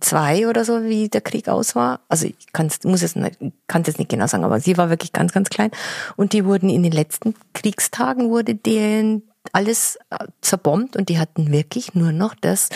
zwei 0.00 0.48
oder 0.48 0.64
so, 0.64 0.82
wie 0.82 1.08
der 1.08 1.20
Krieg 1.20 1.48
aus 1.48 1.76
war. 1.76 2.00
Also 2.08 2.26
ich 2.26 2.52
kann's, 2.52 2.82
muss 2.84 3.02
es 3.02 3.14
es 3.14 3.98
nicht 3.98 4.08
genau 4.08 4.26
sagen, 4.26 4.44
aber 4.44 4.58
sie 4.58 4.76
war 4.76 4.90
wirklich 4.90 5.12
ganz, 5.12 5.32
ganz 5.32 5.48
klein. 5.48 5.70
Und 6.16 6.32
die 6.32 6.44
wurden 6.44 6.68
in 6.68 6.82
den 6.82 6.92
letzten 6.92 7.34
Kriegstagen 7.54 8.30
wurde 8.30 8.54
denen 8.54 9.22
alles 9.52 9.96
äh, 10.10 10.26
zerbombt 10.40 10.96
und 10.96 11.08
die 11.08 11.18
hatten 11.20 11.52
wirklich 11.52 11.94
nur 11.94 12.10
noch 12.10 12.34
das, 12.34 12.68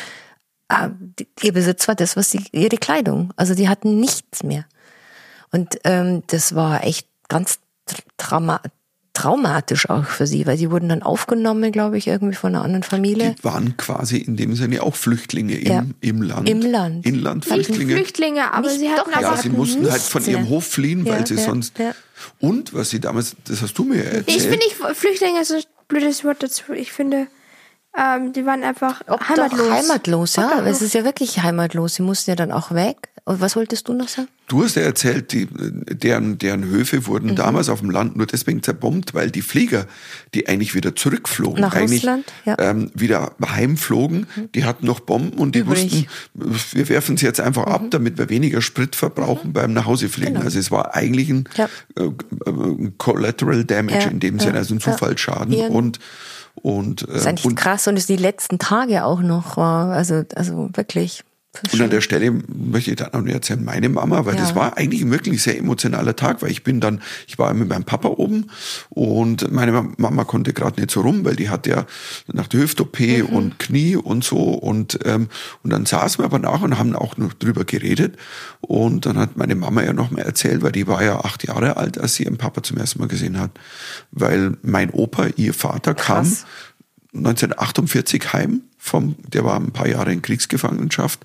äh, 0.69 0.89
ihr 1.43 1.53
Besitz 1.53 1.89
war 1.89 1.97
das, 1.97 2.17
was 2.17 2.31
sie, 2.31 2.45
ihre 2.53 2.77
Kleidung. 2.77 3.33
Also 3.37 3.55
die 3.55 3.69
hatten 3.69 3.99
nichts 3.99 4.45
mehr. 4.45 4.67
Und 5.51 5.81
ähm, 5.83 6.23
das 6.29 6.55
war 6.55 6.85
echt 6.85 7.09
ganz 7.29 7.59
trauma 8.19 8.61
traumatisch 9.13 9.91
auch 9.91 10.05
für 10.05 10.27
sie, 10.27 10.47
weil 10.47 10.57
sie 10.57 10.71
wurden 10.71 10.89
dann 10.89 11.03
aufgenommen, 11.03 11.73
glaube 11.73 11.99
ich, 11.99 12.07
irgendwie 12.07 12.35
von 12.35 12.55
einer 12.55 12.65
anderen 12.65 12.83
Familie. 12.85 13.35
die 13.39 13.45
waren 13.45 13.77
quasi 13.77 14.19
in 14.19 14.37
dem 14.37 14.55
Sinne 14.55 14.83
auch 14.83 14.95
Flüchtlinge 14.95 15.57
im, 15.59 15.67
Ja. 15.73 15.85
im 16.01 16.23
Land. 16.23 16.49
Im 16.49 16.61
Land. 16.63 17.05
Inlandflüchtlinge. 17.07 17.95
Flüchtlinge, 17.97 18.53
aber 18.53 18.69
Nicht- 18.69 18.81
sie 18.81 18.91
hatten 18.91 19.11
doch, 19.13 19.21
Ja, 19.21 19.37
sie 19.37 19.49
mussten 19.51 19.91
halt 19.91 20.01
von 20.01 20.25
ihrem. 20.25 20.49
Hof 20.49 20.65
fliehen, 20.67 21.05
weil 21.07 21.21
Ja, 21.21 21.27
sie 21.27 21.35
ja, 21.35 21.45
sonst. 21.45 21.79
ja. 21.79 21.93
Und 22.39 22.73
was 22.75 22.91
sie 22.91 23.01
damals, 23.01 23.35
das 23.47 23.63
hast 23.63 23.75
du 23.79 23.85
mir 23.85 24.05
erzählt. 24.05 24.29
Ich 24.29 24.43
finde 24.43 24.59
nicht, 24.59 24.77
Flüchtlinge 24.97 25.41
ist 25.41 25.53
ein 25.53 25.63
blödes 25.89 26.25
Wort 26.25 26.43
dazu. 26.43 26.73
Ich 26.73 26.93
finde, 26.93 27.27
ähm, 27.99 28.33
die 28.33 28.47
waren 28.47 28.63
einfach 28.63 29.01
heimatlos. 29.09 29.59
Doch, 29.59 29.71
heimatlos, 29.71 30.37
ja. 30.37 30.63
Es 30.67 30.81
ist 30.83 30.95
ja 30.95 31.05
wirklich 31.05 31.43
heimatlos. 31.43 31.97
Sie 31.97 32.03
mussten 32.03 32.31
ja 32.31 32.37
dann 32.37 32.53
auch 32.53 32.71
weg. 32.73 33.09
Was 33.27 33.55
wolltest 33.57 33.87
du 33.89 33.93
noch 33.93 34.09
sagen? 34.09 34.29
Du 34.49 34.65
hast 34.65 34.75
ja 34.75 34.83
erzählt, 34.83 35.33
die, 35.33 35.47
deren, 35.51 36.39
deren 36.39 36.65
Höfe 36.65 36.97
Mhm. 36.97 37.07
wurden 37.07 37.37
damals 37.37 37.69
auf 37.69 37.81
dem 37.81 37.91
Land 37.91 38.17
nur 38.17 38.27
deswegen 38.27 38.63
zerbombt, 38.63 39.15
weil 39.15 39.31
die 39.31 39.43
Flieger, 39.43 39.87
die 40.35 40.49
eigentlich 40.49 40.75
wieder 40.75 40.97
zurückflogen, 40.97 41.61
Nach 41.61 41.75
eigentlich 41.75 42.01
Russland, 42.01 42.25
ja. 42.45 42.55
Mhm. 42.55 42.59
ähm, 42.83 42.91
wieder 42.95 43.33
heimflogen, 43.47 44.27
die 44.55 44.65
hatten 44.65 44.87
noch 44.87 45.01
Bomben 45.01 45.39
und 45.39 45.55
die 45.55 45.61
Übrig. 45.61 46.09
wussten, 46.35 46.77
wir 46.77 46.89
werfen 46.89 47.17
sie 47.17 47.27
jetzt 47.27 47.41
einfach 47.41 47.65
ab, 47.65 47.83
damit 47.91 48.19
wir 48.19 48.29
weniger 48.29 48.61
Sprit 48.63 48.97
verbrauchen 48.97 49.53
beim 49.53 49.73
Nachhausefliegen. 49.73 50.35
Genau. 50.35 50.45
Also 50.47 50.59
es 50.59 50.71
war 50.71 50.95
eigentlich 50.97 51.29
ein, 51.31 51.49
Ja. 51.57 51.69
äh, 51.97 52.05
äh, 52.05 52.91
Collateral 52.99 53.65
Damage 53.65 53.99
Ja, 54.05 54.09
in 54.11 54.19
dem 54.21 54.41
Sinne, 54.41 54.59
also 54.59 54.75
ein. 54.75 54.81
Zufallsschaden. 54.81 55.55
Und, 55.71 55.99
und, 56.57 57.03
Das 57.09 57.17
ist 57.21 57.25
äh, 57.25 57.29
eigentlich 57.29 57.45
und 57.45 57.55
krass 57.55 57.87
und 57.87 57.97
es 57.97 58.07
die 58.07 58.17
letzten 58.17 58.59
Tage 58.59 59.05
auch 59.05 59.21
noch 59.21 59.57
war. 59.57 59.93
Also, 59.93 60.25
also 60.35 60.71
wirklich. 60.75 61.23
Und 61.73 61.81
an 61.81 61.91
der 61.91 62.01
Stelle 62.01 62.31
möchte 62.31 62.91
ich 62.93 62.97
dann 62.97 63.13
auch 63.13 63.23
noch 63.23 63.33
erzählen, 63.33 63.65
meine 63.65 63.89
Mama, 63.89 64.25
weil 64.25 64.35
Ja. 64.37 64.41
das 64.41 64.55
war 64.55 64.77
eigentlich 64.77 65.03
ein 65.03 65.11
wirklich 65.11 65.43
sehr 65.43 65.59
emotionaler 65.59 66.15
Tag, 66.15 66.43
weil 66.43 66.51
ich 66.53 66.63
bin 66.63 66.81
dann, 66.81 67.01
ich 67.27 67.41
war 67.41 67.53
mit 67.55 67.69
meinem 67.69 67.83
Papa 67.83 68.07
oben 68.09 68.47
und 68.89 69.51
meine 69.51 69.73
Mama 69.97 70.23
konnte 70.23 70.53
gerade 70.53 70.81
nicht 70.81 70.93
so 70.93 71.01
rum, 71.01 71.25
weil 71.25 71.35
die 71.35 71.49
hat 71.49 71.67
ja 71.67 71.87
nach 72.33 72.47
der 72.47 72.61
Hüft-OP 72.61 73.01
Mhm. 73.01 73.27
und 73.27 73.59
Knie 73.59 73.97
und 73.97 74.23
so 74.23 74.37
und, 74.39 75.01
ähm, 75.05 75.27
und 75.65 75.71
dann 75.71 75.87
saßen 75.87 76.21
wir 76.23 76.27
aber 76.27 76.39
nach 76.39 76.63
und 76.63 76.79
haben 76.79 76.95
auch 76.95 77.17
noch 77.17 77.33
drüber 77.33 77.65
geredet 77.65 78.17
und 78.61 79.05
dann 79.07 79.19
hat 79.19 79.37
meine 79.37 79.57
Mama 79.57 79.83
ja 79.83 79.93
noch 79.93 80.13
mal 80.13 80.23
erzählt, 80.23 80.63
weil 80.63 80.71
die 80.73 80.87
war 80.87 81.03
ja 81.03 81.19
acht 81.25 81.43
Jahre 81.45 81.77
alt, 81.77 81.99
als 81.99 82.15
sie 82.15 82.25
ihren 82.25 82.39
Papa 82.39 82.63
zum 82.63 82.77
ersten 82.79 83.01
Mal 83.01 83.09
gesehen 83.09 83.41
hat, 83.41 83.51
weil 84.13 84.57
mein 84.63 84.91
Opa, 84.91 85.27
ihr 85.35 85.53
Vater 85.53 85.95
kam 85.95 86.19
Krass. 86.27 86.47
1948 87.13 88.33
heim 88.33 88.63
vom, 88.83 89.15
der 89.29 89.45
war 89.45 89.57
ein 89.57 89.73
paar 89.73 89.87
Jahre 89.87 90.11
in 90.11 90.23
Kriegsgefangenschaft 90.23 91.21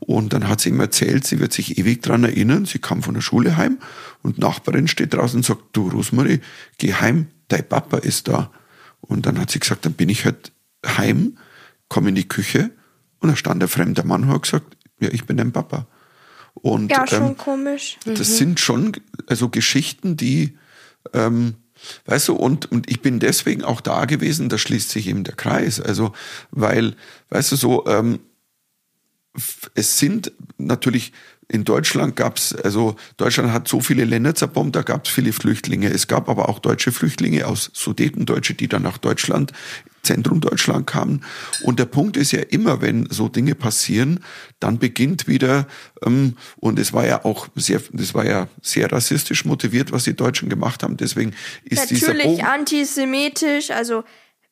und 0.00 0.32
dann 0.32 0.48
hat 0.48 0.62
sie 0.62 0.70
ihm 0.70 0.80
erzählt, 0.80 1.26
sie 1.26 1.38
wird 1.38 1.52
sich 1.52 1.78
ewig 1.78 2.02
dran 2.02 2.24
erinnern, 2.24 2.64
sie 2.64 2.78
kam 2.78 3.02
von 3.02 3.12
der 3.12 3.20
Schule 3.20 3.58
heim 3.58 3.78
und 4.22 4.38
Nachbarin 4.38 4.88
steht 4.88 5.12
draußen 5.12 5.38
und 5.38 5.44
sagt, 5.44 5.62
du 5.74 5.88
Rosmarie, 5.88 6.40
geh 6.78 6.94
heim, 6.94 7.28
dein 7.48 7.68
Papa 7.68 7.98
ist 7.98 8.28
da. 8.28 8.50
Und 9.02 9.26
dann 9.26 9.38
hat 9.38 9.50
sie 9.50 9.60
gesagt, 9.60 9.84
dann 9.84 9.92
bin 9.92 10.08
ich 10.08 10.24
halt 10.24 10.50
heim, 10.84 11.36
komme 11.88 12.08
in 12.08 12.14
die 12.14 12.26
Küche 12.26 12.70
und 13.20 13.28
da 13.28 13.36
stand 13.36 13.62
ein 13.62 13.68
fremder 13.68 14.04
Mann 14.04 14.24
und 14.24 14.30
hat 14.30 14.42
gesagt, 14.42 14.76
ja, 14.98 15.10
ich 15.12 15.26
bin 15.26 15.36
dein 15.36 15.52
Papa. 15.52 15.86
Und 16.54 16.90
Ja, 16.90 17.06
schon 17.06 17.22
ähm, 17.28 17.36
komisch. 17.36 17.98
das 18.06 18.38
sind 18.38 18.60
schon 18.60 18.92
also 19.26 19.50
Geschichten, 19.50 20.16
die, 20.16 20.56
ähm, 21.12 21.56
weißt 22.06 22.28
du, 22.28 22.34
und, 22.34 22.70
und 22.70 22.90
ich 22.90 23.00
bin 23.00 23.20
deswegen 23.20 23.62
auch 23.64 23.80
da 23.80 24.04
gewesen, 24.04 24.48
da 24.48 24.58
schließt 24.58 24.90
sich 24.90 25.06
eben 25.08 25.24
der 25.24 25.34
Kreis. 25.34 25.80
Also, 25.80 26.12
weil, 26.50 26.96
weißt 27.30 27.52
du, 27.52 27.56
so, 27.56 27.86
ähm, 27.86 28.20
es 29.74 29.98
sind 29.98 30.32
natürlich, 30.58 31.12
in 31.48 31.64
Deutschland 31.64 32.16
gab's 32.16 32.54
also 32.54 32.96
Deutschland 33.16 33.52
hat 33.52 33.68
so 33.68 33.80
viele 33.80 34.04
Länder 34.04 34.34
zerbombt, 34.34 34.74
da 34.76 34.82
gab's 34.82 35.10
viele 35.10 35.32
Flüchtlinge. 35.32 35.88
Es 35.90 36.08
gab 36.08 36.28
aber 36.28 36.48
auch 36.48 36.58
deutsche 36.58 36.92
Flüchtlinge 36.92 37.46
aus 37.46 37.70
Sudetendeutsche, 37.74 38.54
die 38.54 38.68
dann 38.68 38.82
nach 38.82 38.98
Deutschland, 38.98 39.52
Zentrum 40.02 40.40
Deutschland 40.40 40.86
kamen. 40.86 41.24
Und 41.62 41.78
der 41.78 41.86
Punkt 41.86 42.16
ist 42.16 42.32
ja 42.32 42.40
immer, 42.40 42.82
wenn 42.82 43.08
so 43.10 43.28
Dinge 43.28 43.54
passieren, 43.54 44.20
dann 44.60 44.78
beginnt 44.78 45.26
wieder, 45.26 45.66
ähm, 46.04 46.36
und 46.56 46.78
es 46.78 46.92
war 46.92 47.06
ja 47.06 47.24
auch 47.24 47.48
sehr, 47.54 47.80
das 47.92 48.14
war 48.14 48.26
ja 48.26 48.48
sehr 48.62 48.90
rassistisch 48.92 49.44
motiviert, 49.44 49.92
was 49.92 50.04
die 50.04 50.14
Deutschen 50.14 50.48
gemacht 50.48 50.82
haben. 50.82 50.96
Deswegen 50.96 51.34
ist 51.64 51.90
dieser 51.90 52.08
Natürlich 52.08 52.38
Bogen, 52.38 52.44
antisemitisch, 52.44 53.70
also 53.70 54.04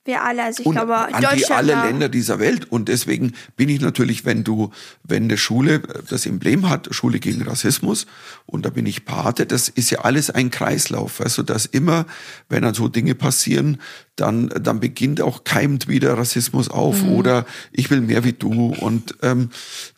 wir 0.05 0.25
alle, 0.25 0.43
also 0.43 0.61
ich 0.62 0.67
und 0.67 0.75
glaube, 0.75 0.97
an 0.97 1.12
die 1.17 1.23
Deutschland 1.23 1.53
alle 1.53 1.75
war- 1.75 1.87
Länder 1.87 2.09
dieser 2.09 2.38
Welt. 2.38 2.71
Und 2.71 2.88
deswegen 2.88 3.33
bin 3.57 3.69
ich 3.69 3.81
natürlich, 3.81 4.25
wenn 4.25 4.43
du, 4.43 4.71
wenn 5.05 5.25
eine 5.25 5.37
Schule 5.37 5.81
das 6.09 6.27
Emblem 6.27 6.69
hat, 6.69 6.88
Schule 6.93 7.21
gegen 7.21 7.43
Rassismus, 7.43 8.07
und 8.47 8.67
da 8.67 8.71
bin 8.71 8.85
ich 8.87 9.05
Pate, 9.05 9.47
das 9.47 9.69
ist 9.69 9.91
ja 9.91 10.01
alles 10.01 10.31
ein 10.31 10.51
Kreislauf. 10.51 11.19
Du, 11.37 11.43
dass 11.43 11.67
immer, 11.67 12.07
wenn 12.49 12.62
dann 12.62 12.75
so 12.75 12.88
Dinge 12.88 13.15
passieren, 13.15 13.81
dann, 14.17 14.49
dann 14.49 14.81
beginnt 14.81 15.21
auch 15.21 15.45
keimt 15.45 15.87
wieder 15.88 16.19
Rassismus 16.19 16.69
auf 16.69 17.05
oder 17.05 17.47
ich 17.71 17.91
will 17.91 18.01
mehr 18.01 18.25
wie 18.25 18.33
du. 18.33 18.75
Und 18.81 19.15
ähm, 19.23 19.51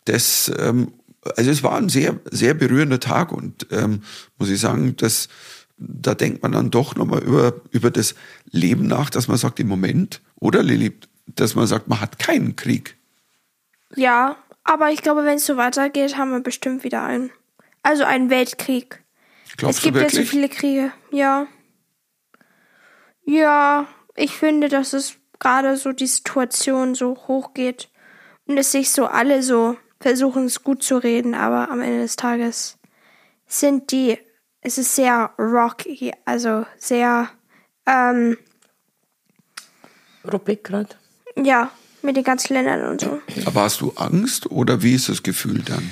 das, 0.04 0.52
ähm, 0.58 0.92
also 1.36 1.50
es 1.50 1.62
war 1.62 1.76
ein 1.78 1.88
sehr, 1.88 2.20
sehr 2.30 2.52
berührender 2.52 3.00
Tag 3.00 3.32
und 3.32 3.66
ähm, 3.70 4.02
muss 4.38 4.50
ich 4.50 4.60
sagen, 4.60 4.96
dass 4.96 5.28
da 5.76 6.14
denkt 6.14 6.42
man 6.42 6.52
dann 6.52 6.70
doch 6.70 6.94
nochmal 6.94 7.22
über, 7.22 7.54
über 7.70 7.90
das 7.90 8.14
Leben 8.50 8.86
nach, 8.86 9.10
dass 9.10 9.28
man 9.28 9.36
sagt, 9.36 9.60
im 9.60 9.68
Moment, 9.68 10.20
oder 10.36 10.62
Lilly, 10.62 10.96
dass 11.26 11.54
man 11.54 11.66
sagt, 11.66 11.88
man 11.88 12.00
hat 12.00 12.18
keinen 12.18 12.56
Krieg. 12.56 12.96
Ja, 13.96 14.36
aber 14.62 14.90
ich 14.90 15.02
glaube, 15.02 15.24
wenn 15.24 15.36
es 15.36 15.46
so 15.46 15.56
weitergeht, 15.56 16.16
haben 16.16 16.30
wir 16.30 16.40
bestimmt 16.40 16.84
wieder 16.84 17.02
einen. 17.02 17.30
Also 17.82 18.04
einen 18.04 18.30
Weltkrieg. 18.30 19.02
Glaubst 19.56 19.78
es 19.78 19.84
gibt 19.84 19.96
ja 19.96 20.08
so 20.08 20.22
viele 20.22 20.48
Kriege. 20.48 20.92
Ja. 21.10 21.46
Ja, 23.24 23.86
ich 24.16 24.32
finde, 24.32 24.68
dass 24.68 24.92
es 24.92 25.16
gerade 25.38 25.76
so 25.76 25.92
die 25.92 26.06
Situation 26.06 26.94
so 26.94 27.16
hochgeht 27.28 27.90
und 28.46 28.56
es 28.58 28.72
sich 28.72 28.90
so 28.90 29.06
alle 29.06 29.42
so 29.42 29.76
versuchen, 30.00 30.44
es 30.44 30.62
gut 30.62 30.82
zu 30.82 30.96
reden, 30.96 31.34
aber 31.34 31.70
am 31.70 31.80
Ende 31.80 32.00
des 32.00 32.16
Tages 32.16 32.78
sind 33.46 33.90
die, 33.92 34.18
es 34.64 34.78
ist 34.78 34.96
sehr 34.96 35.30
rocky, 35.38 36.12
also 36.24 36.66
sehr, 36.78 37.30
ähm, 37.86 38.36
Ruppig 40.30 40.64
gerade. 40.64 40.96
ja, 41.36 41.70
mit 42.02 42.16
den 42.16 42.24
ganzen 42.24 42.54
Ländern 42.54 42.88
und 42.88 43.00
so. 43.00 43.20
Aber 43.46 43.62
hast 43.62 43.80
du 43.82 43.92
Angst 43.96 44.50
oder 44.50 44.82
wie 44.82 44.94
ist 44.94 45.08
das 45.08 45.22
Gefühl 45.22 45.62
dann? 45.62 45.90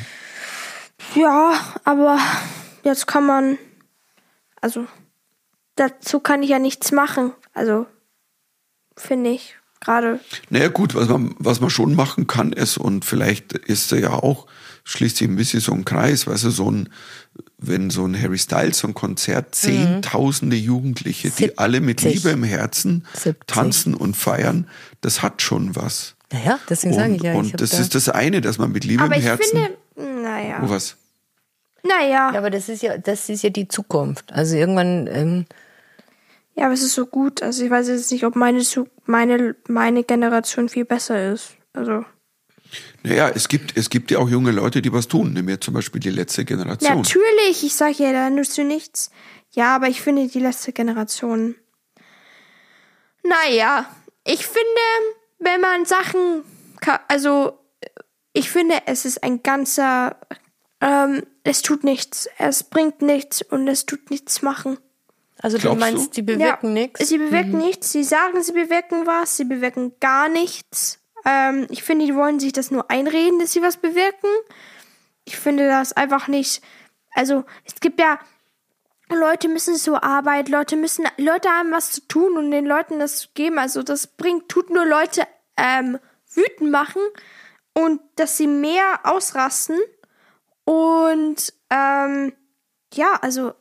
Ja, 1.14 1.52
aber 1.84 2.18
jetzt 2.82 3.06
kann 3.06 3.26
man, 3.26 3.58
also 4.60 4.86
dazu 5.76 6.20
kann 6.20 6.42
ich 6.42 6.50
ja 6.50 6.58
nichts 6.58 6.92
machen. 6.92 7.32
Also 7.52 7.86
finde 8.96 9.30
ich. 9.30 9.56
Gerade. 9.82 10.20
Naja 10.50 10.68
gut, 10.68 10.94
was 10.94 11.08
man, 11.08 11.34
was 11.38 11.60
man 11.60 11.70
schon 11.70 11.94
machen 11.94 12.26
kann 12.26 12.52
ist, 12.52 12.78
und 12.78 13.04
vielleicht 13.04 13.52
ist 13.52 13.92
er 13.92 14.00
ja 14.00 14.10
auch, 14.10 14.46
schließt 14.84 15.18
sich 15.18 15.28
ein 15.28 15.36
bisschen 15.36 15.60
so 15.60 15.72
ein 15.72 15.84
Kreis, 15.84 16.26
weißt 16.26 16.44
du, 16.44 16.50
so 16.50 16.70
ein, 16.70 16.88
wenn 17.58 17.90
so 17.90 18.04
ein 18.04 18.20
Harry 18.20 18.38
Styles, 18.38 18.78
so 18.78 18.88
ein 18.88 18.94
Konzert, 18.94 19.54
zehntausende 19.54 20.56
Jugendliche, 20.56 21.30
die 21.30 21.58
alle 21.58 21.80
mit 21.80 22.00
70. 22.00 22.24
Liebe 22.24 22.30
im 22.34 22.42
Herzen 22.44 23.06
70. 23.14 23.46
tanzen 23.46 23.94
und 23.94 24.16
feiern, 24.16 24.66
das 25.00 25.22
hat 25.22 25.42
schon 25.42 25.76
was. 25.76 26.14
Naja, 26.32 26.58
deswegen 26.68 26.94
sage 26.94 27.10
Und, 27.10 27.16
ich 27.16 27.22
ja. 27.22 27.32
ich 27.32 27.38
und 27.38 27.52
hab 27.52 27.58
das 27.58 27.70
da, 27.70 27.78
ist 27.78 27.94
das 27.94 28.08
eine, 28.08 28.40
dass 28.40 28.58
man 28.58 28.72
mit 28.72 28.84
Liebe 28.84 29.02
Aber 29.04 29.14
im 29.14 29.20
ich 29.20 29.26
Herzen. 29.26 29.58
finde, 29.96 30.22
naja. 30.22 30.62
oh, 30.64 30.68
was? 30.70 30.96
Naja. 31.84 32.30
ja, 32.32 32.38
aber 32.38 32.50
das 32.50 32.68
ist 32.68 32.82
ja, 32.82 32.96
das 32.96 33.28
ist 33.28 33.42
ja 33.42 33.50
die 33.50 33.68
Zukunft. 33.68 34.32
Also 34.32 34.56
irgendwann, 34.56 35.08
ähm, 35.08 35.46
Ja, 36.54 36.64
aber 36.64 36.74
es 36.74 36.82
ist 36.82 36.94
so 36.94 37.06
gut. 37.06 37.42
Also 37.42 37.64
ich 37.64 37.70
weiß 37.70 37.88
jetzt 37.88 38.12
nicht, 38.12 38.24
ob 38.24 38.36
meine, 38.36 38.62
meine, 39.06 39.56
meine 39.68 40.04
Generation 40.04 40.68
viel 40.68 40.84
besser 40.84 41.32
ist. 41.32 41.56
Also. 41.72 42.04
Naja, 43.02 43.30
es 43.30 43.48
gibt, 43.48 43.76
es 43.76 43.90
gibt 43.90 44.10
ja 44.10 44.18
auch 44.18 44.28
junge 44.28 44.50
Leute, 44.50 44.82
die 44.82 44.92
was 44.92 45.08
tun. 45.08 45.32
Nimm 45.32 45.48
jetzt 45.48 45.64
zum 45.64 45.74
Beispiel 45.74 46.00
die 46.00 46.10
letzte 46.10 46.44
Generation. 46.44 46.98
Natürlich, 46.98 47.64
ich 47.64 47.74
sage 47.74 47.94
ja, 47.98 48.12
da 48.12 48.30
nutzt 48.30 48.56
du 48.56 48.64
nichts. 48.64 49.10
Ja, 49.50 49.74
aber 49.76 49.88
ich 49.88 50.00
finde 50.00 50.28
die 50.28 50.40
letzte 50.40 50.72
Generation. 50.72 51.56
Naja, 53.22 53.86
ich 54.24 54.46
finde, 54.46 55.16
wenn 55.38 55.60
man 55.60 55.84
Sachen. 55.84 56.44
Also, 57.08 57.58
ich 58.32 58.50
finde, 58.50 58.82
es 58.86 59.04
ist 59.04 59.22
ein 59.22 59.42
ganzer. 59.42 60.16
Ähm, 60.80 61.22
es 61.44 61.62
tut 61.62 61.84
nichts. 61.84 62.28
Es 62.38 62.64
bringt 62.64 63.02
nichts 63.02 63.42
und 63.42 63.68
es 63.68 63.86
tut 63.86 64.10
nichts 64.10 64.42
machen. 64.42 64.78
Also 65.42 65.56
du 65.56 65.62
Glaubst 65.62 65.80
meinst, 65.80 66.06
du? 66.06 66.10
die 66.12 66.22
bewirken 66.22 66.68
ja, 66.68 66.82
nichts. 66.82 67.08
Sie 67.08 67.18
bewirken 67.18 67.58
nichts. 67.58 67.90
Sie 67.90 68.04
sagen, 68.04 68.40
sie 68.42 68.52
bewirken 68.52 69.06
was. 69.06 69.36
Sie 69.36 69.44
bewirken 69.44 69.92
gar 69.98 70.28
nichts. 70.28 71.00
Ähm, 71.24 71.66
ich 71.68 71.82
finde, 71.82 72.06
die 72.06 72.14
wollen 72.14 72.38
sich 72.38 72.52
das 72.52 72.70
nur 72.70 72.90
einreden, 72.90 73.40
dass 73.40 73.52
sie 73.52 73.60
was 73.60 73.76
bewirken. 73.76 74.30
Ich 75.24 75.36
finde 75.36 75.66
das 75.66 75.92
einfach 75.92 76.28
nicht. 76.28 76.62
Also, 77.14 77.44
es 77.64 77.74
gibt 77.80 78.00
ja. 78.00 78.18
Leute 79.10 79.48
müssen 79.48 79.74
zur 79.74 80.02
Arbeit, 80.02 80.48
Leute 80.48 80.74
müssen, 80.74 81.04
Leute 81.18 81.50
haben 81.50 81.70
was 81.70 81.90
zu 81.90 82.00
tun 82.08 82.38
und 82.38 82.50
den 82.50 82.64
Leuten 82.64 82.98
das 82.98 83.18
zu 83.18 83.28
geben. 83.34 83.58
Also 83.58 83.82
das 83.82 84.06
bringt, 84.06 84.48
tut 84.48 84.70
nur 84.70 84.86
Leute 84.86 85.26
ähm, 85.58 85.98
wütend 86.32 86.70
machen 86.70 87.02
und 87.74 88.00
dass 88.16 88.38
sie 88.38 88.46
mehr 88.46 89.00
ausrasten. 89.04 89.78
Und 90.64 91.52
ähm, 91.68 92.32
ja, 92.94 93.18
also 93.20 93.52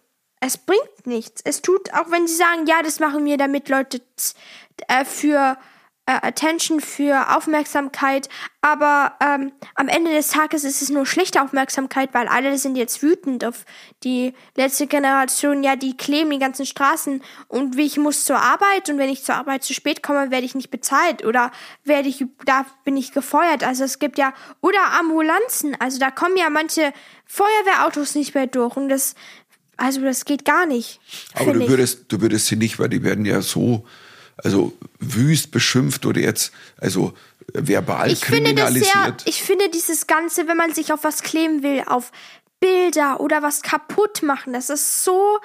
es 0.42 0.58
bringt 0.58 1.06
nichts. 1.06 1.42
Es 1.46 1.62
tut, 1.62 1.94
auch 1.94 2.12
wenn 2.12 2.28
sie 2.28 2.36
sagen, 2.36 2.66
ja, 2.66 2.82
das 2.84 3.00
machen 3.00 3.24
wir, 3.24 3.38
damit 3.38 3.70
Leute 3.70 4.02
äh, 4.88 5.06
für 5.06 5.58
äh, 6.08 6.28
Attention, 6.28 6.82
für 6.82 7.38
Aufmerksamkeit, 7.38 8.28
aber 8.64 9.14
ähm, 9.22 9.52
am 9.74 9.88
Ende 9.88 10.12
des 10.12 10.30
Tages 10.30 10.64
ist 10.64 10.82
es 10.82 10.90
nur 10.90 11.06
schlechte 11.08 11.42
Aufmerksamkeit, 11.42 12.14
weil 12.14 12.28
alle 12.28 12.58
sind 12.58 12.76
jetzt 12.76 13.02
wütend 13.02 13.44
auf 13.44 13.66
die 14.04 14.34
letzte 14.56 14.86
Generation. 14.86 15.64
Ja, 15.64 15.76
die 15.76 15.98
kleben 15.98 16.30
die 16.30 16.40
ganzen 16.40 16.68
Straßen 16.68 17.24
und 17.48 17.76
wie 17.76 17.86
ich 17.86 17.98
muss 17.98 18.24
zur 18.24 18.38
Arbeit 18.38 18.90
und 18.90 19.00
wenn 19.00 19.10
ich 19.10 19.24
zur 19.24 19.36
Arbeit 19.36 19.64
zu 19.64 19.74
spät 19.74 20.04
komme, 20.04 20.30
werde 20.30 20.46
ich 20.46 20.54
nicht 20.54 20.70
bezahlt 20.70 21.26
oder 21.26 21.52
werde 21.84 22.10
ich, 22.10 22.24
da 22.46 22.66
bin 22.84 22.98
ich 22.98 23.14
gefeuert. 23.14 23.64
Also 23.64 23.84
es 23.84 23.98
gibt 23.98 24.20
ja, 24.20 24.34
oder 24.62 24.92
Ambulanzen, 25.00 25.76
also 25.80 26.00
da 26.00 26.12
kommen 26.12 26.38
ja 26.38 26.50
manche 26.52 26.94
Feuerwehrautos 27.26 28.14
nicht 28.14 28.36
mehr 28.36 28.48
durch 28.48 28.76
und 28.76 28.90
das, 28.90 29.16
also 29.78 30.02
das 30.02 30.26
geht 30.26 30.46
gar 30.46 30.66
nicht. 30.66 31.00
Aber 31.34 31.46
finde 31.46 31.66
du 31.66 31.70
würdest, 31.72 32.06
du 32.10 32.22
würdest 32.22 32.48
sie 32.48 32.56
nicht, 32.56 32.80
weil 32.80 32.90
die 32.90 33.04
werden 33.04 33.26
ja 33.26 33.42
so, 33.42 33.86
also 34.38 34.74
wüst 35.00 35.52
beschimpft 35.52 36.06
oder 36.06 36.22
jetzt, 36.22 36.52
also 36.78 37.14
verbal 37.54 38.12
ich 38.12 38.24
finde 38.24 38.54
das 38.54 38.74
sehr, 38.74 38.84
kriminalisiert. 38.84 39.24
ich 39.26 39.42
finde 39.42 39.70
dieses 39.70 40.08
Ganze, 40.08 40.48
wenn 40.48 40.58
man 40.58 40.74
sich 40.74 40.94
auf 40.94 41.04
was 41.04 41.24
kleben 41.24 41.64
will, 41.64 41.84
auf 41.86 42.12
Bilder 42.60 43.20
oder 43.20 43.42
was 43.42 43.64
kaputt 43.64 44.22
machen, 44.22 44.54
das 44.54 44.70
ist 44.70 45.04
so 45.04 45.40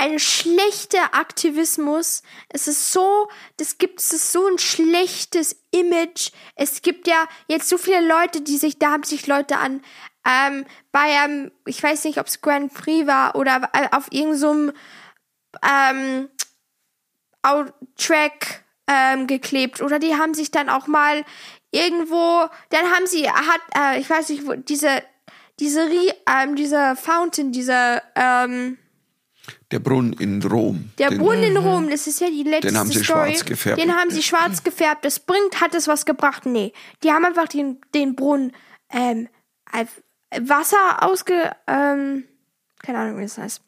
ein 0.00 0.18
schlechter 0.18 1.14
Aktivismus. 1.14 2.22
Es 2.48 2.68
ist 2.68 2.90
so, 2.90 3.28
das 3.58 3.76
gibt 3.76 4.00
es 4.00 4.12
ist 4.14 4.32
so 4.32 4.46
ein 4.46 4.58
schlechtes 4.58 5.56
Image. 5.72 6.30
Es 6.54 6.80
gibt 6.80 7.06
ja 7.06 7.28
jetzt 7.48 7.68
so 7.68 7.76
viele 7.76 8.06
Leute, 8.06 8.40
die 8.40 8.56
sich, 8.56 8.78
da 8.78 8.92
haben 8.92 9.02
sich 9.02 9.26
Leute 9.26 9.58
an 9.58 9.82
ähm, 10.26 10.64
bei 10.92 11.08
ähm, 11.24 11.50
ich 11.66 11.82
weiß 11.82 12.04
nicht, 12.04 12.18
ob 12.18 12.26
es 12.26 12.40
Grand 12.40 12.72
Prix 12.74 13.06
war 13.06 13.34
oder 13.36 13.68
äh, 13.72 13.88
auf 13.92 14.06
irgendeinem 14.10 14.72
ähm, 15.62 16.28
Out- 17.42 17.72
Track 17.96 18.64
ähm, 18.86 19.26
geklebt 19.26 19.80
oder 19.80 19.98
die 19.98 20.14
haben 20.14 20.34
sich 20.34 20.50
dann 20.50 20.68
auch 20.68 20.86
mal 20.86 21.24
irgendwo, 21.70 22.46
dann 22.70 22.84
haben 22.92 23.06
sie 23.06 23.30
hat 23.30 23.60
äh, 23.76 24.00
ich 24.00 24.08
weiß 24.10 24.28
nicht 24.30 24.46
wo 24.46 24.54
diese 24.54 25.02
diese 25.58 25.86
Rie, 25.88 26.10
ähm, 26.26 26.56
dieser 26.56 26.96
Fountain, 26.96 27.52
dieser 27.52 28.02
ähm, 28.16 28.78
Der 29.70 29.78
Brunnen 29.78 30.14
in 30.14 30.42
Rom. 30.42 30.90
der 30.98 31.10
den, 31.10 31.18
Brunnen 31.18 31.42
in 31.44 31.56
Rom, 31.58 31.90
das 31.90 32.06
ist 32.06 32.18
ja 32.20 32.28
die 32.28 32.44
letzte 32.44 32.68
Den 32.68 32.78
haben 32.78 32.88
sie 32.90 33.04
Story. 33.04 33.28
schwarz 33.34 33.44
gefärbt. 33.44 33.78
Den 33.82 33.94
haben 33.94 34.10
sie 34.10 34.22
schwarz 34.22 34.62
gefärbt. 34.64 35.04
Das 35.04 35.20
bringt, 35.20 35.60
hat 35.60 35.74
es 35.74 35.86
was 35.86 36.06
gebracht? 36.06 36.46
Nee. 36.46 36.72
Die 37.02 37.12
haben 37.12 37.26
einfach 37.26 37.46
den, 37.46 37.78
den 37.94 38.16
Brunnen 38.16 38.52
ähm, 38.90 39.28
Wasser 40.38 41.02
ausge, 41.02 41.50
ähm, 41.66 42.24
keine 42.82 42.98
Ahnung, 42.98 43.18
wie 43.18 43.22
das 43.22 43.36
heißt. 43.36 43.60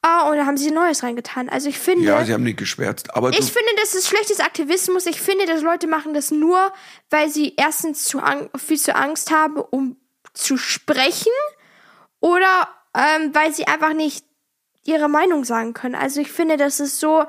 Ah, 0.00 0.28
und 0.30 0.36
da 0.36 0.46
haben 0.46 0.56
sie 0.56 0.70
Neues 0.70 1.02
reingetan. 1.02 1.48
Also 1.48 1.68
ich 1.68 1.78
finde, 1.78 2.04
Ja, 2.04 2.24
sie 2.24 2.32
haben 2.32 2.44
nicht 2.44 2.58
geschwärzt. 2.58 3.14
Aber 3.14 3.30
ich 3.30 3.36
finde, 3.36 3.68
das 3.80 3.94
ist 3.94 4.08
schlechtes 4.08 4.40
Aktivismus. 4.40 5.06
Ich 5.06 5.20
finde, 5.20 5.46
dass 5.46 5.60
Leute 5.62 5.86
machen 5.86 6.14
das 6.14 6.30
nur, 6.30 6.72
weil 7.10 7.28
sie 7.28 7.54
erstens 7.56 8.04
zu 8.04 8.22
viel 8.56 8.78
zu 8.78 8.94
Angst 8.96 9.30
haben, 9.30 9.56
um 9.56 9.96
zu 10.32 10.56
sprechen 10.56 11.32
oder 12.20 12.68
ähm, 12.94 13.34
weil 13.34 13.52
sie 13.52 13.66
einfach 13.66 13.92
nicht 13.92 14.24
ihre 14.84 15.08
Meinung 15.08 15.44
sagen 15.44 15.74
können. 15.74 15.94
Also 15.94 16.20
ich 16.20 16.30
finde, 16.30 16.56
das 16.56 16.80
ist 16.80 17.00
so 17.00 17.24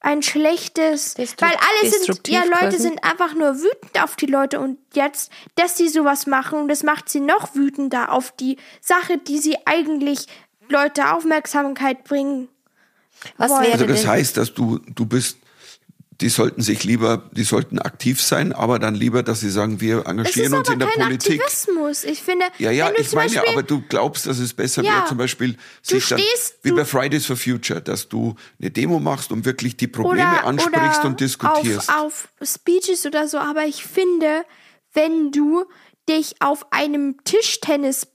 ein 0.00 0.22
schlechtes, 0.22 1.16
Destru- 1.16 1.42
weil 1.42 1.54
alle 1.54 1.90
sind, 1.90 2.28
ja, 2.28 2.44
Leute 2.44 2.58
quasi. 2.68 2.78
sind 2.78 3.02
einfach 3.02 3.34
nur 3.34 3.56
wütend 3.56 4.02
auf 4.02 4.16
die 4.16 4.26
Leute 4.26 4.60
und 4.60 4.78
jetzt, 4.94 5.32
dass 5.56 5.76
sie 5.76 5.88
sowas 5.88 6.26
machen 6.26 6.60
und 6.60 6.68
das 6.68 6.82
macht 6.82 7.08
sie 7.08 7.20
noch 7.20 7.54
wütender 7.54 8.12
auf 8.12 8.30
die 8.36 8.58
Sache, 8.80 9.18
die 9.18 9.38
sie 9.38 9.56
eigentlich 9.66 10.26
Leute 10.68 11.12
Aufmerksamkeit 11.12 12.04
bringen. 12.04 12.48
Was 13.36 13.50
wollen. 13.50 13.62
wäre 13.62 13.72
also 13.72 13.86
das 13.86 14.02
denn, 14.02 14.10
heißt, 14.10 14.36
dass 14.36 14.54
du, 14.54 14.78
du 14.78 15.06
bist, 15.06 15.38
die 16.20 16.28
sollten 16.30 16.62
sich 16.62 16.82
lieber, 16.82 17.28
die 17.30 17.44
sollten 17.44 17.78
aktiv 17.78 18.20
sein, 18.20 18.52
aber 18.52 18.78
dann 18.80 18.94
lieber, 18.96 19.22
dass 19.22 19.38
sie 19.38 19.50
sagen, 19.50 19.80
wir 19.80 20.04
engagieren 20.06 20.52
uns 20.54 20.68
in 20.68 20.80
der 20.80 20.86
Politik. 20.86 21.40
Aktivismus. 21.40 22.02
Ich 22.02 22.22
finde, 22.22 22.46
Ja, 22.58 22.72
ja, 22.72 22.90
ich 22.98 23.12
meine 23.12 23.30
ja, 23.32 23.40
Beispiel, 23.42 23.52
aber 23.52 23.62
du 23.62 23.82
glaubst, 23.88 24.26
dass 24.26 24.38
es 24.40 24.52
besser 24.52 24.82
Ja, 24.82 24.94
wäre, 24.96 25.04
zum 25.06 25.16
Beispiel 25.18 25.56
sich 25.80 26.08
dann, 26.08 26.18
stehst- 26.18 26.58
wie 26.62 26.70
du- 26.70 26.74
bei 26.76 26.84
Fridays 26.84 27.24
for 27.26 27.36
Future, 27.36 27.80
dass 27.80 28.08
du 28.08 28.34
eine 28.60 28.70
Demo 28.72 28.98
machst 28.98 29.30
und 29.30 29.44
wirklich 29.44 29.76
die 29.76 29.86
Probleme 29.86 30.28
oder, 30.38 30.44
ansprichst 30.44 31.00
oder 31.00 31.08
und 31.10 31.20
diskutierst. 31.20 31.88
Auf, 31.88 32.28
auf 32.40 32.48
Speeches 32.48 33.06
oder 33.06 33.28
so, 33.28 33.38
aber 33.38 33.66
ich 33.66 33.84
finde, 33.84 34.44
wenn 34.94 35.30
du 35.30 35.66
dich 36.08 36.34
auf 36.40 36.72
einem 36.72 37.16
Tischtennis, 37.22 38.08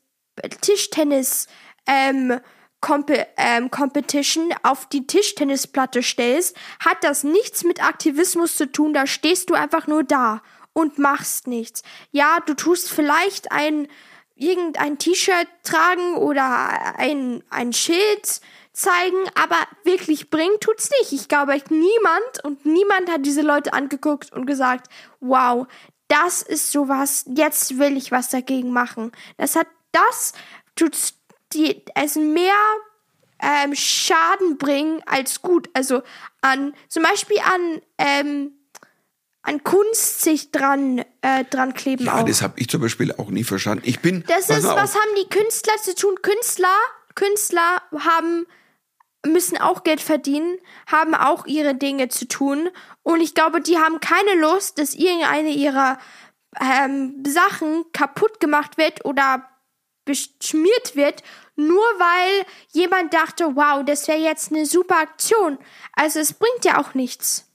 Tischtennis, 0.62 1.48
ähm, 1.88 2.40
Compe 2.84 3.26
ähm, 3.38 3.72
Competition 3.72 4.54
auf 4.62 4.88
die 4.88 5.08
Tischtennisplatte 5.08 6.04
stellst, 6.04 6.58
hat 6.84 6.98
das 7.02 7.24
nichts 7.24 7.64
mit 7.64 7.82
Aktivismus 7.82 8.58
zu 8.58 8.70
tun. 8.70 8.94
Da 8.94 9.08
stehst 9.08 9.50
du 9.50 9.54
einfach 9.54 9.88
nur 9.88 10.04
da 10.04 10.42
und 10.74 11.00
machst 11.00 11.48
nichts. 11.48 11.82
Ja, 12.12 12.40
du 12.46 12.54
tust 12.54 12.92
vielleicht 12.92 13.54
ein 13.54 13.88
irgendein 14.36 14.98
T-Shirt 14.98 15.48
tragen 15.64 16.18
oder 16.18 16.98
ein, 16.98 17.42
ein 17.50 17.72
Schild 17.72 18.42
zeigen, 18.74 19.30
aber 19.42 19.56
wirklich 19.86 20.30
bringen 20.30 20.60
tut's 20.60 20.90
nicht. 21.00 21.14
Ich 21.14 21.30
glaube, 21.30 21.56
niemand 21.70 22.44
und 22.44 22.66
niemand 22.66 23.10
hat 23.10 23.26
diese 23.26 23.44
Leute 23.44 23.72
angeguckt 23.72 24.34
und 24.34 24.46
gesagt, 24.46 24.88
wow, 25.22 25.68
das 26.10 26.42
ist 26.42 26.74
sowas, 26.74 27.24
jetzt 27.34 27.80
will 27.80 27.96
ich 27.96 28.12
was 28.12 28.30
dagegen 28.30 28.72
machen. 28.72 29.14
Das 29.38 29.56
hat, 29.56 29.68
das 29.94 30.34
tut's 30.76 31.14
die, 31.54 31.84
es 31.96 32.16
mehr 32.16 32.54
ähm, 33.40 33.76
Schaden 33.76 34.58
bringen 34.58 35.02
als 35.06 35.42
gut. 35.42 35.70
Also 35.74 36.02
an, 36.42 36.74
zum 36.88 37.04
Beispiel 37.04 37.38
an, 37.40 37.82
ähm, 37.98 38.52
an 39.42 39.64
Kunst 39.64 40.22
sich 40.22 40.52
dran, 40.52 41.04
äh, 41.22 41.44
dran 41.50 41.74
kleben 41.74 42.06
ja, 42.06 42.22
auch. 42.22 42.26
das 42.26 42.42
habe 42.42 42.54
ich 42.58 42.70
zum 42.70 42.82
Beispiel 42.82 43.14
auch 43.14 43.30
nie 43.30 43.44
verstanden. 43.44 43.84
Ich 43.86 44.00
bin, 44.00 44.24
Das 44.28 44.50
ist, 44.50 44.64
was 44.64 44.96
haben 44.96 45.16
die 45.22 45.30
Künstler 45.30 45.74
zu 45.82 45.94
tun? 45.94 46.16
Künstler, 46.22 46.76
Künstler 47.16 47.82
haben, 48.00 48.48
müssen 49.26 49.58
auch 49.58 49.84
Geld 49.84 50.02
verdienen, 50.02 50.58
haben 50.88 51.14
auch 51.14 51.46
ihre 51.46 51.76
Dinge 51.76 52.08
zu 52.08 52.28
tun. 52.28 52.70
Und 53.04 53.20
ich 53.20 53.36
glaube, 53.36 53.60
die 53.60 53.78
haben 53.78 54.00
keine 54.00 54.36
Lust, 54.40 54.78
dass 54.80 54.94
irgendeine 54.94 55.50
ihrer 55.50 56.00
ähm, 56.62 57.24
Sachen 57.28 57.84
kaputt 57.92 58.40
gemacht 58.40 58.78
wird 58.78 59.04
oder 59.04 59.50
beschmiert 60.06 60.96
wird, 60.96 61.24
nur 61.56 61.84
weil 61.98 62.46
jemand 62.72 63.14
dachte, 63.14 63.56
wow, 63.56 63.84
das 63.86 64.08
wäre 64.08 64.20
jetzt 64.20 64.52
eine 64.52 64.66
super 64.66 64.98
Aktion. 64.98 65.58
Also 65.94 66.20
es 66.20 66.34
bringt 66.34 66.66
ja 66.66 66.82
auch 66.82 66.94
nichts. 66.94 67.46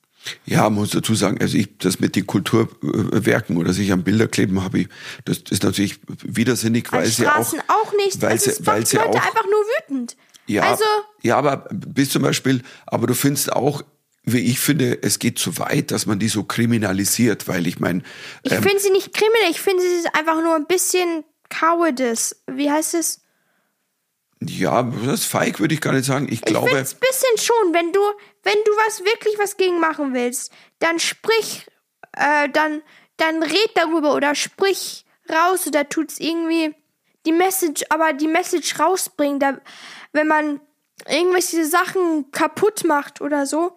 Ja, 0.45 0.69
muss 0.69 0.91
dazu 0.91 1.15
sagen, 1.15 1.39
also 1.41 1.57
ich, 1.57 1.79
das 1.79 2.01
mit 2.01 2.17
den 2.17 2.27
Kulturwerken 2.27 3.57
oder 3.57 3.73
sich 3.73 3.93
an 3.93 4.03
Bilder 4.05 4.29
kleben 4.29 4.63
habe 4.63 4.81
ich, 4.81 4.89
das 5.25 5.39
ist 5.51 5.63
natürlich 5.63 6.01
widersinnig, 6.07 6.93
weil 6.93 7.05
An 7.05 7.11
sie 7.11 7.27
auch, 7.27 7.55
auch, 7.69 7.93
nicht. 8.05 8.21
weil 8.21 8.31
also 8.33 8.51
sie, 8.51 8.67
weil 8.67 8.85
sie 8.85 8.97
Leute 8.97 9.11
auch, 9.11 9.27
einfach 9.27 9.45
nur 9.45 9.61
wütend. 9.89 10.17
ja, 10.47 10.63
Also, 10.71 10.85
ja, 11.23 11.39
aber 11.39 11.69
bis 11.73 12.11
zum 12.11 12.23
Beispiel, 12.23 12.63
aber 12.87 13.07
du 13.07 13.15
findest 13.15 13.53
auch, 13.53 13.83
wie 14.25 14.41
ich 14.41 14.61
finde, 14.61 15.03
es 15.03 15.19
geht 15.19 15.39
zu 15.39 15.57
weit, 15.59 15.91
dass 15.91 16.05
man 16.07 16.19
die 16.19 16.29
so 16.29 16.43
kriminalisiert, 16.45 17.49
weil 17.49 17.67
ich 17.67 17.79
meine, 17.81 18.03
ich 18.43 18.53
ähm, 18.53 18.63
finde 18.63 18.81
sie 18.81 18.91
nicht 18.91 19.15
kriminell, 19.15 19.51
ich 19.51 19.61
finde 19.61 19.83
sie 19.83 20.01
ist 20.01 20.15
einfach 20.15 20.43
nur 20.43 20.57
ein 20.57 20.67
bisschen 20.67 21.25
Cowardice. 21.49 22.37
Wie 22.47 22.71
heißt 22.71 22.95
es? 22.95 23.21
Ja, 24.41 24.83
das 24.83 25.21
ist 25.21 25.25
feig, 25.27 25.61
würde 25.61 25.75
ich 25.75 25.81
gar 25.81 25.93
nicht 25.93 26.05
sagen. 26.05 26.27
Ich 26.27 26.35
Ich 26.35 26.43
glaube, 26.43 26.71
es 26.79 26.95
ein 26.95 27.01
bisschen 27.01 27.39
schon, 27.39 27.75
wenn 27.75 27.93
du, 27.93 28.01
wenn 28.45 28.59
du 28.65 28.71
was 28.87 29.01
wirklich 29.05 29.39
was 29.39 29.57
gegen 29.57 29.81
machen 29.81 30.15
willst, 30.15 30.53
dann 30.79 30.99
sprich, 31.01 31.67
äh, 32.13 32.49
dann, 32.51 32.83
dann 33.17 33.43
red 33.43 33.71
darüber 33.75 34.15
oder 34.15 34.35
sprich 34.35 35.05
raus 35.31 35.67
oder 35.67 35.89
tut's 35.89 36.19
irgendwie 36.21 36.75
die 37.27 37.33
Message, 37.33 37.83
aber 37.91 38.13
die 38.13 38.29
Message 38.29 38.79
rausbringen, 38.79 39.41
da, 39.41 39.59
wenn 40.13 40.27
man 40.29 40.61
irgendwelche 41.09 41.65
Sachen 41.67 42.31
kaputt 42.33 42.85
macht 42.85 43.21
oder 43.21 43.45
so. 43.47 43.77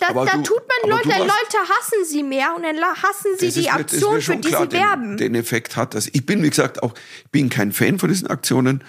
Da, 0.00 0.12
da 0.12 0.24
du- 0.24 0.42
tut 0.42 0.62
man 0.82 0.90
Leute, 0.90 1.10
hast- 1.14 1.18
Leute 1.20 1.58
hassen 1.68 2.04
sie 2.04 2.24
mehr 2.24 2.54
und 2.56 2.64
dann 2.64 2.76
hassen 2.80 3.36
sie 3.38 3.52
die 3.52 3.70
Aktion, 3.70 4.20
für 4.20 4.36
die 4.36 4.48
klar, 4.48 4.64
sie 4.68 4.72
werben. 4.72 5.16
Den, 5.16 5.32
den 5.32 5.40
Effekt 5.40 5.76
hat 5.76 5.94
das. 5.94 6.08
Ich 6.08 6.26
bin, 6.26 6.42
wie 6.42 6.50
gesagt, 6.50 6.82
auch 6.82 6.92
ich 7.24 7.30
bin 7.30 7.48
kein 7.50 7.70
Fan 7.70 8.00
von 8.00 8.08
diesen 8.08 8.26
Aktionen, 8.26 8.82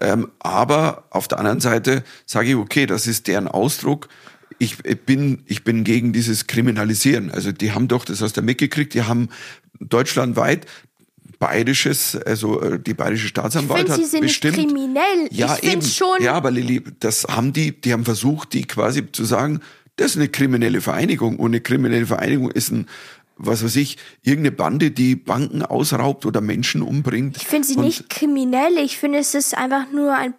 ähm, 0.00 0.30
aber 0.40 1.04
auf 1.10 1.28
der 1.28 1.38
anderen 1.38 1.60
Seite 1.60 2.04
sage 2.26 2.50
ich, 2.50 2.56
okay, 2.56 2.86
das 2.86 3.06
ist 3.06 3.26
deren 3.26 3.48
Ausdruck. 3.48 4.08
Ich 4.58 4.78
bin, 4.78 5.42
ich 5.46 5.64
bin 5.64 5.84
gegen 5.84 6.12
dieses 6.12 6.46
Kriminalisieren. 6.46 7.30
Also 7.30 7.52
die 7.52 7.72
haben 7.72 7.88
doch, 7.88 8.04
das 8.04 8.20
hast 8.20 8.36
du 8.36 8.42
mitgekriegt, 8.42 8.94
die 8.94 9.02
haben 9.02 9.28
deutschlandweit 9.80 10.66
bayerisches, 11.38 12.16
also 12.16 12.60
äh, 12.60 12.78
die 12.78 12.94
bayerische 12.94 13.28
Staatsanwalt 13.28 13.86
Ich 13.86 13.90
hat 13.90 13.98
sie 13.98 14.06
sind 14.06 14.22
bestimmt. 14.22 14.56
kriminell. 14.56 15.28
Ja, 15.30 15.56
ich 15.60 15.72
eben. 15.72 15.82
schon, 15.82 16.22
Ja, 16.22 16.34
aber 16.34 16.50
Lilly, 16.50 16.82
das 17.00 17.24
haben 17.24 17.52
die, 17.52 17.80
die 17.80 17.92
haben 17.92 18.04
versucht, 18.04 18.52
die 18.52 18.66
quasi 18.66 19.10
zu 19.10 19.24
sagen, 19.24 19.60
das 19.96 20.12
ist 20.12 20.16
eine 20.16 20.28
kriminelle 20.28 20.80
Vereinigung 20.80 21.38
und 21.38 21.50
eine 21.50 21.60
kriminelle 21.60 22.06
Vereinigung 22.06 22.50
ist 22.50 22.70
ein, 22.70 22.86
was 23.36 23.64
weiß 23.64 23.76
ich, 23.76 23.96
irgendeine 24.22 24.52
Bande, 24.56 24.90
die 24.90 25.16
Banken 25.16 25.62
ausraubt 25.62 26.24
oder 26.26 26.40
Menschen 26.40 26.82
umbringt. 26.82 27.36
Ich 27.36 27.46
finde 27.46 27.66
sie 27.66 27.76
nicht 27.76 28.08
kriminell. 28.08 28.78
Ich 28.78 28.98
finde, 28.98 29.18
es 29.18 29.34
ist 29.34 29.56
einfach 29.56 29.90
nur 29.90 30.14
ein 30.14 30.34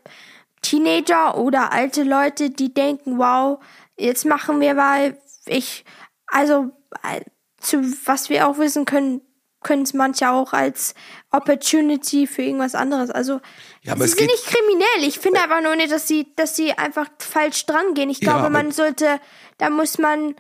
Teenager 0.62 1.38
oder 1.38 1.72
alte 1.72 2.04
Leute, 2.04 2.50
die 2.50 2.74
denken, 2.74 3.18
wow, 3.18 3.60
jetzt 3.98 4.26
machen 4.26 4.60
wir 4.62 4.74
mal, 4.74 5.18
ich, 5.46 5.86
also, 6.28 6.72
äh, 7.04 7.22
zu, 7.60 7.82
was 8.06 8.30
wir 8.30 8.48
auch 8.48 8.58
wissen 8.58 8.86
können, 8.86 9.22
können 9.62 9.84
es 9.84 9.94
manche 9.94 10.30
auch 10.30 10.54
als 10.54 10.94
Opportunity 11.32 12.28
für 12.28 12.44
irgendwas 12.44 12.76
anderes. 12.76 13.10
Also, 13.10 13.40
Ja, 13.82 13.96
sie 13.98 14.04
es 14.04 14.12
sind 14.14 14.28
nicht 14.28 14.46
kriminell. 14.46 15.08
Ich 15.08 15.20
finde 15.20 15.42
einfach 15.42 15.62
nur 15.62 15.76
nicht, 15.76 15.92
dass 15.92 16.08
sie, 16.08 16.28
dass 16.36 16.56
sie 16.56 16.74
einfach 16.74 17.08
falsch 17.20 17.66
dran 17.66 17.94
gehen. 17.94 18.10
Ich 18.10 18.20
Ja, 18.20 18.26
glaube, 18.32 18.40
aber- 18.42 18.50
man 18.52 18.72
sollte, 18.72 19.20
da 19.58 19.70
muss 19.70 19.98
man, 19.98 20.36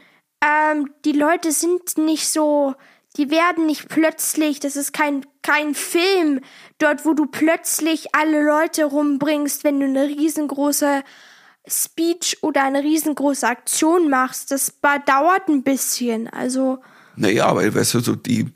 ähm, 0.45 0.89
die 1.05 1.13
Leute 1.13 1.51
sind 1.51 1.97
nicht 1.97 2.27
so, 2.27 2.75
die 3.17 3.31
werden 3.31 3.65
nicht 3.65 3.87
plötzlich, 3.87 4.59
das 4.59 4.75
ist 4.75 4.93
kein, 4.93 5.25
kein 5.41 5.73
Film, 5.73 6.41
dort, 6.77 7.05
wo 7.05 7.13
du 7.13 7.25
plötzlich 7.25 8.13
alle 8.13 8.43
Leute 8.43 8.85
rumbringst, 8.85 9.63
wenn 9.63 9.79
du 9.79 9.85
eine 9.85 10.07
riesengroße 10.07 11.03
Speech 11.67 12.39
oder 12.41 12.63
eine 12.63 12.83
riesengroße 12.83 13.47
Aktion 13.47 14.09
machst. 14.09 14.51
Das 14.51 14.73
dauert 15.05 15.47
ein 15.47 15.63
bisschen. 15.63 16.27
Also, 16.27 16.79
Naja, 17.15 17.47
aber 17.47 17.73
weißt 17.73 17.95
du, 17.95 17.99
so 18.01 18.15
die, 18.15 18.51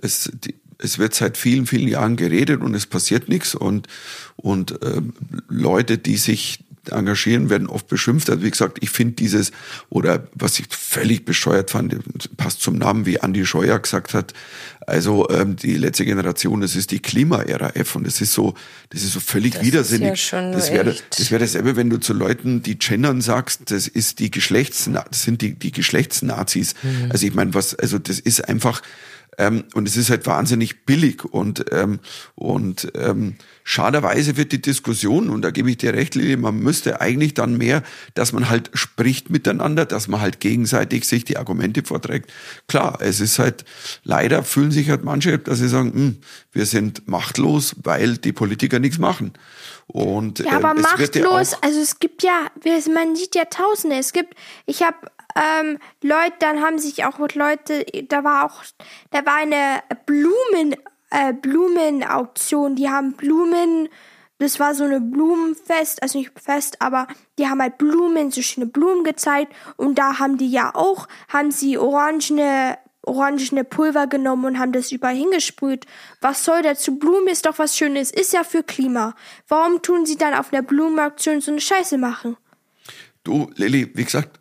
es, 0.00 0.30
die, 0.32 0.54
es 0.78 0.98
wird 0.98 1.14
seit 1.14 1.36
vielen, 1.36 1.66
vielen 1.66 1.88
Jahren 1.88 2.16
geredet 2.16 2.62
und 2.62 2.74
es 2.74 2.86
passiert 2.86 3.28
nichts 3.28 3.54
und, 3.54 3.88
und 4.36 4.78
ähm, 4.82 5.14
Leute, 5.48 5.98
die 5.98 6.16
sich 6.16 6.63
engagieren, 6.90 7.50
werden 7.50 7.66
oft 7.68 7.88
beschimpft. 7.88 8.30
Also 8.30 8.42
wie 8.42 8.50
gesagt, 8.50 8.78
ich 8.80 8.90
finde 8.90 9.14
dieses, 9.14 9.52
oder 9.88 10.26
was 10.34 10.58
ich 10.58 10.66
völlig 10.70 11.24
bescheuert 11.24 11.70
fand, 11.70 11.96
passt 12.36 12.60
zum 12.62 12.76
Namen, 12.76 13.06
wie 13.06 13.20
Andi 13.20 13.46
Scheuer 13.46 13.78
gesagt 13.78 14.14
hat, 14.14 14.32
also 14.86 15.28
ähm, 15.30 15.56
die 15.56 15.76
letzte 15.76 16.04
Generation, 16.04 16.60
das 16.60 16.76
ist 16.76 16.90
die 16.90 17.00
Klima-Ära 17.00 17.70
F 17.74 17.96
und 17.96 18.06
das 18.06 18.20
ist 18.20 18.32
so, 18.32 18.54
das 18.90 19.02
ist 19.02 19.12
so 19.14 19.20
völlig 19.20 19.52
Das 19.54 19.62
ist 19.62 19.66
widersinnig. 19.66 20.08
ja 20.08 20.16
schon 20.16 20.52
das 20.52 20.70
wäre 20.70 20.94
das 21.10 21.30
wäre 21.30 21.40
dasselbe, 21.40 21.76
wenn 21.76 21.90
du 21.90 21.98
zu 21.98 22.12
Leuten, 22.12 22.62
die 22.62 22.78
gendern 22.78 23.20
sagst, 23.20 23.70
das 23.70 23.88
ist 23.88 24.18
die 24.18 24.30
Geschlechts, 24.30 24.88
das 24.92 25.22
sind 25.22 25.40
die, 25.42 25.54
die 25.54 25.72
Geschlechtsnazis. 25.72 26.74
Mhm. 26.82 27.10
Also 27.10 27.26
ich 27.26 27.34
meine, 27.34 27.54
was, 27.54 27.74
also 27.74 27.98
das 27.98 28.18
ist 28.20 28.48
einfach, 28.48 28.82
ähm, 29.38 29.64
und 29.74 29.88
es 29.88 29.96
ist 29.96 30.10
halt 30.10 30.26
wahnsinnig 30.26 30.84
billig 30.84 31.24
und, 31.24 31.64
ähm, 31.72 32.00
und 32.34 32.92
ähm, 32.94 33.36
schaderweise 33.64 34.36
wird 34.36 34.52
die 34.52 34.60
Diskussion, 34.60 35.30
und 35.30 35.42
da 35.42 35.50
gebe 35.50 35.70
ich 35.70 35.78
dir 35.78 35.94
recht, 35.94 36.14
Lili, 36.14 36.36
man 36.36 36.58
müsste 36.58 37.00
eigentlich 37.00 37.34
dann 37.34 37.56
mehr, 37.56 37.82
dass 38.12 38.32
man 38.32 38.48
halt 38.48 38.70
spricht 38.74 39.30
miteinander, 39.30 39.86
dass 39.86 40.06
man 40.06 40.20
halt 40.20 40.38
gegenseitig 40.38 41.06
sich 41.06 41.24
die 41.24 41.38
Argumente 41.38 41.82
vorträgt. 41.82 42.30
Klar, 42.68 42.98
es 43.00 43.20
ist 43.20 43.38
halt, 43.38 43.64
leider 44.04 44.44
fühlen 44.44 44.70
sich 44.70 44.90
halt 44.90 45.02
manche, 45.02 45.38
dass 45.38 45.58
sie 45.58 45.68
sagen, 45.68 45.92
hm, 45.92 46.16
wir 46.52 46.66
sind 46.66 47.08
machtlos, 47.08 47.74
weil 47.82 48.18
die 48.18 48.32
Politiker 48.32 48.78
nichts 48.78 48.98
machen. 48.98 49.32
Und 49.86 50.40
Ja, 50.40 50.52
aber 50.52 50.74
ja 50.74 50.82
machtlos, 50.82 51.54
auch, 51.54 51.62
also 51.62 51.80
es 51.80 51.98
gibt 51.98 52.22
ja, 52.22 52.46
man 52.92 53.16
sieht 53.16 53.34
ja 53.34 53.44
Tausende. 53.46 53.96
Es 53.96 54.12
gibt, 54.12 54.34
ich 54.66 54.82
habe 54.82 54.96
ähm, 55.36 55.78
Leute, 56.02 56.34
dann 56.38 56.60
haben 56.60 56.78
sich 56.78 57.04
auch 57.04 57.18
Leute, 57.34 57.84
da 58.08 58.24
war 58.24 58.44
auch, 58.44 58.62
da 59.10 59.26
war 59.26 59.36
eine 59.36 59.82
Blumen, 60.06 60.76
äh, 61.10 61.32
Blumenauktion, 61.32 62.74
die 62.76 62.88
haben 62.88 63.12
Blumen, 63.14 63.88
das 64.38 64.58
war 64.60 64.74
so 64.74 64.84
eine 64.84 65.00
Blumenfest, 65.00 66.02
also 66.02 66.18
nicht 66.18 66.32
Fest, 66.40 66.76
aber 66.80 67.06
die 67.38 67.46
haben 67.48 67.60
halt 67.62 67.78
Blumen, 67.78 68.30
so 68.30 68.42
schöne 68.42 68.66
Blumen 68.66 69.04
gezeigt 69.04 69.52
und 69.76 69.98
da 69.98 70.18
haben 70.18 70.38
die 70.38 70.50
ja 70.50 70.74
auch, 70.74 71.06
haben 71.28 71.50
sie 71.50 71.78
orangene 71.78 72.78
orangene 73.06 73.64
Pulver 73.64 74.06
genommen 74.06 74.46
und 74.46 74.58
haben 74.58 74.72
das 74.72 74.90
überall 74.90 75.14
hingesprüht. 75.14 75.84
Was 76.22 76.42
soll 76.42 76.62
dazu? 76.62 76.98
Blumen 76.98 77.28
ist 77.28 77.44
doch 77.44 77.58
was 77.58 77.76
Schönes, 77.76 78.10
ist 78.10 78.32
ja 78.32 78.44
für 78.44 78.62
Klima. 78.62 79.14
Warum 79.46 79.82
tun 79.82 80.06
sie 80.06 80.16
dann 80.16 80.32
auf 80.32 80.54
einer 80.54 80.62
Blumenaktion 80.62 81.42
so 81.42 81.50
eine 81.50 81.60
Scheiße 81.60 81.98
machen? 81.98 82.38
du, 83.22 83.50
Lilly, 83.56 83.90
wie 83.94 84.04
gesagt, 84.04 84.40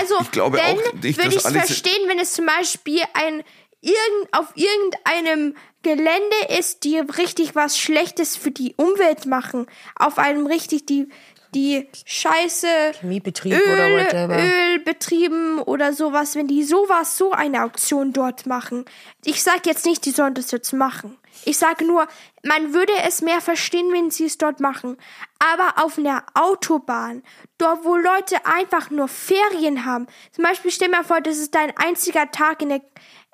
Also, 0.00 0.16
Ich 0.20 0.32
glaube 0.32 0.56
dann 0.56 0.76
auch 0.78 0.92
nicht, 0.94 1.16
würde 1.16 1.34
ich 1.36 1.46
alles- 1.46 1.66
verstehen, 1.66 2.08
wenn 2.08 2.18
es 2.18 2.32
zum 2.32 2.46
Beispiel 2.46 3.02
ein 3.14 3.44
irgend, 3.80 4.28
auf 4.32 4.52
irgendeinem 4.56 5.54
Gelände 5.82 6.36
ist, 6.58 6.84
die 6.84 6.98
richtig 6.98 7.54
was 7.54 7.78
Schlechtes 7.78 8.36
für 8.36 8.50
die 8.50 8.74
Umwelt 8.76 9.26
machen. 9.26 9.66
Auf 9.96 10.18
einem 10.18 10.46
richtig 10.46 10.86
die 10.86 11.08
die 11.54 11.86
Scheiße 12.06 12.66
Chemiebetrieb 12.98 13.52
Öl, 13.52 13.72
oder 13.74 13.90
whatever. 13.90 14.38
Ölbetrieben 14.38 15.58
oder 15.58 15.92
sowas, 15.92 16.34
wenn 16.34 16.48
die 16.48 16.64
sowas, 16.64 17.18
so 17.18 17.32
eine 17.32 17.64
Auktion 17.64 18.12
dort 18.12 18.46
machen. 18.46 18.86
Ich 19.24 19.42
sag 19.42 19.66
jetzt 19.66 19.84
nicht, 19.84 20.04
die 20.06 20.12
sollen 20.12 20.34
das 20.34 20.50
jetzt 20.50 20.72
machen. 20.72 21.18
Ich 21.44 21.58
sage 21.58 21.84
nur, 21.84 22.06
man 22.42 22.74
würde 22.74 22.92
es 23.06 23.22
mehr 23.22 23.40
verstehen, 23.40 23.92
wenn 23.92 24.10
sie 24.10 24.26
es 24.26 24.38
dort 24.38 24.60
machen. 24.60 24.96
Aber 25.38 25.82
auf 25.82 25.98
einer 25.98 26.24
Autobahn, 26.34 27.22
dort 27.58 27.84
wo 27.84 27.96
Leute 27.96 28.44
einfach 28.46 28.90
nur 28.90 29.08
Ferien 29.08 29.84
haben. 29.84 30.06
Zum 30.30 30.44
Beispiel 30.44 30.70
stell 30.70 30.88
mal 30.88 31.04
vor, 31.04 31.20
das 31.20 31.38
ist 31.38 31.54
dein 31.54 31.76
einziger 31.76 32.30
Tag 32.30 32.62
in 32.62 32.68
der, 32.68 32.82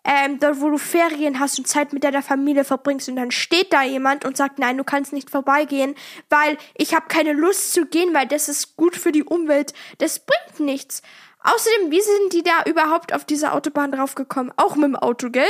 ähm, 0.08 0.38
dort 0.40 0.60
wo 0.62 0.70
du 0.70 0.78
Ferien 0.78 1.38
hast 1.38 1.58
und 1.58 1.68
Zeit 1.68 1.92
mit 1.92 2.02
deiner 2.02 2.22
Familie 2.22 2.64
verbringst 2.64 3.10
und 3.10 3.16
dann 3.16 3.30
steht 3.30 3.74
da 3.74 3.82
jemand 3.82 4.24
und 4.24 4.38
sagt, 4.38 4.58
nein, 4.58 4.78
du 4.78 4.84
kannst 4.84 5.12
nicht 5.12 5.28
vorbeigehen, 5.28 5.94
weil 6.30 6.56
ich 6.74 6.94
habe 6.94 7.08
keine 7.08 7.34
Lust 7.34 7.74
zu 7.74 7.84
gehen, 7.84 8.14
weil 8.14 8.26
das 8.26 8.48
ist 8.48 8.76
gut 8.76 8.96
für 8.96 9.12
die 9.12 9.22
Umwelt. 9.22 9.74
Das 9.98 10.20
bringt 10.20 10.60
nichts. 10.60 11.02
Außerdem, 11.40 11.90
wie 11.90 12.00
sind 12.00 12.32
die 12.32 12.42
da 12.42 12.68
überhaupt 12.68 13.12
auf 13.12 13.24
diese 13.24 13.52
Autobahn 13.52 13.92
draufgekommen? 13.92 14.52
Auch 14.56 14.76
mit 14.76 14.86
dem 14.86 14.96
Auto, 14.96 15.30
gell? 15.30 15.44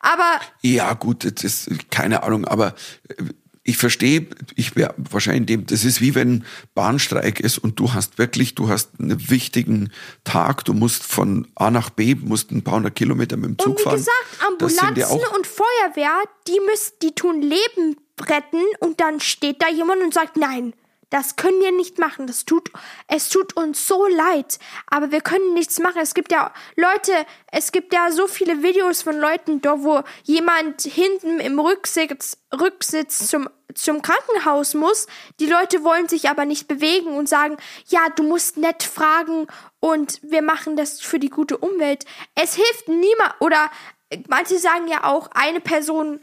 Aber 0.00 0.40
Ja, 0.60 0.92
gut, 0.94 1.24
das 1.24 1.44
ist 1.44 1.90
keine 1.90 2.24
Ahnung, 2.24 2.44
aber 2.46 2.74
äh, 3.08 3.24
ich 3.62 3.76
verstehe, 3.76 4.26
ich 4.56 4.74
wäre 4.74 4.94
wahrscheinlich 4.96 5.46
dem, 5.46 5.66
das 5.66 5.84
ist 5.84 6.00
wie 6.00 6.14
wenn 6.14 6.44
Bahnstreik 6.74 7.40
ist 7.40 7.58
und 7.58 7.78
du 7.78 7.92
hast 7.92 8.16
wirklich, 8.18 8.54
du 8.54 8.68
hast 8.68 8.98
einen 8.98 9.30
wichtigen 9.30 9.92
Tag, 10.24 10.64
du 10.64 10.72
musst 10.72 11.02
von 11.02 11.46
A 11.54 11.70
nach 11.70 11.90
B, 11.90 12.14
musst 12.14 12.50
ein 12.52 12.62
paar 12.62 12.76
hundert 12.76 12.96
Kilometer 12.96 13.36
mit 13.36 13.50
dem 13.50 13.58
Zug 13.58 13.72
Und 13.72 13.78
wie 13.78 13.82
fahren. 13.82 13.96
gesagt, 13.96 14.26
Ambulanzen 14.46 15.04
auch, 15.04 15.36
und 15.36 15.46
Feuerwehr, 15.46 16.18
die 16.48 16.58
müssen, 16.70 16.92
die 17.02 17.14
tun 17.14 17.42
Leben 17.42 17.96
retten 18.20 18.62
und 18.80 19.00
dann 19.00 19.20
steht 19.20 19.62
da 19.62 19.68
jemand 19.68 20.02
und 20.02 20.14
sagt, 20.14 20.36
nein, 20.36 20.72
Das 21.10 21.34
können 21.34 21.60
wir 21.60 21.72
nicht 21.72 21.98
machen. 21.98 22.26
Das 22.26 22.44
tut, 22.44 22.70
es 23.08 23.28
tut 23.28 23.56
uns 23.56 23.86
so 23.86 24.06
leid. 24.06 24.58
Aber 24.86 25.10
wir 25.10 25.20
können 25.20 25.54
nichts 25.54 25.78
machen. 25.80 26.00
Es 26.00 26.14
gibt 26.14 26.32
ja 26.32 26.52
Leute, 26.76 27.12
es 27.50 27.72
gibt 27.72 27.92
ja 27.92 28.10
so 28.12 28.28
viele 28.28 28.62
Videos 28.62 29.02
von 29.02 29.18
Leuten, 29.18 29.60
da 29.60 29.82
wo 29.82 30.02
jemand 30.22 30.82
hinten 30.82 31.40
im 31.40 31.58
Rücksitz, 31.58 32.38
Rücksitz 32.58 33.28
zum, 33.28 33.50
zum 33.74 34.02
Krankenhaus 34.02 34.74
muss. 34.74 35.08
Die 35.40 35.46
Leute 35.46 35.82
wollen 35.82 36.08
sich 36.08 36.30
aber 36.30 36.44
nicht 36.44 36.68
bewegen 36.68 37.16
und 37.16 37.28
sagen, 37.28 37.56
ja, 37.88 38.08
du 38.14 38.22
musst 38.22 38.56
nett 38.56 38.84
fragen 38.84 39.48
und 39.80 40.20
wir 40.22 40.42
machen 40.42 40.76
das 40.76 41.00
für 41.00 41.18
die 41.18 41.30
gute 41.30 41.58
Umwelt. 41.58 42.04
Es 42.36 42.54
hilft 42.54 42.88
niemand, 42.88 43.34
oder 43.40 43.70
manche 44.28 44.58
sagen 44.58 44.88
ja 44.88 45.04
auch, 45.04 45.28
eine 45.32 45.60
Person 45.60 46.20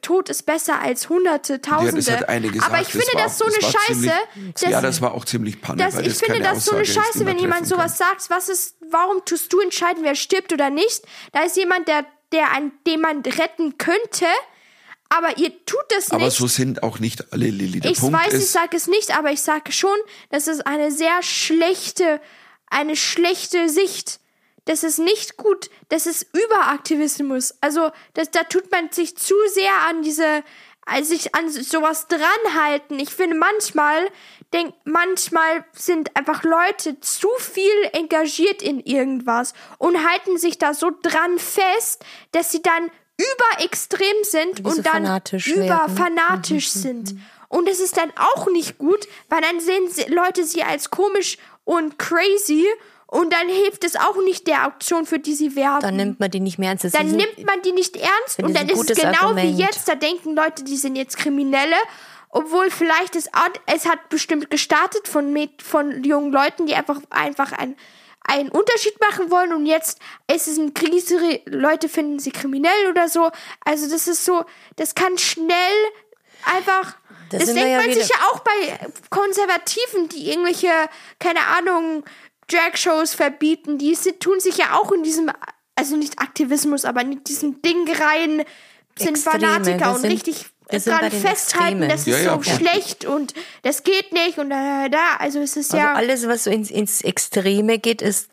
Tod 0.00 0.28
ist 0.28 0.44
besser 0.46 0.80
als 0.80 1.08
Hunderte, 1.08 1.60
Tausende. 1.60 2.00
Ja, 2.00 2.16
das 2.18 2.28
eine 2.28 2.50
Aber 2.62 2.80
ich 2.80 2.88
finde 2.88 3.06
das, 3.14 3.38
so 3.38 3.44
eine 3.44 3.54
Scheiße. 3.54 4.12
Ziemlich, 4.32 4.54
dass, 4.54 4.70
ja, 4.70 4.80
das 4.80 5.00
war 5.00 5.14
auch 5.14 5.24
ziemlich 5.24 5.60
Panne. 5.60 5.82
dass, 5.82 5.98
ich 5.98 6.08
das 6.08 6.20
finde 6.20 6.40
das 6.40 6.64
so 6.64 6.72
eine 6.72 6.82
Aussage 6.82 6.82
ist, 6.82 6.96
die 6.96 7.18
Scheiße, 7.18 7.26
wenn 7.26 7.38
jemand 7.38 7.68
treffen 7.68 7.78
kann. 7.78 7.88
sowas 7.88 7.98
sagt. 7.98 8.30
Was 8.30 8.48
ist, 8.48 8.76
warum 8.90 9.24
tust 9.24 9.52
du 9.52 9.60
entscheiden, 9.60 10.02
wer 10.04 10.14
stirbt 10.14 10.52
oder 10.52 10.70
nicht? 10.70 11.02
Da 11.32 11.42
ist 11.42 11.56
jemand, 11.56 11.88
der, 11.88 12.04
der, 12.32 12.52
an 12.52 12.72
dem 12.86 13.00
man 13.00 13.20
retten 13.20 13.78
könnte. 13.78 14.26
Aber 15.08 15.38
ihr 15.38 15.50
tut 15.64 15.84
das 15.90 16.10
Aber 16.10 16.24
nicht. 16.24 16.36
so 16.36 16.46
sind 16.46 16.82
auch 16.82 16.98
nicht 16.98 17.32
alle 17.32 17.48
Lilly. 17.48 17.80
Der 17.80 17.92
ich 17.92 17.98
Punkt 18.00 18.18
weiß, 18.18 18.32
ich 18.32 18.40
ist, 18.40 18.52
sage 18.52 18.76
es 18.76 18.86
nicht, 18.88 19.16
aber 19.16 19.30
ich 19.30 19.42
sage 19.42 19.70
schon, 19.70 19.96
das 20.30 20.48
ist 20.48 20.66
eine 20.66 20.90
sehr 20.90 21.22
schlechte, 21.22 22.20
eine 22.68 22.96
schlechte 22.96 23.68
Sicht. 23.68 24.18
Das 24.64 24.82
ist 24.82 24.98
nicht 24.98 25.36
gut. 25.36 25.70
Das 25.88 26.06
ist 26.06 26.26
Überaktivismus. 26.32 27.54
Also, 27.60 27.90
das, 28.14 28.30
da 28.30 28.44
tut 28.44 28.70
man 28.70 28.90
sich 28.90 29.16
zu 29.16 29.34
sehr 29.52 29.72
an 29.88 30.02
diese, 30.02 30.42
also 30.86 31.14
sich 31.14 31.34
an 31.34 31.50
sowas 31.50 32.06
dranhalten. 32.08 32.98
Ich 32.98 33.10
finde 33.10 33.36
manchmal, 33.36 34.08
denk, 34.52 34.74
manchmal 34.84 35.64
sind 35.72 36.16
einfach 36.16 36.44
Leute 36.44 37.00
zu 37.00 37.28
viel 37.38 37.90
engagiert 37.92 38.62
in 38.62 38.80
irgendwas 38.80 39.52
und 39.78 40.08
halten 40.08 40.38
sich 40.38 40.58
da 40.58 40.72
so 40.72 40.90
dran 41.02 41.38
fest, 41.38 42.04
dass 42.32 42.50
sie 42.50 42.62
dann 42.62 42.90
überextrem 43.18 44.16
sind 44.22 44.64
und 44.64 44.84
dann 44.84 45.04
fanatisch 45.04 45.48
über 45.48 45.68
werden. 45.68 45.96
fanatisch 45.96 46.70
sind. 46.70 47.14
Und 47.48 47.68
es 47.68 47.80
ist 47.80 47.96
dann 47.96 48.12
auch 48.16 48.48
nicht 48.50 48.78
gut, 48.78 49.06
weil 49.28 49.40
dann 49.40 49.60
sehen 49.60 49.88
Leute 50.08 50.44
sie 50.44 50.64
als 50.64 50.90
komisch 50.90 51.38
und 51.64 51.98
crazy 51.98 52.66
und 53.14 53.32
dann 53.32 53.48
hilft 53.48 53.84
es 53.84 53.94
auch 53.96 54.16
nicht 54.24 54.46
der 54.48 54.66
Auktion, 54.66 55.06
für 55.06 55.18
die 55.20 55.34
sie 55.34 55.54
werben. 55.56 55.80
Dann 55.82 55.96
nimmt 55.96 56.18
man 56.20 56.30
die 56.30 56.40
nicht 56.40 56.58
mehr 56.58 56.70
ernst. 56.70 56.84
Das 56.84 56.92
Dann 56.92 57.06
ist- 57.06 57.14
nimmt 57.16 57.44
man 57.46 57.62
die 57.62 57.72
nicht 57.72 57.96
ernst 57.96 58.42
und 58.42 58.54
dann 58.54 58.68
ein 58.68 58.70
ist 58.70 58.90
es 58.90 58.98
genau 58.98 59.12
Argument. 59.28 59.56
wie 59.56 59.62
jetzt, 59.62 59.86
da 59.88 59.94
denken 59.94 60.34
Leute, 60.34 60.64
die 60.64 60.76
sind 60.76 60.96
jetzt 60.96 61.16
Kriminelle, 61.16 61.76
obwohl 62.30 62.70
vielleicht 62.70 63.14
es, 63.14 63.28
es 63.66 63.86
hat 63.86 64.08
bestimmt 64.08 64.50
gestartet 64.50 65.06
von, 65.06 65.34
von 65.62 66.02
jungen 66.02 66.32
Leuten, 66.32 66.66
die 66.66 66.74
einfach, 66.74 67.00
einfach 67.10 67.52
ein, 67.52 67.76
einen 68.26 68.48
Unterschied 68.48 68.98
machen 69.00 69.30
wollen 69.30 69.52
und 69.52 69.66
jetzt 69.66 70.00
ist 70.32 70.48
es 70.48 70.58
eine 70.58 70.72
Krise, 70.72 71.40
Leute 71.46 71.88
finden 71.88 72.18
sie 72.18 72.32
kriminell 72.32 72.90
oder 72.90 73.08
so. 73.08 73.30
Also 73.64 73.88
das 73.88 74.08
ist 74.08 74.24
so, 74.24 74.44
das 74.76 74.94
kann 74.96 75.16
schnell 75.18 75.76
einfach, 76.56 76.96
Da 77.30 77.38
das 77.38 77.46
wir 77.48 77.54
denkt 77.54 77.70
ja 77.70 77.76
man 77.76 77.86
wieder- 77.90 78.00
sich 78.00 78.08
ja 78.08 78.16
auch 78.32 78.40
bei 78.40 78.78
Konservativen, 79.10 80.08
die 80.08 80.30
irgendwelche, 80.30 80.68
keine 81.18 81.40
Ahnung, 81.46 82.04
Drag-Shows 82.48 83.14
verbieten, 83.14 83.78
die 83.78 83.94
tun 84.20 84.40
sich 84.40 84.56
ja 84.58 84.74
auch 84.74 84.92
in 84.92 85.02
diesem, 85.02 85.30
also 85.76 85.96
nicht 85.96 86.18
Aktivismus, 86.20 86.84
aber 86.84 87.00
in 87.02 87.22
diesem 87.24 87.62
Ding 87.62 87.86
rein, 87.88 88.44
sind 88.96 89.10
Extreme, 89.10 89.40
Fanatiker 89.46 89.78
wir 89.86 89.90
und 89.94 90.00
sind- 90.02 90.12
richtig 90.12 90.46
dran 90.68 91.10
festhalten, 91.10 91.82
Extremen. 91.82 91.88
das 91.88 92.06
Ja, 92.06 92.16
ist 92.16 92.24
ja, 92.24 92.34
so 92.36 92.42
voll. 92.42 92.54
schlecht 92.58 93.04
und 93.04 93.34
das 93.62 93.82
geht 93.82 94.12
nicht 94.12 94.38
und 94.38 94.48
da, 94.50 94.88
da, 94.88 95.16
also 95.18 95.40
es 95.40 95.56
ist 95.56 95.72
Also 95.74 95.84
ja. 95.84 95.92
alles, 95.94 96.26
was 96.26 96.44
so 96.44 96.50
ins, 96.50 96.70
ins 96.70 97.02
Extreme 97.02 97.78
geht, 97.78 98.00
ist, 98.00 98.30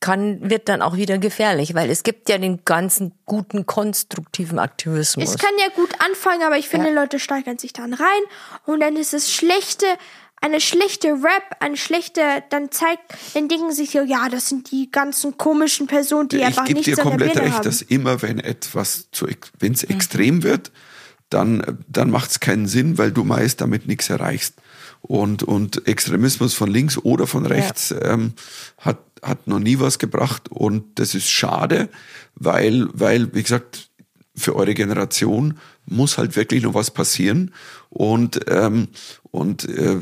kann, 0.00 0.48
wird 0.50 0.68
dann 0.68 0.82
auch 0.82 0.96
wieder 0.96 1.18
gefährlich, 1.18 1.74
weil 1.74 1.90
es 1.90 2.02
gibt 2.02 2.28
ja 2.30 2.38
den 2.38 2.64
ganzen 2.64 3.12
guten, 3.26 3.66
konstruktiven 3.66 4.58
Aktivismus. 4.58 5.30
Es 5.30 5.38
kann 5.38 5.52
ja 5.58 5.68
gut 5.74 5.90
anfangen, 6.00 6.42
aber 6.42 6.56
ich 6.58 6.68
finde, 6.68 6.88
Ja. 6.88 6.94
Leute 6.94 7.18
steigern 7.20 7.58
sich 7.58 7.72
dann 7.74 7.92
rein 7.94 8.22
und 8.66 8.80
dann 8.80 8.96
ist 8.96 9.14
es 9.14 9.30
schlechte, 9.32 9.86
eine 10.40 10.60
schlechte 10.60 11.08
Rap, 11.08 11.56
eine 11.60 11.76
schlechte, 11.76 12.20
dann 12.50 12.70
zeigt, 12.70 13.02
dann 13.34 13.48
denken 13.48 13.72
sich 13.72 13.90
so, 13.90 14.02
ja, 14.02 14.28
das 14.28 14.48
sind 14.48 14.70
die 14.70 14.90
ganzen 14.90 15.36
komischen 15.36 15.86
Personen, 15.86 16.28
die 16.28 16.36
ich 16.36 16.44
einfach 16.44 16.64
gebe 16.64 16.78
nichts 16.78 16.94
dir 16.94 17.02
an 17.02 17.04
der 17.04 17.10
komplett 17.10 17.32
Birne 17.34 17.46
recht, 17.46 17.56
haben. 17.56 17.64
dass 17.64 17.82
immer, 17.82 18.22
wenn 18.22 18.38
etwas 18.38 19.08
zu, 19.12 19.26
wenn 19.58 19.68
Mhm. 19.70 19.74
es 19.74 19.82
extrem 19.84 20.42
wird, 20.42 20.70
dann, 21.30 21.84
dann 21.88 22.10
macht 22.10 22.30
es 22.30 22.40
keinen 22.40 22.66
Sinn, 22.66 22.98
weil 22.98 23.12
du 23.12 23.24
meist 23.24 23.60
damit 23.60 23.86
nichts 23.86 24.08
erreichst. 24.08 24.54
Und, 25.00 25.42
und 25.42 25.86
Extremismus 25.86 26.54
von 26.54 26.70
links 26.70 26.98
oder 26.98 27.26
von 27.26 27.46
rechts 27.46 27.94
ähm, 28.02 28.32
hat, 28.78 28.98
hat 29.22 29.46
noch 29.46 29.58
nie 29.60 29.78
was 29.78 29.98
gebracht. 29.98 30.48
Und 30.48 30.98
das 30.98 31.14
ist 31.14 31.28
schade, 31.30 31.88
weil, 32.34 32.88
weil, 32.92 33.32
wie 33.34 33.42
gesagt, 33.42 33.90
für 34.34 34.56
eure 34.56 34.74
Generation 34.74 35.58
muss 35.84 36.18
halt 36.18 36.34
wirklich 36.36 36.62
noch 36.62 36.74
was 36.74 36.90
passieren. 36.90 37.52
Und, 37.90 38.40
ähm, 38.48 38.88
und 39.30 39.68
äh, 39.68 39.98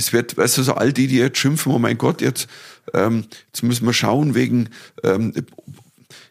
es 0.00 0.12
wird, 0.12 0.36
weißt 0.36 0.58
du, 0.58 0.62
so 0.62 0.74
all 0.74 0.92
die, 0.92 1.06
die 1.06 1.18
jetzt 1.18 1.38
schimpfen, 1.38 1.72
oh 1.72 1.78
mein 1.78 1.98
Gott, 1.98 2.20
jetzt, 2.20 2.48
ähm, 2.94 3.24
jetzt 3.46 3.62
müssen 3.62 3.86
wir 3.86 3.92
schauen 3.92 4.34
wegen, 4.34 4.68
ähm, 5.04 5.32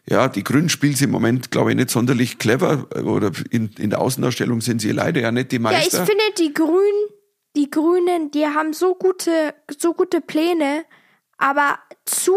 ja, 0.08 0.28
die 0.28 0.44
Grünen 0.44 0.68
spielen 0.68 0.94
sie 0.94 1.04
im 1.04 1.10
Moment, 1.10 1.50
glaube 1.50 1.70
ich, 1.70 1.76
nicht 1.76 1.90
sonderlich 1.90 2.38
clever 2.38 2.86
äh, 2.94 3.00
oder 3.00 3.30
in, 3.50 3.70
in 3.78 3.90
der 3.90 4.00
Außendarstellung 4.00 4.60
sind 4.60 4.80
sie 4.80 4.92
leider 4.92 5.20
ja 5.20 5.32
nicht 5.32 5.52
die 5.52 5.56
Ja, 5.56 5.70
ich 5.70 5.76
Meister. 5.84 6.04
finde, 6.06 6.22
die 6.38 6.52
Grünen, 6.52 7.08
die 7.56 7.70
Grünen, 7.70 8.30
die 8.30 8.46
haben 8.46 8.72
so 8.72 8.94
gute, 8.94 9.54
so 9.78 9.94
gute 9.94 10.20
Pläne, 10.20 10.84
aber 11.38 11.78
zu 12.04 12.34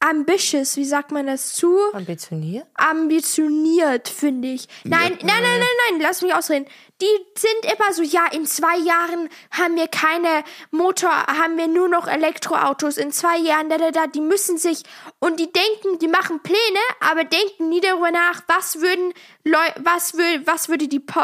ambitious, 0.00 0.76
wie 0.76 0.84
sagt 0.84 1.10
man 1.10 1.26
das, 1.26 1.54
zu 1.54 1.74
ambitioniert. 1.92 2.66
ambitioniert, 2.74 4.08
finde 4.08 4.48
ich. 4.48 4.68
Nein, 4.84 5.12
nein, 5.12 5.18
nein, 5.20 5.42
nein, 5.42 5.60
nein, 5.90 6.00
lass 6.00 6.22
mich 6.22 6.34
ausreden. 6.34 6.66
Die 7.02 7.26
sind 7.36 7.72
immer 7.72 7.92
so, 7.92 8.02
ja, 8.02 8.26
in 8.32 8.46
zwei 8.46 8.78
Jahren 8.78 9.28
haben 9.50 9.76
wir 9.76 9.86
keine 9.86 10.44
Motor, 10.70 11.10
haben 11.10 11.58
wir 11.58 11.68
nur 11.68 11.88
noch 11.88 12.08
Elektroautos, 12.08 12.96
in 12.96 13.12
zwei 13.12 13.36
Jahren, 13.36 13.68
da, 13.68 13.76
da, 13.76 13.90
da, 13.90 14.06
die 14.06 14.22
müssen 14.22 14.56
sich, 14.56 14.82
und 15.18 15.38
die 15.38 15.52
denken, 15.52 15.98
die 15.98 16.08
machen 16.08 16.40
Pläne, 16.40 16.80
aber 17.00 17.24
denken 17.24 17.68
nie 17.68 17.80
darüber 17.80 18.10
nach, 18.10 18.42
was 18.48 18.80
würden, 18.80 19.12
Leu 19.44 19.68
was 19.76 20.16
will, 20.16 20.46
was 20.46 20.70
würde 20.70 20.88
die, 20.88 21.00
Pu 21.00 21.20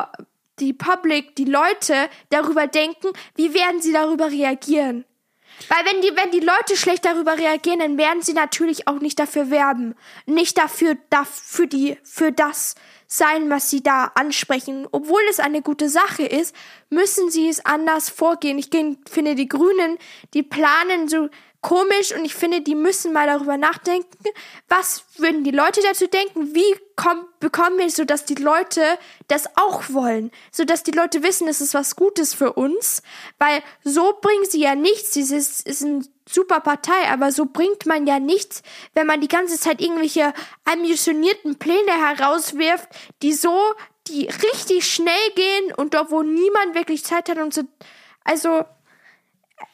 die 0.60 0.74
Public, 0.74 1.36
die 1.36 1.46
Leute 1.46 2.10
darüber 2.28 2.66
denken, 2.66 3.08
wie 3.36 3.54
werden 3.54 3.80
sie 3.80 3.92
darüber 3.92 4.30
reagieren? 4.30 5.06
Weil 5.68 5.84
wenn 5.86 6.00
die, 6.02 6.16
wenn 6.16 6.30
die 6.30 6.44
Leute 6.44 6.76
schlecht 6.76 7.04
darüber 7.04 7.38
reagieren, 7.38 7.78
dann 7.78 7.98
werden 7.98 8.22
sie 8.22 8.32
natürlich 8.32 8.88
auch 8.88 8.98
nicht 8.98 9.18
dafür 9.18 9.50
werben. 9.50 9.94
Nicht 10.26 10.58
dafür, 10.58 10.96
dafür 11.10 11.66
die, 11.66 11.98
für 12.02 12.32
das 12.32 12.74
sein, 13.12 13.50
was 13.50 13.68
sie 13.68 13.82
da 13.82 14.12
ansprechen. 14.14 14.88
Obwohl 14.90 15.20
es 15.28 15.38
eine 15.38 15.60
gute 15.60 15.90
Sache 15.90 16.22
ist, 16.22 16.54
müssen 16.88 17.30
sie 17.30 17.48
es 17.48 17.64
anders 17.64 18.08
vorgehen. 18.08 18.58
Ich 18.58 18.70
finde, 18.70 19.34
die 19.34 19.48
Grünen, 19.48 19.98
die 20.32 20.42
planen 20.42 21.08
so 21.08 21.28
komisch 21.60 22.14
und 22.14 22.24
ich 22.24 22.34
finde, 22.34 22.62
die 22.62 22.74
müssen 22.74 23.12
mal 23.12 23.26
darüber 23.26 23.58
nachdenken, 23.58 24.08
was 24.68 25.04
würden 25.18 25.44
die 25.44 25.50
Leute 25.50 25.80
dazu 25.82 26.06
denken, 26.06 26.54
wie 26.54 26.74
komm, 26.96 27.26
bekommen 27.38 27.78
wir 27.78 27.90
so, 27.90 28.04
dass 28.04 28.24
die 28.24 28.34
Leute 28.34 28.82
das 29.28 29.46
auch 29.56 29.90
wollen, 29.90 30.30
so 30.50 30.64
dass 30.64 30.82
die 30.82 30.90
Leute 30.90 31.22
wissen, 31.22 31.46
es 31.48 31.60
ist 31.60 31.74
was 31.74 31.96
Gutes 31.96 32.32
für 32.32 32.54
uns, 32.54 33.02
weil 33.38 33.62
so 33.84 34.18
bringen 34.20 34.44
sie 34.48 34.60
ja 34.60 34.74
nichts, 34.74 35.10
dieses 35.10 35.60
ist 35.60 35.84
super 36.32 36.60
Partei, 36.60 37.08
aber 37.10 37.32
so 37.32 37.46
bringt 37.46 37.86
man 37.86 38.06
ja 38.06 38.18
nichts, 38.18 38.62
wenn 38.94 39.06
man 39.06 39.20
die 39.20 39.28
ganze 39.28 39.58
Zeit 39.58 39.80
irgendwelche 39.80 40.32
ambitionierten 40.64 41.56
Pläne 41.58 41.92
herauswirft, 41.92 42.88
die 43.22 43.32
so, 43.32 43.56
die 44.08 44.26
richtig 44.26 44.86
schnell 44.86 45.30
gehen 45.34 45.74
und 45.76 45.94
dort, 45.94 46.10
wo 46.10 46.22
niemand 46.22 46.74
wirklich 46.74 47.04
Zeit 47.04 47.28
hat 47.28 47.38
und 47.38 47.54
so, 47.54 47.62
also, 48.24 48.64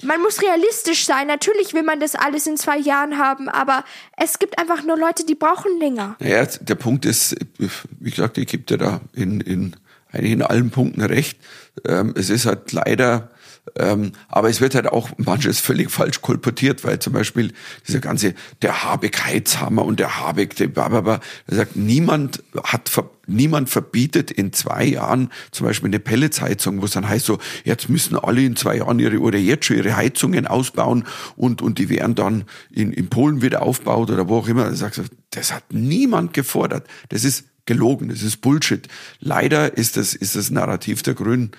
man 0.02 0.20
muss 0.20 0.42
realistisch 0.42 1.06
sein. 1.06 1.26
Natürlich 1.26 1.74
will 1.74 1.82
man 1.82 2.00
das 2.00 2.14
alles 2.14 2.46
in 2.46 2.56
zwei 2.56 2.78
Jahren 2.78 3.18
haben, 3.18 3.48
aber 3.48 3.84
es 4.16 4.38
gibt 4.38 4.58
einfach 4.58 4.82
nur 4.84 4.96
Leute, 4.96 5.24
die 5.24 5.34
brauchen 5.34 5.78
länger. 5.78 6.16
Naja, 6.20 6.46
der 6.60 6.74
Punkt 6.74 7.04
ist, 7.04 7.36
wie 7.58 8.10
gesagt, 8.10 8.38
ich 8.38 8.46
gebe 8.46 8.64
dir 8.64 8.78
da 8.78 9.00
in, 9.14 9.40
in, 9.40 9.76
eigentlich 10.12 10.32
in 10.32 10.42
allen 10.42 10.70
Punkten 10.70 11.02
recht. 11.02 11.38
Ähm, 11.84 12.14
es 12.16 12.30
ist 12.30 12.46
halt 12.46 12.72
leider, 12.72 13.30
ähm, 13.76 14.12
aber 14.28 14.48
es 14.48 14.60
wird 14.60 14.74
halt 14.74 14.86
auch 14.86 15.10
manches 15.16 15.60
völlig 15.60 15.90
falsch 15.90 16.20
kolportiert, 16.20 16.84
weil 16.84 16.98
zum 16.98 17.12
Beispiel 17.12 17.52
dieser 17.86 18.00
ganze, 18.00 18.34
der 18.62 18.84
Habeck-Heizhammer 18.84 19.84
und 19.84 20.00
der 20.00 20.20
Habeck, 20.20 20.56
der 20.56 20.68
Bababa, 20.68 21.20
er 21.46 21.56
sagt, 21.56 21.76
niemand 21.76 22.42
hat, 22.62 22.90
niemand 23.26 23.68
verbietet 23.68 24.30
in 24.30 24.52
zwei 24.52 24.84
Jahren 24.84 25.30
zum 25.50 25.66
Beispiel 25.66 25.88
eine 25.88 26.00
Pelletsheizung, 26.00 26.80
wo 26.80 26.86
es 26.86 26.92
dann 26.92 27.08
heißt 27.08 27.26
so, 27.26 27.38
jetzt 27.64 27.88
müssen 27.88 28.16
alle 28.16 28.42
in 28.42 28.56
zwei 28.56 28.76
Jahren 28.76 28.98
ihre, 28.98 29.18
oder 29.20 29.38
jetzt 29.38 29.66
schon 29.66 29.76
ihre 29.76 29.96
Heizungen 29.96 30.46
ausbauen 30.46 31.04
und, 31.36 31.62
und 31.62 31.78
die 31.78 31.88
werden 31.88 32.14
dann 32.14 32.44
in, 32.70 32.92
in 32.92 33.08
Polen 33.08 33.42
wieder 33.42 33.62
aufgebaut 33.62 34.10
oder 34.10 34.28
wo 34.28 34.38
auch 34.38 34.48
immer. 34.48 34.64
Er 34.64 34.74
sagt, 34.74 34.96
so, 34.96 35.02
das 35.30 35.52
hat 35.52 35.64
niemand 35.70 36.34
gefordert. 36.34 36.86
Das 37.10 37.24
ist 37.24 37.44
gelogen, 37.68 38.08
das 38.08 38.22
ist 38.22 38.38
Bullshit. 38.38 38.88
Leider 39.20 39.76
ist 39.76 39.96
das, 39.96 40.14
ist 40.14 40.34
das 40.34 40.50
Narrativ 40.50 41.02
der 41.02 41.14
Grünen 41.14 41.52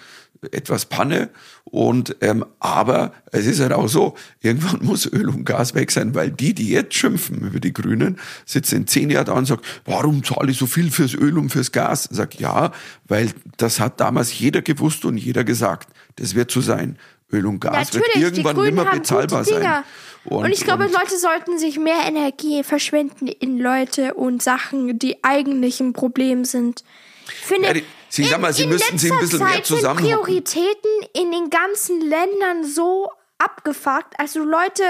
etwas 0.52 0.86
Panne. 0.86 1.30
Und 1.66 2.16
ähm, 2.22 2.46
aber 2.60 3.14
es 3.32 3.46
ist 3.46 3.60
halt 3.60 3.74
auch 3.74 3.88
so, 3.88 4.16
irgendwann 4.42 4.80
muss 4.86 5.06
Öl 5.06 5.30
und 5.30 5.46
Gas 5.46 5.76
weg 5.76 5.92
sein, 5.92 6.16
weil 6.16 6.32
die, 6.32 6.54
die 6.54 6.70
jetzt 6.70 6.96
schimpfen 6.96 7.40
über 7.42 7.60
die 7.60 7.74
Grünen, 7.74 8.20
sitzen 8.46 8.78
in 8.78 8.88
zehn 8.88 9.10
Jahren 9.10 9.26
da 9.26 9.34
und 9.34 9.46
sagen, 9.46 9.62
warum 9.86 10.24
zahle 10.24 10.52
ich 10.52 10.58
so 10.58 10.66
viel 10.66 10.92
fürs 10.92 11.14
Öl 11.14 11.38
und 11.38 11.50
fürs 11.50 11.72
Gas? 11.72 12.08
Sag 12.12 12.40
ja, 12.40 12.72
weil 13.08 13.32
das 13.58 13.80
hat 13.80 14.00
damals 14.00 14.38
jeder 14.38 14.62
gewusst 14.62 15.06
und 15.06 15.18
jeder 15.18 15.44
gesagt. 15.44 15.90
Das 16.16 16.36
wird 16.36 16.52
so 16.52 16.62
sein. 16.62 16.98
Öl 17.32 17.46
und 17.46 17.60
Gas 17.60 17.94
wird 17.94 18.06
Natürlich, 18.08 18.24
irgendwann 18.24 18.56
die 18.56 18.62
Grünen 18.62 18.76
nimmer 18.76 18.90
haben 18.90 19.00
bezahlbar 19.00 19.44
sein. 19.44 19.62
Dinger. 19.62 19.84
Und, 20.26 20.52
ich 20.52 20.64
glaube, 20.64 20.84
Leute 20.84 21.18
sollten 21.18 21.58
sich 21.58 21.80
mehr 21.80 22.02
Energie 22.06 22.64
verschwenden 22.64 23.28
in 23.28 23.58
Leute 23.58 24.16
und 24.16 24.44
Sachen, 24.44 25.00
die 25.00 25.24
eigentlich 25.24 25.80
ein 25.80 25.94
Problem 25.94 26.44
sind. 26.46 26.84
Ich 27.28 27.46
finde, 27.46 27.68
Ja, 27.68 27.82
Sie- 28.10 28.24
sag 28.26 28.41
mal, 28.41 28.53
Sie 28.53 28.64
in 28.64 28.70
müssten 28.70 28.97
sich 28.97 29.12
ein 29.12 29.20
bisschen 29.20 29.39
mehr 29.39 29.47
Zeit 29.49 29.66
sind 29.66 29.78
zusammenhocken. 29.78 30.22
Prioritäten 30.24 30.91
in 31.14 31.32
den 31.32 31.49
ganzen 31.49 32.01
Ländern 32.01 32.64
so 32.64 33.10
abgefuckt. 33.38 34.14
Also 34.20 34.43
Leute, 34.43 34.84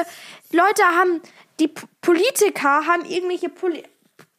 Leute 0.51 0.83
haben, 0.83 1.21
die 1.59 1.67
Politiker 2.01 2.85
haben 2.87 3.05
irgendwelche 3.05 3.49
Poli 3.49 3.83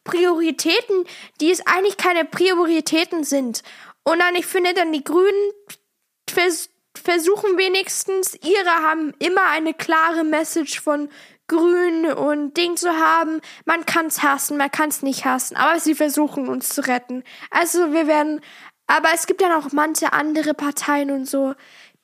Prioritäten, 0.03 1.05
die 1.39 1.51
es 1.51 1.65
eigentlich 1.67 1.95
keine 1.95 2.25
Prioritäten 2.25 3.23
sind. 3.23 3.61
Und 4.03 4.17
dann, 4.19 4.33
ich 4.35 4.47
finde, 4.47 4.73
dann 4.73 4.91
die 4.91 5.03
Grünen 5.03 5.51
vers 6.29 6.69
versuchen 6.99 7.57
wenigstens, 7.57 8.35
ihre 8.43 8.69
haben 8.83 9.13
immer 9.19 9.45
eine 9.51 9.73
klare 9.73 10.23
Message 10.23 10.81
von 10.81 11.09
Grün 11.47 12.05
und 12.11 12.57
Ding 12.57 12.75
zu 12.77 12.89
haben. 12.91 13.41
Man 13.65 13.85
kann's 13.85 14.21
hassen, 14.23 14.57
man 14.57 14.71
kann's 14.71 15.01
nicht 15.01 15.23
hassen, 15.23 15.55
aber 15.55 15.79
sie 15.79 15.95
versuchen 15.95 16.49
uns 16.49 16.69
zu 16.69 16.81
retten. 16.85 17.23
Also 17.49 17.93
wir 17.93 18.07
werden, 18.07 18.41
aber 18.87 19.09
es 19.13 19.25
gibt 19.27 19.41
ja 19.41 19.49
noch 19.49 19.71
manche 19.71 20.13
andere 20.13 20.53
Parteien 20.53 21.11
und 21.11 21.25
so, 21.25 21.53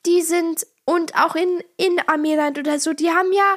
die 0.06 0.22
sind 0.22 0.66
und 0.84 1.14
auch 1.16 1.34
in 1.34 1.62
in 1.76 2.00
Amiland 2.06 2.58
oder 2.58 2.78
so, 2.78 2.92
die 2.92 3.10
haben 3.10 3.32
ja 3.32 3.56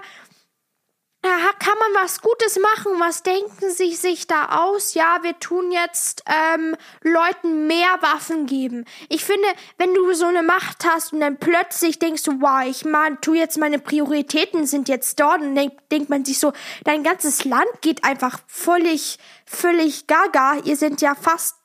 ja, 1.23 1.51
kann 1.59 1.77
man 1.77 2.03
was 2.03 2.21
Gutes 2.21 2.57
machen? 2.57 2.99
Was 2.99 3.21
denken 3.21 3.69
Sie 3.69 3.93
sich 3.93 4.25
da 4.25 4.63
aus? 4.63 4.95
Ja, 4.95 5.19
wir 5.21 5.37
tun 5.37 5.71
jetzt 5.71 6.23
ähm, 6.25 6.75
Leuten 7.03 7.67
mehr 7.67 7.99
Waffen 8.01 8.47
geben. 8.47 8.85
Ich 9.07 9.23
finde, 9.23 9.47
wenn 9.77 9.93
du 9.93 10.13
so 10.13 10.25
eine 10.25 10.41
Macht 10.41 10.83
hast 10.83 11.13
und 11.13 11.19
dann 11.19 11.37
plötzlich 11.37 11.99
denkst 11.99 12.23
du, 12.23 12.41
wow, 12.41 12.63
ich 12.65 12.85
man, 12.85 13.21
tu 13.21 13.35
jetzt 13.35 13.59
meine 13.59 13.77
Prioritäten 13.77 14.65
sind 14.65 14.89
jetzt 14.89 15.19
dort 15.19 15.41
und 15.41 15.53
denk, 15.53 15.73
denkt 15.89 16.09
man 16.09 16.25
sich 16.25 16.39
so, 16.39 16.53
dein 16.85 17.03
ganzes 17.03 17.45
Land 17.45 17.69
geht 17.81 18.03
einfach 18.03 18.39
völlig, 18.47 19.19
völlig 19.51 20.07
gaga. 20.07 20.57
Ihr 20.63 20.75
sind 20.77 21.01
ja 21.01 21.13
fast 21.15 21.55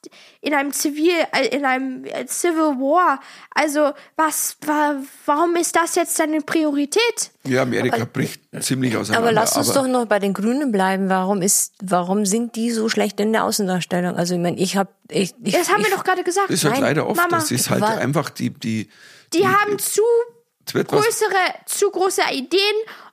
in 0.40 0.54
einem 0.54 0.72
Zivil, 0.72 1.12
äh, 1.32 1.48
in 1.56 1.64
einem 1.64 2.04
äh, 2.04 2.26
Civil 2.26 2.78
War. 2.80 3.20
Also 3.54 3.92
was, 4.16 4.56
wa, 4.66 4.96
warum 5.24 5.56
ist 5.56 5.76
das 5.76 5.94
jetzt 5.94 6.18
deine 6.18 6.40
Priorität? 6.40 7.30
Ja, 7.44 7.62
Amerika 7.62 8.04
bricht 8.04 8.42
ziemlich 8.60 8.96
auseinander. 8.96 9.28
Aber 9.28 9.32
lass 9.32 9.56
uns 9.56 9.72
doch 9.72 9.86
noch 9.86 10.06
bei 10.06 10.18
den 10.18 10.34
Grünen 10.34 10.72
bleiben. 10.72 11.08
Warum 11.08 11.42
ist, 11.42 11.74
warum 11.82 12.26
sind 12.26 12.56
die 12.56 12.70
so 12.70 12.88
schlecht 12.88 13.20
in 13.20 13.32
der 13.32 13.44
Außendarstellung? 13.44 14.16
Also 14.16 14.34
ich 14.34 14.40
meine, 14.40 14.58
ich 14.58 14.76
habe, 14.76 14.90
ich, 15.08 15.34
ich, 15.42 15.54
Das 15.54 15.70
haben 15.70 15.80
ich, 15.80 15.88
wir 15.88 15.96
doch 15.96 16.04
gerade 16.04 16.24
gesagt. 16.24 16.50
Das 16.50 16.56
ist 16.56 16.64
halt 16.64 16.74
Nein, 16.74 16.82
leider 16.82 17.06
oft, 17.06 17.16
Mama, 17.16 17.36
das 17.38 17.50
ist 17.50 17.70
halt 17.70 17.82
Wa- 17.82 17.96
einfach 17.96 18.30
die, 18.30 18.50
die, 18.50 18.90
die 19.32 19.46
haben 19.46 19.78
zu 19.78 20.02
größere, 20.72 21.36
zu 21.66 21.90
große 21.90 22.22
Ideen 22.32 22.60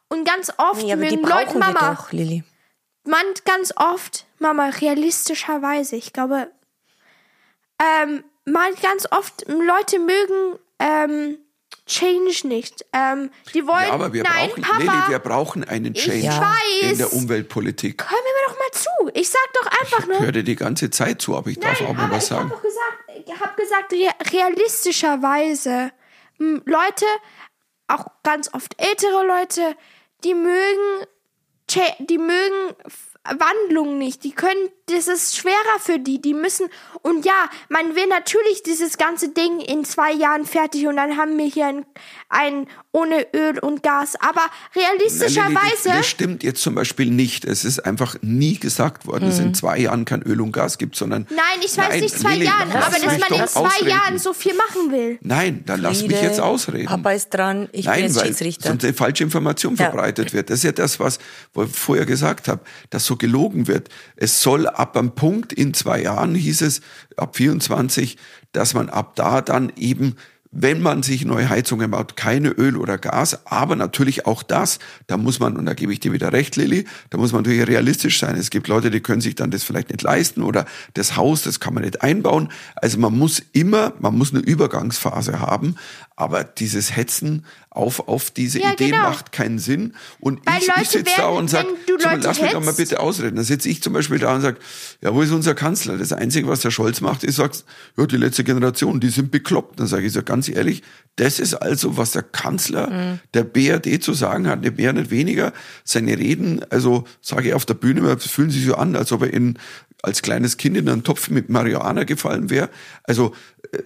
und 0.09 0.25
ganz 0.27 0.51
oft 0.57 0.83
aber 0.83 0.95
die 1.05 1.17
mögen 1.17 1.23
Leute, 1.27 1.57
Mama, 1.57 1.95
doch, 1.95 2.11
Lilly. 2.11 2.43
Man 3.05 3.25
ganz 3.45 3.73
oft, 3.75 4.25
Mama, 4.39 4.69
realistischerweise, 4.69 5.95
ich 5.95 6.13
glaube, 6.13 6.49
ähm, 7.79 8.23
man 8.45 8.73
ganz 8.81 9.07
oft, 9.11 9.45
Leute 9.47 9.99
mögen 9.99 10.59
ähm, 10.79 11.37
Change 11.85 12.47
nicht. 12.47 12.85
Ähm, 12.93 13.29
die 13.53 13.65
wollen, 13.67 13.87
ja, 13.87 13.91
aber 13.93 14.13
wir 14.13 14.23
nein, 14.23 14.49
brauchen, 14.49 14.61
Papa, 14.63 14.77
Lilly, 14.79 15.09
wir 15.09 15.19
brauchen 15.19 15.63
einen 15.65 15.93
Change 15.93 16.27
weiß. 16.27 16.91
in 16.91 16.97
der 16.97 17.11
Umweltpolitik. 17.13 18.03
hör 18.09 18.17
mir 18.17 18.47
doch 18.47 18.57
mal 18.59 18.71
zu. 18.71 19.19
Ich 19.19 19.29
sag 19.29 19.41
doch 19.53 19.65
einfach 19.81 20.05
nur, 20.07 20.15
Ich 20.17 20.21
höre 20.21 20.31
dir 20.31 20.43
die 20.43 20.55
ganze 20.55 20.89
Zeit 20.89 21.21
zu, 21.21 21.35
aber 21.35 21.49
ich 21.49 21.59
darf 21.59 21.79
Nein, 21.81 21.89
auch 21.89 21.93
mal 21.93 22.09
was 22.11 22.23
ich 22.23 22.29
sagen. 22.29 22.49
doch 22.49 22.61
gesagt, 22.61 23.25
ich 23.25 23.39
habe 23.39 23.61
gesagt, 23.61 23.91
rea- 23.91 24.15
realistischerweise. 24.31 25.91
m, 26.39 26.61
Leute, 26.65 27.05
auch 27.87 28.05
ganz 28.23 28.53
oft 28.53 28.73
ältere 28.81 29.25
Leute, 29.25 29.75
die 30.23 30.33
mögen, 30.35 31.05
die 31.99 32.17
mögen 32.17 32.75
Wandlung 33.23 33.97
nicht. 33.97 34.23
Die 34.23 34.31
können, 34.31 34.69
das 34.87 35.07
ist 35.07 35.37
schwerer 35.37 35.79
für 35.79 35.97
die. 35.99 36.21
Die 36.21 36.33
müssen, 36.33 36.67
und 37.01 37.25
ja, 37.25 37.49
man 37.69 37.95
will 37.95 38.07
natürlich 38.07 38.63
dieses 38.63 38.97
ganze 38.97 39.29
Ding 39.29 39.59
in 39.61 39.85
zwei 39.85 40.11
Jahren 40.11 40.45
fertig 40.45 40.85
und 40.87 40.97
dann 40.97 41.17
haben 41.17 41.37
wir 41.37 41.45
hier 41.45 41.67
ein, 41.67 41.85
ein 42.29 42.67
ohne 42.91 43.25
Öl 43.33 43.59
und 43.59 43.81
Gas. 43.81 44.15
Aber 44.19 44.41
Nein, 44.75 44.83
realistischerweise. 44.99 45.89
das 45.89 46.05
stimmt 46.07 46.43
jetzt 46.43 46.61
zum 46.61 46.75
Beispiel 46.75 47.09
nicht. 47.09 47.45
Es 47.45 47.63
ist 47.65 47.79
einfach 47.79 48.17
nie 48.21 48.59
gesagt 48.59 49.07
worden, 49.07 49.25
dass 49.29 49.39
in 49.39 49.53
zwei 49.53 49.79
Jahren 49.79 50.05
kein 50.05 50.21
Öl 50.23 50.41
und 50.41 50.51
Gas 50.51 50.77
gibt, 50.77 50.95
sondern. 50.95 51.27
Nein, 51.29 51.39
ich 51.63 51.77
weiß 51.77 51.89
Nein, 51.89 51.99
nicht 52.01 52.19
zwei 52.19 52.33
Lilly, 52.33 52.45
Jahren, 52.45 52.71
aber 52.71 52.79
dass 52.81 52.91
mich 53.05 53.05
man 53.29 53.39
in 53.39 53.47
zwei 53.47 53.59
ausreden. 53.61 53.89
Jahren 53.89 54.19
so 54.19 54.33
viel 54.33 54.53
machen 54.53 54.91
will. 54.91 55.17
Nein, 55.21 55.63
dann 55.65 55.81
lass 55.81 56.01
mich 56.01 56.11
Friede, 56.11 56.27
jetzt 56.27 56.39
ausreden. 56.41 56.87
Papa 56.87 57.11
ist 57.13 57.29
dran, 57.29 57.69
ich 57.71 57.85
bin 57.85 57.91
Nein, 57.93 58.03
jetzt 58.03 58.15
weil 58.17 58.25
Schiedsrichter. 58.27 58.67
sonst 58.69 58.83
eine 58.83 58.93
falsche 58.93 59.23
Information 59.23 59.75
Ja. 59.75 59.85
verbreitet 59.85 60.33
wird. 60.33 60.49
Das 60.49 60.57
ist 60.57 60.63
ja 60.63 60.71
das, 60.71 60.99
was 60.99 61.19
wo 61.53 61.63
ich 61.63 61.71
vorher 61.71 62.05
gesagt 62.05 62.47
habe, 62.47 62.61
dass 62.89 63.05
so 63.05 63.15
gelogen 63.15 63.67
wird. 63.67 63.89
Es 64.15 64.41
soll 64.41 64.67
ab 64.73 64.97
einem 64.97 65.11
Punkt 65.11 65.53
in 65.53 65.73
zwei 65.73 66.01
Jahren, 66.01 66.35
hieß 66.35 66.61
es, 66.61 66.81
ab 67.17 67.37
24, 67.37 68.17
dass 68.51 68.73
man 68.73 68.89
ab 68.89 69.15
da 69.15 69.41
dann 69.41 69.71
eben 69.75 70.15
wenn 70.53 70.81
man 70.81 71.01
sich 71.01 71.25
neue 71.25 71.49
Heizungen 71.49 71.89
baut, 71.89 72.15
keine 72.15 72.49
Öl 72.49 72.77
oder 72.77 72.99
Gas, 72.99 73.47
aber 73.47 73.75
natürlich 73.75 74.27
auch 74.27 74.43
das, 74.43 74.77
da 75.07 75.17
muss 75.17 75.39
man, 75.39 75.57
und 75.57 75.65
da 75.65 75.73
gebe 75.73 75.91
ich 75.91 75.99
dir 75.99 76.13
wieder 76.13 76.31
recht, 76.31 76.55
Lilly, 76.55 76.85
da 77.09 77.17
muss 77.17 77.31
man 77.31 77.41
natürlich 77.41 77.67
realistisch 77.67 78.19
sein. 78.19 78.35
Es 78.35 78.51
gibt 78.51 78.67
Leute, 78.67 78.91
die 78.91 78.99
können 78.99 79.19
sich 79.19 79.33
dann 79.33 79.49
das 79.49 79.63
vielleicht 79.63 79.89
nicht 79.89 80.03
leisten 80.03 80.43
oder 80.43 80.65
das 80.93 81.17
Haus, 81.17 81.41
das 81.41 81.59
kann 81.59 81.73
man 81.73 81.83
nicht 81.83 82.03
einbauen. 82.03 82.49
Also 82.75 82.99
man 82.99 83.17
muss 83.17 83.41
immer, 83.51 83.93
man 83.99 84.15
muss 84.15 84.31
eine 84.31 84.43
Übergangsphase 84.43 85.39
haben, 85.39 85.75
aber 86.15 86.43
dieses 86.43 86.95
Hetzen 86.95 87.45
auf, 87.69 88.07
auf 88.07 88.29
diese 88.29 88.59
Ja, 88.59 88.73
Ideen 88.73 88.91
genau. 88.91 89.03
macht 89.09 89.31
keinen 89.31 89.57
Sinn. 89.57 89.95
Und 90.19 90.45
Weil 90.45 90.59
ich, 90.61 90.67
Leute 90.67 90.81
ich 90.83 90.89
sitze 90.89 91.13
da 91.17 91.27
und 91.27 91.49
sage, 91.49 91.67
lass 92.21 92.39
mich 92.39 92.51
doch 92.51 92.63
mal 92.63 92.73
bitte 92.73 92.99
ausreden. 92.99 93.35
Da 93.35 93.43
sitze 93.43 93.67
ich 93.67 93.81
zum 93.81 93.93
Beispiel 93.93 94.19
da 94.19 94.35
und 94.35 94.41
sage, 94.41 94.57
ja, 95.01 95.13
wo 95.13 95.21
ist 95.23 95.31
unser 95.31 95.55
Kanzler? 95.55 95.97
Das 95.97 96.13
Einzige, 96.13 96.47
was 96.47 96.59
der 96.59 96.69
Scholz 96.69 97.01
macht, 97.01 97.23
ist, 97.23 97.37
sagt, 97.37 97.65
ja, 97.97 98.05
die 98.05 98.17
letzte 98.17 98.43
Generation, 98.43 98.99
die 98.99 99.09
sind 99.09 99.31
bekloppt. 99.31 99.79
Dann 99.79 99.87
sage 99.87 100.05
ich 100.05 100.13
so 100.13 100.21
ganz 100.21 100.49
ehrlich, 100.49 100.83
das 101.15 101.39
ist 101.39 101.55
also, 101.55 101.97
was 101.97 102.11
der 102.11 102.23
Kanzler 102.23 102.89
Mhm. 102.89 103.19
der 103.33 103.43
BRD 103.43 104.03
zu 104.03 104.13
sagen 104.13 104.47
hat, 104.47 104.61
nicht 104.61 104.77
mehr, 104.77 104.93
nicht 104.93 105.09
weniger. 105.09 105.51
Seine 105.83 106.17
Reden, 106.17 106.61
also 106.69 107.05
sage 107.21 107.47
ich 107.49 107.53
auf 107.55 107.65
der 107.65 107.73
Bühne, 107.75 108.01
immer, 108.01 108.19
fühlen 108.19 108.51
sich 108.51 108.65
so 108.65 108.75
an, 108.75 108.95
als 108.95 109.11
ob 109.11 109.23
er 109.23 109.33
in, 109.33 109.57
als 110.03 110.21
kleines 110.21 110.57
Kind 110.57 110.77
in 110.77 110.87
einen 110.89 111.03
Topf 111.03 111.29
mit 111.29 111.49
Marihuana 111.49 112.03
gefallen 112.03 112.49
wäre. 112.51 112.69
Also 113.03 113.33
äh, 113.71 113.79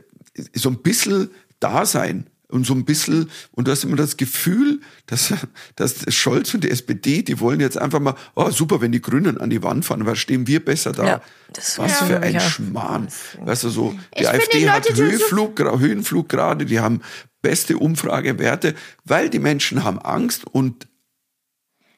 so 0.54 0.70
ein 0.70 0.82
bisschen 0.82 1.30
Dasein 1.60 2.28
und 2.50 2.66
so 2.66 2.74
ein 2.74 2.86
bisschen, 2.86 3.30
und 3.52 3.68
du 3.68 3.72
hast 3.72 3.84
immer 3.84 3.98
das 3.98 4.16
Gefühl, 4.16 4.80
dass, 5.08 5.34
dass 5.76 5.96
Scholz 6.14 6.54
und 6.54 6.64
die 6.64 6.70
SPD, 6.72 7.22
die 7.22 7.40
wollen 7.42 7.60
jetzt 7.60 7.78
einfach 7.78 8.00
mal, 8.00 8.16
oh 8.36 8.50
super, 8.52 8.80
wenn 8.80 8.94
die 8.94 9.02
Grünen 9.02 9.38
an 9.38 9.50
die 9.50 9.62
Wand 9.64 9.84
fahren, 9.84 10.06
was 10.06 10.18
stehen 10.20 10.48
wir 10.48 10.64
besser 10.64 10.94
da? 10.94 11.06
Ja, 11.06 11.22
das 11.52 11.78
was 11.78 12.00
für 12.04 12.22
ein 12.22 12.40
Schmarrn. 12.40 13.10
Weißt 13.42 13.64
du 13.66 13.70
so, 13.70 13.96
die 14.18 14.22
Ich 14.22 14.30
AfD 14.30 14.60
die 14.60 14.70
hat 14.70 14.86
so- 14.86 14.94
Höhenflug, 15.04 15.60
gra- 15.60 15.78
Höhenflug 15.80 16.30
gerade, 16.30 16.66
die 16.66 16.80
haben 16.80 17.02
beste 17.42 17.78
Umfragewerte, 17.78 18.76
weil 19.04 19.30
die 19.30 19.40
Menschen 19.40 19.84
haben 19.84 20.00
Angst 20.00 20.46
und 20.46 20.88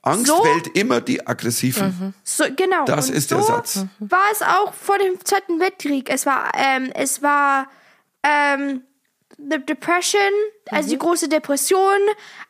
Angst 0.01 0.27
So- 0.27 0.43
wählt 0.43 0.75
immer 0.77 1.01
die 1.01 1.27
Aggressiven. 1.27 2.13
So, 2.23 2.45
genau. 2.55 2.85
Das 2.85 3.09
Und 3.09 3.15
ist 3.17 3.29
so 3.29 3.35
der 3.35 3.43
Satz. 3.45 3.85
War 3.99 4.19
es 4.31 4.41
auch 4.41 4.73
vor 4.73 4.97
dem 4.97 5.23
Zweiten 5.23 5.59
Weltkrieg. 5.59 6.09
Es 6.09 6.25
war, 6.25 6.51
ähm, 6.57 6.89
es 6.95 7.21
war, 7.21 7.67
ähm, 8.23 8.81
the 9.49 9.63
Depression, 9.63 10.31
also 10.69 10.89
die 10.89 10.97
große 10.97 11.29
Depression. 11.29 11.99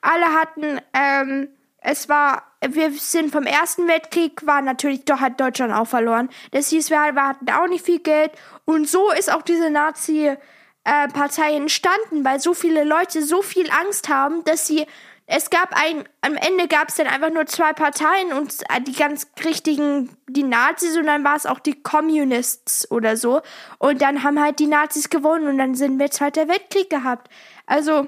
Alle 0.02 0.34
hatten, 0.34 0.82
ähm, 0.94 1.50
es 1.82 2.10
war, 2.10 2.44
wir 2.68 2.92
sind 2.92 3.32
vom 3.32 3.44
Ersten 3.44 3.88
Weltkrieg, 3.88 4.46
war 4.46 4.62
natürlich, 4.62 5.06
doch 5.06 5.20
hat 5.20 5.40
Deutschland 5.40 5.74
auch 5.74 5.88
verloren. 5.88 6.30
Das 6.52 6.70
hieß, 6.70 6.90
wir 6.90 6.98
wir 7.14 7.28
hatten 7.28 7.50
auch 7.50 7.68
nicht 7.68 7.86
viel 7.86 8.00
Geld. 8.00 8.32
Und 8.66 8.88
so 8.88 9.12
ist 9.12 9.32
auch 9.32 9.42
diese 9.42 9.70
Nazi, 9.70 10.36
äh, 10.86 11.08
Partei 11.10 11.56
entstanden, 11.56 12.24
weil 12.24 12.40
so 12.40 12.54
viele 12.54 12.84
Leute 12.84 13.22
so 13.22 13.42
viel 13.42 13.70
Angst 13.70 14.10
haben, 14.10 14.44
dass 14.46 14.66
sie 14.66 14.88
es 15.32 15.52
gab 15.52 15.74
ein, 15.80 16.10
am 16.22 16.36
Ende 16.36 16.68
gab 16.68 16.90
es 16.90 16.96
dann 16.96 17.06
einfach 17.06 17.30
nur 17.30 17.46
zwei 17.46 17.72
Parteien 17.74 18.34
und 18.34 18.52
äh, 18.70 18.82
die 18.82 18.94
ganz 18.94 19.28
richtigen, 19.46 20.10
die 20.28 20.42
Nazis 20.42 20.98
und 20.98 21.06
dann 21.06 21.24
war 21.24 21.36
es 21.36 21.46
auch 21.46 21.60
die 21.60 21.82
Communists 21.82 22.90
oder 22.90 23.16
so. 23.16 23.42
Und 23.78 24.02
dann 24.02 24.24
haben 24.24 24.42
halt 24.42 24.58
die 24.58 24.66
Nazis 24.66 25.10
gewonnen 25.10 25.48
und 25.48 25.60
dann 25.60 25.76
sind 25.76 26.00
wir 26.00 26.10
Zweiter 26.10 26.48
Weltkrieg 26.48 26.90
gehabt. 26.90 27.30
Also, 27.68 28.08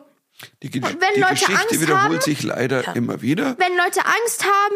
Die, 0.64 0.72
Ge 0.72 0.82
wenn 0.82 0.98
die 1.16 1.20
Leute 1.22 1.34
Geschichte 1.36 1.62
Angst 1.62 1.82
wiederholt 1.82 2.12
haben- 2.14 2.22
sich 2.22 2.42
leider 2.42 2.96
immer 2.96 3.22
wieder. 3.22 3.56
wenn 3.60 3.78
Leute 3.78 4.02
Angst 4.04 4.44
haben, 4.44 4.76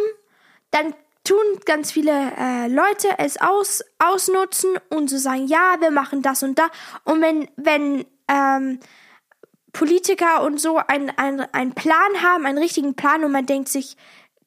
dann 0.70 0.94
tun 1.24 1.40
ganz 1.66 1.92
viele 1.92 2.12
äh, 2.38 2.68
Leute 2.68 3.08
es 3.18 3.42
aus, 3.42 3.84
ausnutzen 3.98 4.78
und 4.90 5.10
so 5.10 5.18
sagen, 5.18 5.48
ja, 5.48 5.78
wir 5.80 5.90
machen 5.90 6.22
das 6.22 6.44
und 6.44 6.60
da. 6.60 6.68
Und 7.06 7.22
wenn, 7.22 7.50
wenn, 7.56 8.06
ähm, 8.28 8.80
Politiker 9.76 10.42
und 10.44 10.60
so 10.60 10.78
einen, 10.78 11.10
einen, 11.18 11.42
einen 11.52 11.74
Plan 11.74 12.24
haben, 12.24 12.46
einen 12.46 12.58
richtigen 12.58 12.96
Plan 12.96 13.26
und 13.26 13.34
man 13.34 13.46
denkt 13.46 13.68
sich, 13.68 13.98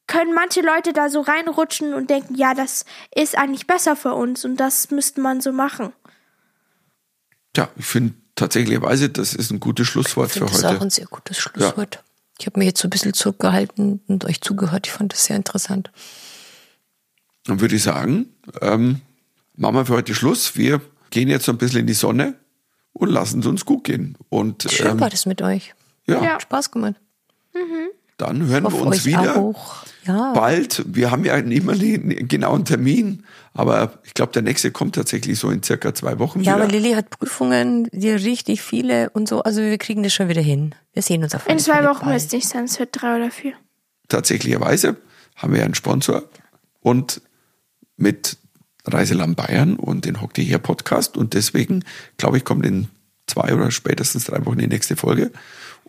können 0.06 0.32
manche 0.32 0.62
Leute 0.62 0.94
da 0.94 1.10
so 1.10 1.20
reinrutschen 1.20 1.92
und 1.92 2.08
denken, 2.08 2.34
ja, 2.34 2.54
das 2.54 2.86
ist 3.14 3.36
eigentlich 3.36 3.66
besser 3.66 3.94
für 3.94 4.14
uns 4.14 4.46
und 4.46 4.56
das 4.56 4.90
müsste 4.90 5.20
man 5.20 5.42
so 5.42 5.52
machen. 5.52 5.92
Ja, 7.54 7.68
ich 7.76 7.84
finde 7.84 8.14
tatsächlicherweise, 8.36 9.10
das 9.10 9.34
ist 9.34 9.50
ein 9.50 9.60
gutes 9.60 9.86
Schlusswort 9.86 10.28
Ich 10.28 10.32
für 10.32 10.38
finde 10.48 10.52
das 10.52 10.64
heute. 10.64 10.78
auch 10.78 10.82
ein 10.82 10.90
sehr 10.90 11.06
gutes 11.06 11.36
Schlusswort. 11.36 12.02
Ich 12.38 12.46
habe 12.46 12.58
mir 12.58 12.64
jetzt 12.64 12.80
so 12.80 12.88
ein 12.88 12.90
bisschen 12.90 13.12
zurückgehalten 13.12 14.00
und 14.08 14.24
euch 14.24 14.40
zugehört. 14.40 14.86
Ich 14.86 14.94
fand 14.94 15.12
das 15.12 15.24
sehr 15.24 15.36
interessant. 15.36 15.90
Dann 17.44 17.60
würde 17.60 17.76
ich 17.76 17.82
sagen, 17.82 18.34
ähm, 18.62 19.02
machen 19.56 19.74
wir 19.74 19.84
für 19.84 19.94
heute 19.94 20.14
Schluss. 20.14 20.56
Wir 20.56 20.80
gehen 21.10 21.28
jetzt 21.28 21.44
so 21.44 21.52
ein 21.52 21.58
bisschen 21.58 21.80
in 21.80 21.86
die 21.86 21.92
Sonne 21.92 22.34
und 22.98 23.08
lassen 23.10 23.40
es 23.40 23.46
uns 23.46 23.64
gut 23.64 23.84
gehen. 23.84 24.16
Und 24.28 24.66
Schön 24.70 24.88
ähm, 24.92 25.00
war 25.00 25.10
das 25.10 25.26
mit 25.26 25.42
euch. 25.42 25.74
ja, 26.06 26.22
Ja. 26.22 26.30
Hat 26.34 26.42
Spaß 26.42 26.70
gemacht. 26.70 26.94
dann 28.18 28.46
hören 28.46 28.64
wir 28.64 28.74
uns 28.74 29.04
wieder. 29.04 29.36
auch. 29.36 29.84
Ja. 30.04 30.32
Bald. 30.32 30.84
Wir 30.88 31.10
haben 31.10 31.24
ja 31.24 31.40
nicht 31.42 31.64
mehr 31.64 31.74
einen 31.74 32.28
genauen 32.28 32.64
Termin, 32.64 33.24
aber 33.52 33.98
ich 34.04 34.14
glaube, 34.14 34.32
der 34.32 34.42
nächste 34.42 34.70
kommt 34.72 34.94
tatsächlich 34.94 35.38
so 35.38 35.50
in 35.50 35.62
circa 35.62 35.94
zwei 35.94 36.18
Wochen 36.18 36.40
Ja, 36.40 36.54
wieder. 36.54 36.64
aber 36.64 36.72
Lilly 36.72 36.92
hat 36.94 37.10
Prüfungen, 37.10 37.88
die 37.92 38.10
richtig 38.10 38.62
viele 38.62 39.10
und 39.10 39.28
so. 39.28 39.42
Also 39.42 39.60
wir 39.60 39.76
kriegen 39.78 40.02
das 40.02 40.14
schon 40.14 40.28
wieder 40.28 40.40
hin. 40.40 40.74
Wir 40.94 41.02
sehen 41.02 41.22
uns 41.22 41.34
auf 41.34 41.44
In 41.46 41.52
alle 41.52 41.60
zwei 41.60 41.74
Fälle 41.74 41.88
Wochen 41.90 42.06
bald. 42.06 42.14
wird 42.14 42.22
es 42.26 42.32
nicht 42.32 42.48
sein, 42.48 42.64
es 42.64 42.78
wird 42.78 42.88
drei 42.92 43.16
oder 43.16 43.30
vier. 43.30 43.52
Tatsächlicherweise 44.08 44.96
haben 45.36 45.52
wir 45.54 45.62
einen 45.64 45.74
Sponsor 45.74 46.22
und 46.80 47.20
mit 47.96 48.38
Reiseland 48.88 49.36
Bayern 49.36 49.76
und 49.76 50.04
den 50.04 50.20
Hock 50.20 50.34
dir 50.34 50.44
her 50.44 50.58
Podcast 50.58 51.16
und 51.16 51.34
deswegen 51.34 51.84
glaube 52.16 52.38
ich 52.38 52.44
kommt 52.44 52.66
in 52.66 52.88
zwei 53.26 53.54
oder 53.54 53.70
spätestens 53.70 54.24
drei 54.24 54.44
Wochen 54.46 54.58
die 54.58 54.66
nächste 54.66 54.96
Folge 54.96 55.30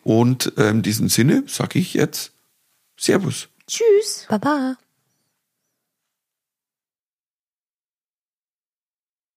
und 0.04 0.54
ähm, 0.58 0.78
in 0.78 0.82
diesem 0.82 1.10
Sinne 1.10 1.44
sage 1.48 1.80
ich 1.80 1.94
jetzt 1.94 2.32
Servus. 2.98 3.48
Tschüss. 3.68 4.26
Baba. 4.28 4.76